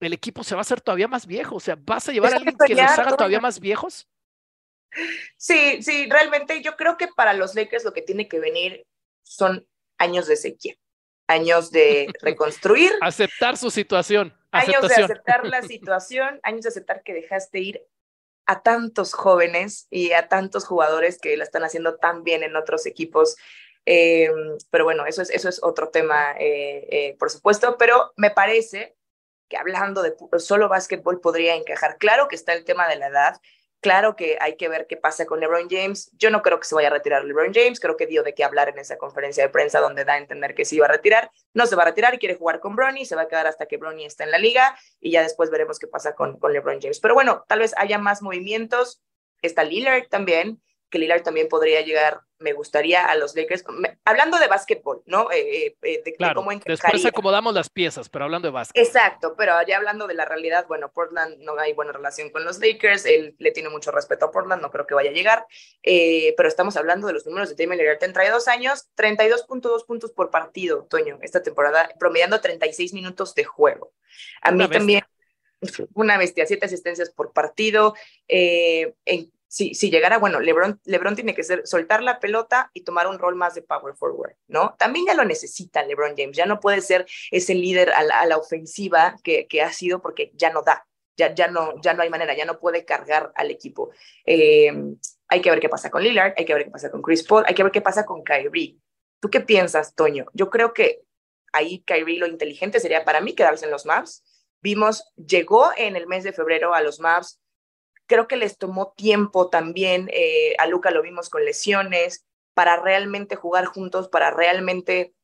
el 0.00 0.12
equipo 0.12 0.44
se 0.44 0.54
va 0.54 0.60
a 0.60 0.62
hacer 0.62 0.80
todavía 0.80 1.08
más 1.08 1.26
viejo. 1.26 1.56
O 1.56 1.60
sea, 1.60 1.76
¿vas 1.80 2.08
a 2.08 2.12
llevar 2.12 2.32
a 2.32 2.36
alguien 2.36 2.56
que 2.56 2.74
los 2.74 2.98
haga 2.98 3.16
todavía 3.16 3.40
más 3.40 3.60
viejos? 3.60 4.08
Sí, 5.36 5.82
sí, 5.82 6.08
realmente 6.08 6.62
yo 6.62 6.76
creo 6.76 6.96
que 6.96 7.08
para 7.08 7.34
los 7.34 7.54
Lakers 7.54 7.84
lo 7.84 7.92
que 7.92 8.02
tiene 8.02 8.28
que 8.28 8.40
venir 8.40 8.86
son 9.22 9.66
años 9.98 10.26
de 10.26 10.36
sequía, 10.36 10.74
años 11.28 11.70
de 11.70 12.12
reconstruir. 12.22 12.90
Aceptar 13.00 13.56
su 13.56 13.70
situación. 13.70 14.34
Años 14.50 14.88
de 14.88 15.04
aceptar 15.04 15.46
la 15.46 15.62
situación, 15.62 16.40
años 16.42 16.62
de 16.62 16.70
aceptar 16.70 17.02
que 17.02 17.14
dejaste 17.14 17.60
ir 17.60 17.86
a 18.46 18.62
tantos 18.62 19.12
jóvenes 19.12 19.86
y 19.90 20.12
a 20.12 20.28
tantos 20.28 20.64
jugadores 20.66 21.18
que 21.18 21.36
la 21.36 21.44
están 21.44 21.64
haciendo 21.64 21.96
tan 21.96 22.24
bien 22.24 22.42
en 22.42 22.56
otros 22.56 22.86
equipos. 22.86 23.36
Eh, 23.84 24.30
pero 24.70 24.84
bueno, 24.84 25.06
eso 25.06 25.22
es, 25.22 25.30
eso 25.30 25.48
es 25.48 25.62
otro 25.62 25.90
tema, 25.90 26.32
eh, 26.38 26.88
eh, 26.90 27.16
por 27.18 27.30
supuesto, 27.30 27.76
pero 27.78 28.12
me 28.16 28.30
parece 28.30 28.96
que 29.48 29.56
hablando 29.56 30.02
de 30.02 30.14
solo 30.38 30.68
básquetbol 30.68 31.20
podría 31.20 31.54
encajar. 31.54 31.98
Claro 31.98 32.28
que 32.28 32.36
está 32.36 32.54
el 32.54 32.64
tema 32.64 32.88
de 32.88 32.96
la 32.96 33.08
edad, 33.08 33.40
Claro 33.80 34.16
que 34.16 34.36
hay 34.40 34.56
que 34.56 34.68
ver 34.68 34.86
qué 34.88 34.96
pasa 34.96 35.24
con 35.24 35.38
LeBron 35.38 35.68
James. 35.70 36.10
Yo 36.18 36.30
no 36.30 36.42
creo 36.42 36.58
que 36.58 36.66
se 36.66 36.74
vaya 36.74 36.88
a 36.88 36.92
retirar 36.92 37.24
LeBron 37.24 37.54
James. 37.54 37.78
Creo 37.78 37.96
que 37.96 38.06
dio 38.06 38.24
de 38.24 38.34
qué 38.34 38.42
hablar 38.42 38.68
en 38.68 38.78
esa 38.78 38.98
conferencia 38.98 39.44
de 39.44 39.50
prensa 39.50 39.78
donde 39.78 40.04
da 40.04 40.14
a 40.14 40.18
entender 40.18 40.54
que 40.56 40.64
se 40.64 40.74
iba 40.74 40.86
a 40.86 40.90
retirar. 40.90 41.30
No 41.54 41.64
se 41.66 41.76
va 41.76 41.82
a 41.82 41.86
retirar 41.86 42.12
y 42.12 42.18
quiere 42.18 42.34
jugar 42.34 42.58
con 42.58 42.74
Bronny. 42.74 43.04
Se 43.04 43.14
va 43.14 43.22
a 43.22 43.28
quedar 43.28 43.46
hasta 43.46 43.66
que 43.66 43.76
Bronny 43.76 44.04
esté 44.04 44.24
en 44.24 44.32
la 44.32 44.38
liga 44.38 44.76
y 45.00 45.12
ya 45.12 45.22
después 45.22 45.50
veremos 45.50 45.78
qué 45.78 45.86
pasa 45.86 46.14
con, 46.16 46.40
con 46.40 46.52
LeBron 46.52 46.80
James. 46.80 46.98
Pero 46.98 47.14
bueno, 47.14 47.44
tal 47.46 47.60
vez 47.60 47.72
haya 47.76 47.98
más 47.98 48.20
movimientos. 48.20 49.00
Está 49.42 49.62
Lillard 49.62 50.08
también, 50.08 50.60
que 50.90 50.98
Lillard 50.98 51.22
también 51.22 51.48
podría 51.48 51.80
llegar 51.82 52.22
me 52.38 52.52
gustaría 52.52 53.04
a 53.04 53.16
los 53.16 53.34
Lakers, 53.34 53.64
hablando 54.04 54.38
de 54.38 54.46
básquetbol, 54.46 55.02
¿no? 55.06 55.30
Eh, 55.32 55.66
eh, 55.66 55.76
eh, 55.82 56.02
de, 56.04 56.14
claro, 56.14 56.36
cómo 56.36 56.50
Después 56.64 57.04
acomodamos 57.04 57.52
las 57.52 57.68
piezas, 57.68 58.08
pero 58.08 58.24
hablando 58.24 58.48
de 58.48 58.52
básquet. 58.52 58.84
Exacto, 58.84 59.34
pero 59.36 59.54
ya 59.66 59.76
hablando 59.76 60.06
de 60.06 60.14
la 60.14 60.24
realidad, 60.24 60.66
bueno, 60.68 60.90
Portland 60.92 61.38
no 61.38 61.58
hay 61.58 61.72
buena 61.72 61.92
relación 61.92 62.30
con 62.30 62.44
los 62.44 62.60
Lakers, 62.60 63.06
él 63.06 63.34
le 63.38 63.50
tiene 63.50 63.68
mucho 63.70 63.90
respeto 63.90 64.26
a 64.26 64.30
Portland, 64.30 64.62
no 64.62 64.70
creo 64.70 64.86
que 64.86 64.94
vaya 64.94 65.10
a 65.10 65.14
llegar, 65.14 65.46
pero 65.82 66.48
estamos 66.48 66.76
hablando 66.76 67.06
de 67.08 67.14
los 67.14 67.26
números 67.26 67.54
de 67.54 67.62
Damian 67.62 67.78
Lillard 67.78 68.02
en 68.04 68.12
dos 68.30 68.48
años, 68.48 68.88
32.2 68.96 69.86
puntos 69.86 70.12
por 70.12 70.30
partido, 70.30 70.86
Toño, 70.88 71.18
esta 71.22 71.42
temporada, 71.42 71.90
promediando 71.98 72.40
36 72.40 72.92
minutos 72.92 73.34
de 73.34 73.44
juego. 73.44 73.92
A 74.42 74.52
mí 74.52 74.68
también 74.68 75.02
una 75.94 76.16
bestia, 76.18 76.46
siete 76.46 76.66
asistencias 76.66 77.10
por 77.10 77.32
partido, 77.32 77.94
en 78.28 79.32
si, 79.48 79.74
si 79.74 79.90
llegara, 79.90 80.18
bueno, 80.18 80.40
LeBron, 80.40 80.80
LeBron 80.84 81.16
tiene 81.16 81.34
que 81.34 81.42
ser 81.42 81.66
soltar 81.66 82.02
la 82.02 82.20
pelota 82.20 82.70
y 82.74 82.84
tomar 82.84 83.06
un 83.06 83.18
rol 83.18 83.34
más 83.34 83.54
de 83.54 83.62
power 83.62 83.94
forward, 83.94 84.34
¿no? 84.46 84.76
También 84.78 85.06
ya 85.06 85.14
lo 85.14 85.24
necesita 85.24 85.82
LeBron 85.82 86.14
James, 86.16 86.36
ya 86.36 86.46
no 86.46 86.60
puede 86.60 86.82
ser 86.82 87.06
ese 87.30 87.54
líder 87.54 87.90
a 87.92 88.26
la, 88.26 88.36
ofensiva 88.36 89.16
que, 89.24 89.48
ha 89.62 89.72
sido 89.72 90.00
porque 90.02 90.30
ya 90.34 90.50
no 90.50 90.62
da, 90.62 90.86
ya, 91.16 91.34
ya, 91.34 91.48
no, 91.48 91.80
ya 91.80 91.94
no 91.94 92.02
hay 92.02 92.10
manera, 92.10 92.36
ya 92.36 92.44
no 92.44 92.60
puede 92.60 92.84
cargar 92.84 93.32
al 93.34 93.50
equipo. 93.50 93.90
Eh, 94.26 94.70
hay 95.28 95.40
que 95.40 95.50
ver 95.50 95.60
qué 95.60 95.68
pasa 95.68 95.90
con 95.90 96.02
Lillard, 96.02 96.34
hay 96.36 96.44
que 96.44 96.54
ver 96.54 96.64
qué 96.64 96.70
pasa 96.70 96.90
con 96.90 97.02
Chris 97.02 97.22
Paul, 97.22 97.44
hay 97.46 97.54
que 97.54 97.62
ver 97.62 97.72
qué 97.72 97.80
pasa 97.80 98.04
con 98.04 98.22
Kyrie. 98.22 98.78
¿Tú 99.20 99.30
qué 99.30 99.40
piensas, 99.40 99.94
Toño? 99.94 100.26
Yo 100.34 100.50
creo 100.50 100.72
que 100.72 101.02
ahí 101.52 101.80
Kyrie 101.80 102.18
lo 102.18 102.26
inteligente 102.26 102.80
sería 102.80 103.04
para 103.04 103.20
mí 103.20 103.34
quedarse 103.34 103.64
en 103.64 103.70
los 103.70 103.86
Mavs. 103.86 104.22
Vimos, 104.60 105.10
llegó 105.16 105.70
en 105.76 105.96
el 105.96 106.06
mes 106.06 106.24
de 106.24 106.32
febrero 106.32 106.74
a 106.74 106.82
los 106.82 107.00
Mavs, 107.00 107.40
Creo 108.08 108.26
que 108.26 108.36
les 108.36 108.56
tomó 108.56 108.94
tiempo 108.96 109.50
también, 109.50 110.08
eh, 110.12 110.54
a 110.58 110.66
Luca 110.66 110.90
lo 110.90 111.02
vimos 111.02 111.28
con 111.28 111.44
lesiones, 111.44 112.24
para 112.54 112.76
realmente 112.76 113.36
jugar 113.36 113.66
juntos, 113.66 114.08
para 114.08 114.30
realmente 114.30 115.14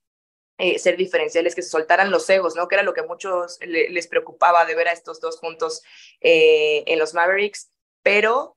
eh, 0.58 0.78
ser 0.78 0.98
diferenciales, 0.98 1.54
que 1.54 1.62
se 1.62 1.70
soltaran 1.70 2.10
los 2.10 2.28
egos, 2.28 2.54
¿no? 2.54 2.68
Que 2.68 2.76
era 2.76 2.84
lo 2.84 2.92
que 2.92 3.00
a 3.00 3.06
muchos 3.06 3.58
les 3.62 4.06
preocupaba 4.06 4.66
de 4.66 4.74
ver 4.74 4.88
a 4.88 4.92
estos 4.92 5.18
dos 5.18 5.38
juntos 5.38 5.82
eh, 6.20 6.84
en 6.86 6.98
los 6.98 7.14
Mavericks, 7.14 7.72
pero 8.02 8.56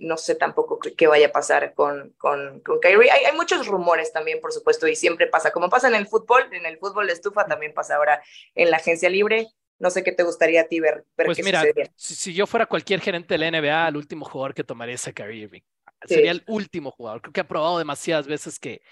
no 0.00 0.16
sé 0.16 0.36
tampoco 0.36 0.78
qué 0.78 1.06
vaya 1.06 1.26
a 1.26 1.32
pasar 1.32 1.74
con, 1.74 2.14
con, 2.16 2.60
con 2.60 2.80
Kyrie. 2.80 3.10
Hay, 3.10 3.24
hay, 3.26 3.36
muchos 3.36 3.66
rumores 3.66 4.10
también, 4.10 4.40
por 4.40 4.52
supuesto, 4.52 4.88
y 4.88 4.96
siempre 4.96 5.26
pasa, 5.26 5.50
como 5.50 5.68
pasa 5.68 5.86
en 5.88 5.94
el 5.94 6.06
fútbol, 6.06 6.48
en 6.52 6.64
el 6.64 6.78
fútbol 6.78 7.06
de 7.06 7.12
estufa 7.12 7.46
también 7.46 7.74
pasa 7.74 7.96
ahora 7.96 8.22
en 8.54 8.70
la 8.70 8.78
agencia 8.78 9.10
libre. 9.10 9.48
No 9.80 9.90
sé 9.90 10.04
qué 10.04 10.12
te 10.12 10.22
gustaría 10.22 10.60
a 10.60 10.64
ti 10.64 10.78
ver. 10.78 11.06
pues 11.16 11.42
mira, 11.42 11.64
si, 11.96 12.34
yo 12.34 12.46
fuera 12.46 12.66
cualquier 12.66 13.00
gerente 13.00 13.36
de 13.36 13.38
la 13.38 13.50
NBA, 13.50 13.88
el 13.88 13.96
último 13.96 14.26
jugador 14.26 14.54
que 14.54 14.62
tomaría 14.62 14.94
es 14.94 15.10
Kyrie 15.14 15.44
Irving. 15.44 15.62
Sería 16.06 16.30
el 16.30 16.44
último 16.46 16.90
jugador. 16.90 17.22
Creo 17.22 17.32
que 17.32 17.40
ha 17.40 17.48
probado 17.48 17.78
demasiadas 17.78 18.26
veces 18.26 18.58
que, 18.58 18.82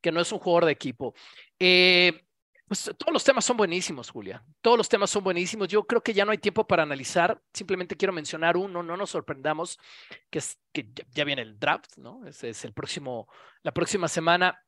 que 0.00 0.10
no 0.10 0.20
es 0.20 0.32
un 0.32 0.38
jugador 0.38 0.64
de 0.64 0.72
equipo. 0.72 1.14
Eh, 1.58 2.24
pues 2.66 2.90
todos 2.98 3.12
los 3.12 3.24
temas 3.24 3.44
son 3.44 3.58
buenísimos, 3.58 4.08
Julia. 4.08 4.42
Todos 4.62 4.78
los 4.78 4.88
temas 4.88 5.10
son 5.10 5.22
buenísimos. 5.22 5.68
Yo 5.68 5.86
creo 5.86 6.02
que 6.02 6.14
ya 6.14 6.24
no 6.24 6.32
hay 6.32 6.38
tiempo 6.38 6.66
para 6.66 6.82
analizar. 6.82 7.38
Simplemente 7.52 7.96
quiero 7.96 8.14
mencionar 8.14 8.56
uno. 8.56 8.82
No 8.82 8.96
nos 8.96 9.10
sorprendamos 9.10 9.78
que, 10.30 10.38
es, 10.38 10.58
que 10.72 10.88
ya 11.10 11.24
viene 11.24 11.42
el 11.42 11.58
draft, 11.58 11.98
¿no? 11.98 12.26
Ese 12.26 12.48
es 12.48 12.64
el 12.64 12.72
próximo, 12.72 13.28
la 13.62 13.72
próxima 13.72 14.08
semana 14.08 14.62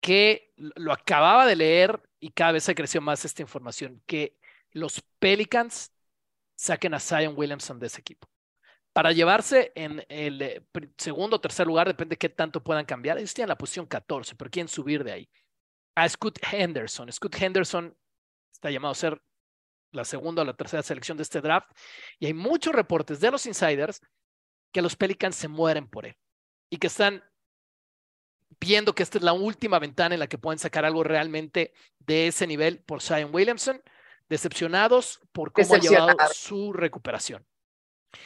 que 0.00 0.52
lo 0.56 0.92
acababa 0.92 1.46
de 1.46 1.56
leer 1.56 2.00
y 2.18 2.30
cada 2.30 2.52
vez 2.52 2.64
se 2.64 2.74
creció 2.74 3.00
más 3.00 3.24
esta 3.24 3.42
información, 3.42 4.02
que 4.06 4.36
los 4.72 5.02
Pelicans 5.18 5.92
saquen 6.56 6.94
a 6.94 7.00
Zion 7.00 7.34
Williamson 7.36 7.78
de 7.78 7.86
ese 7.86 8.00
equipo. 8.00 8.28
Para 8.92 9.12
llevarse 9.12 9.72
en 9.74 10.04
el 10.08 10.42
eh, 10.42 10.62
segundo 10.98 11.36
o 11.36 11.40
tercer 11.40 11.66
lugar, 11.66 11.86
depende 11.86 12.14
de 12.14 12.18
qué 12.18 12.28
tanto 12.28 12.62
puedan 12.62 12.84
cambiar. 12.84 13.18
Ellos 13.18 13.32
tienen 13.32 13.48
la 13.48 13.58
posición 13.58 13.86
14, 13.86 14.34
pero 14.34 14.50
quieren 14.50 14.68
subir 14.68 15.04
de 15.04 15.12
ahí. 15.12 15.30
A 15.94 16.08
Scott 16.08 16.38
Henderson. 16.50 17.10
Scott 17.12 17.36
Henderson 17.40 17.96
está 18.52 18.70
llamado 18.70 18.92
a 18.92 18.96
ser 18.96 19.22
la 19.92 20.04
segunda 20.04 20.42
o 20.42 20.44
la 20.44 20.56
tercera 20.56 20.82
selección 20.82 21.16
de 21.16 21.22
este 21.22 21.40
draft. 21.40 21.70
Y 22.18 22.26
hay 22.26 22.34
muchos 22.34 22.74
reportes 22.74 23.20
de 23.20 23.30
los 23.30 23.46
insiders 23.46 24.00
que 24.72 24.82
los 24.82 24.96
Pelicans 24.96 25.36
se 25.36 25.48
mueren 25.48 25.88
por 25.88 26.06
él 26.06 26.16
y 26.68 26.78
que 26.78 26.86
están 26.86 27.24
viendo 28.60 28.94
que 28.94 29.02
esta 29.02 29.18
es 29.18 29.24
la 29.24 29.32
última 29.32 29.78
ventana 29.78 30.14
en 30.14 30.20
la 30.20 30.26
que 30.26 30.38
pueden 30.38 30.58
sacar 30.58 30.84
algo 30.84 31.02
realmente 31.02 31.72
de 31.98 32.28
ese 32.28 32.46
nivel 32.46 32.80
por 32.80 33.02
Zion 33.02 33.34
Williamson 33.34 33.82
decepcionados 34.30 35.20
por 35.32 35.52
cómo 35.52 35.74
ha 35.74 35.78
llevado 35.78 36.16
su 36.32 36.72
recuperación. 36.72 37.44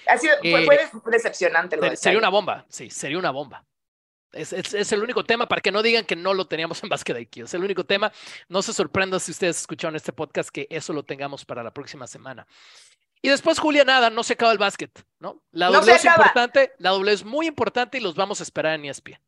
Ha 0.07 0.17
sido, 0.17 0.37
fue, 0.39 0.75
eh, 0.75 0.91
decepcionante. 1.07 1.77
Lo 1.77 1.97
sería 1.97 2.19
una 2.19 2.29
bomba, 2.29 2.65
sí, 2.69 2.91
sería 2.91 3.19
una 3.19 3.31
bomba. 3.31 3.65
Es, 4.33 4.53
es, 4.53 4.93
el 4.93 5.03
único 5.03 5.25
tema 5.25 5.47
para 5.47 5.61
que 5.61 5.71
no 5.71 5.83
digan 5.83 6.05
que 6.05 6.17
no 6.17 6.35
lo 6.35 6.47
teníamos 6.47 6.83
en 6.83 6.89
Basket 6.89 7.19
IQ. 7.21 7.45
Es 7.45 7.55
el 7.55 7.63
único 7.63 7.85
tema. 7.85 8.13
No 8.49 8.63
se 8.63 8.73
sorprendan 8.73 9.21
si 9.21 9.31
ustedes 9.31 9.61
escucharon 9.61 9.95
este 9.95 10.13
podcast 10.13 10.51
que 10.51 10.67
eso 10.71 10.93
lo 10.93 11.05
tengamos 11.05 11.45
para 11.45 11.63
la 11.63 11.73
próxima 11.73 12.07
semana. 12.07 12.47
Y 13.23 13.29
después, 13.29 13.59
Julia, 13.59 13.85
nada, 13.85 14.11
no 14.11 14.23
se 14.23 14.35
acaba 14.35 14.53
el 14.53 14.59
básquet, 14.59 14.91
¿no? 15.21 15.43
La 15.53 15.69
doble 15.69 15.95
es 15.95 16.05
importante, 16.05 16.73
la 16.79 16.91
doble 16.91 17.13
es 17.13 17.25
muy 17.25 17.47
importante 17.47 17.99
y 17.99 18.01
los 18.01 18.17
vamos 18.17 18.41
a 18.41 18.43
esperar 18.43 18.75
en 18.75 18.87
ESPN. 18.87 19.19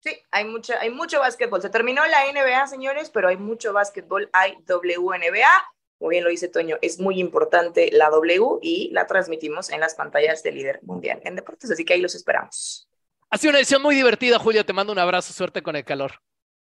Sí, 0.00 0.20
hay 0.30 0.44
mucho, 0.44 0.74
hay 0.78 0.90
mucho 0.90 1.20
básquetbol. 1.20 1.62
Se 1.62 1.70
terminó 1.70 2.04
la 2.06 2.30
NBA, 2.30 2.66
señores, 2.66 3.08
pero 3.08 3.28
hay 3.28 3.36
mucho 3.36 3.72
básquetbol. 3.72 4.28
Hay 4.32 4.56
WNBA 4.68 5.75
como 5.98 6.10
bien 6.10 6.24
lo 6.24 6.30
dice 6.30 6.48
Toño, 6.48 6.76
es 6.82 7.00
muy 7.00 7.18
importante 7.18 7.90
la 7.92 8.10
W 8.10 8.58
y 8.62 8.90
la 8.92 9.06
transmitimos 9.06 9.70
en 9.70 9.80
las 9.80 9.94
pantallas 9.94 10.42
de 10.42 10.52
líder 10.52 10.80
mundial 10.82 11.20
en 11.24 11.36
deportes, 11.36 11.70
así 11.70 11.84
que 11.84 11.94
ahí 11.94 12.00
los 12.00 12.14
esperamos. 12.14 12.88
Ha 13.30 13.38
sido 13.38 13.50
una 13.50 13.58
edición 13.58 13.82
muy 13.82 13.94
divertida, 13.94 14.38
Julio. 14.38 14.64
Te 14.64 14.72
mando 14.72 14.92
un 14.92 14.98
abrazo, 14.98 15.32
suerte 15.32 15.62
con 15.62 15.74
el 15.74 15.84
calor. 15.84 16.12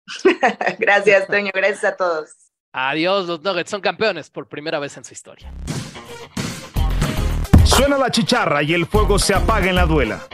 gracias, 0.79 1.27
Toño, 1.27 1.51
gracias 1.53 1.85
a 1.85 1.97
todos. 1.97 2.31
Adiós, 2.73 3.27
los 3.27 3.43
Nuggets 3.43 3.71
son 3.71 3.81
campeones 3.81 4.31
por 4.31 4.49
primera 4.49 4.79
vez 4.79 4.97
en 4.97 5.05
su 5.05 5.13
historia. 5.13 5.53
Suena 7.65 7.99
la 7.99 8.11
chicharra 8.11 8.63
y 8.63 8.75
el 8.75 8.87
fuego 8.87 9.19
se 9.19 9.35
apaga 9.35 9.69
en 9.69 9.75
la 9.75 9.87
duela. 9.87 10.27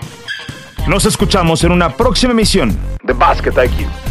Nos 0.86 1.04
escuchamos 1.04 1.64
en 1.64 1.72
una 1.72 1.94
próxima 1.96 2.32
emisión 2.32 2.78
de 3.02 3.12
Basket 3.12 3.52
IQ. 3.52 4.07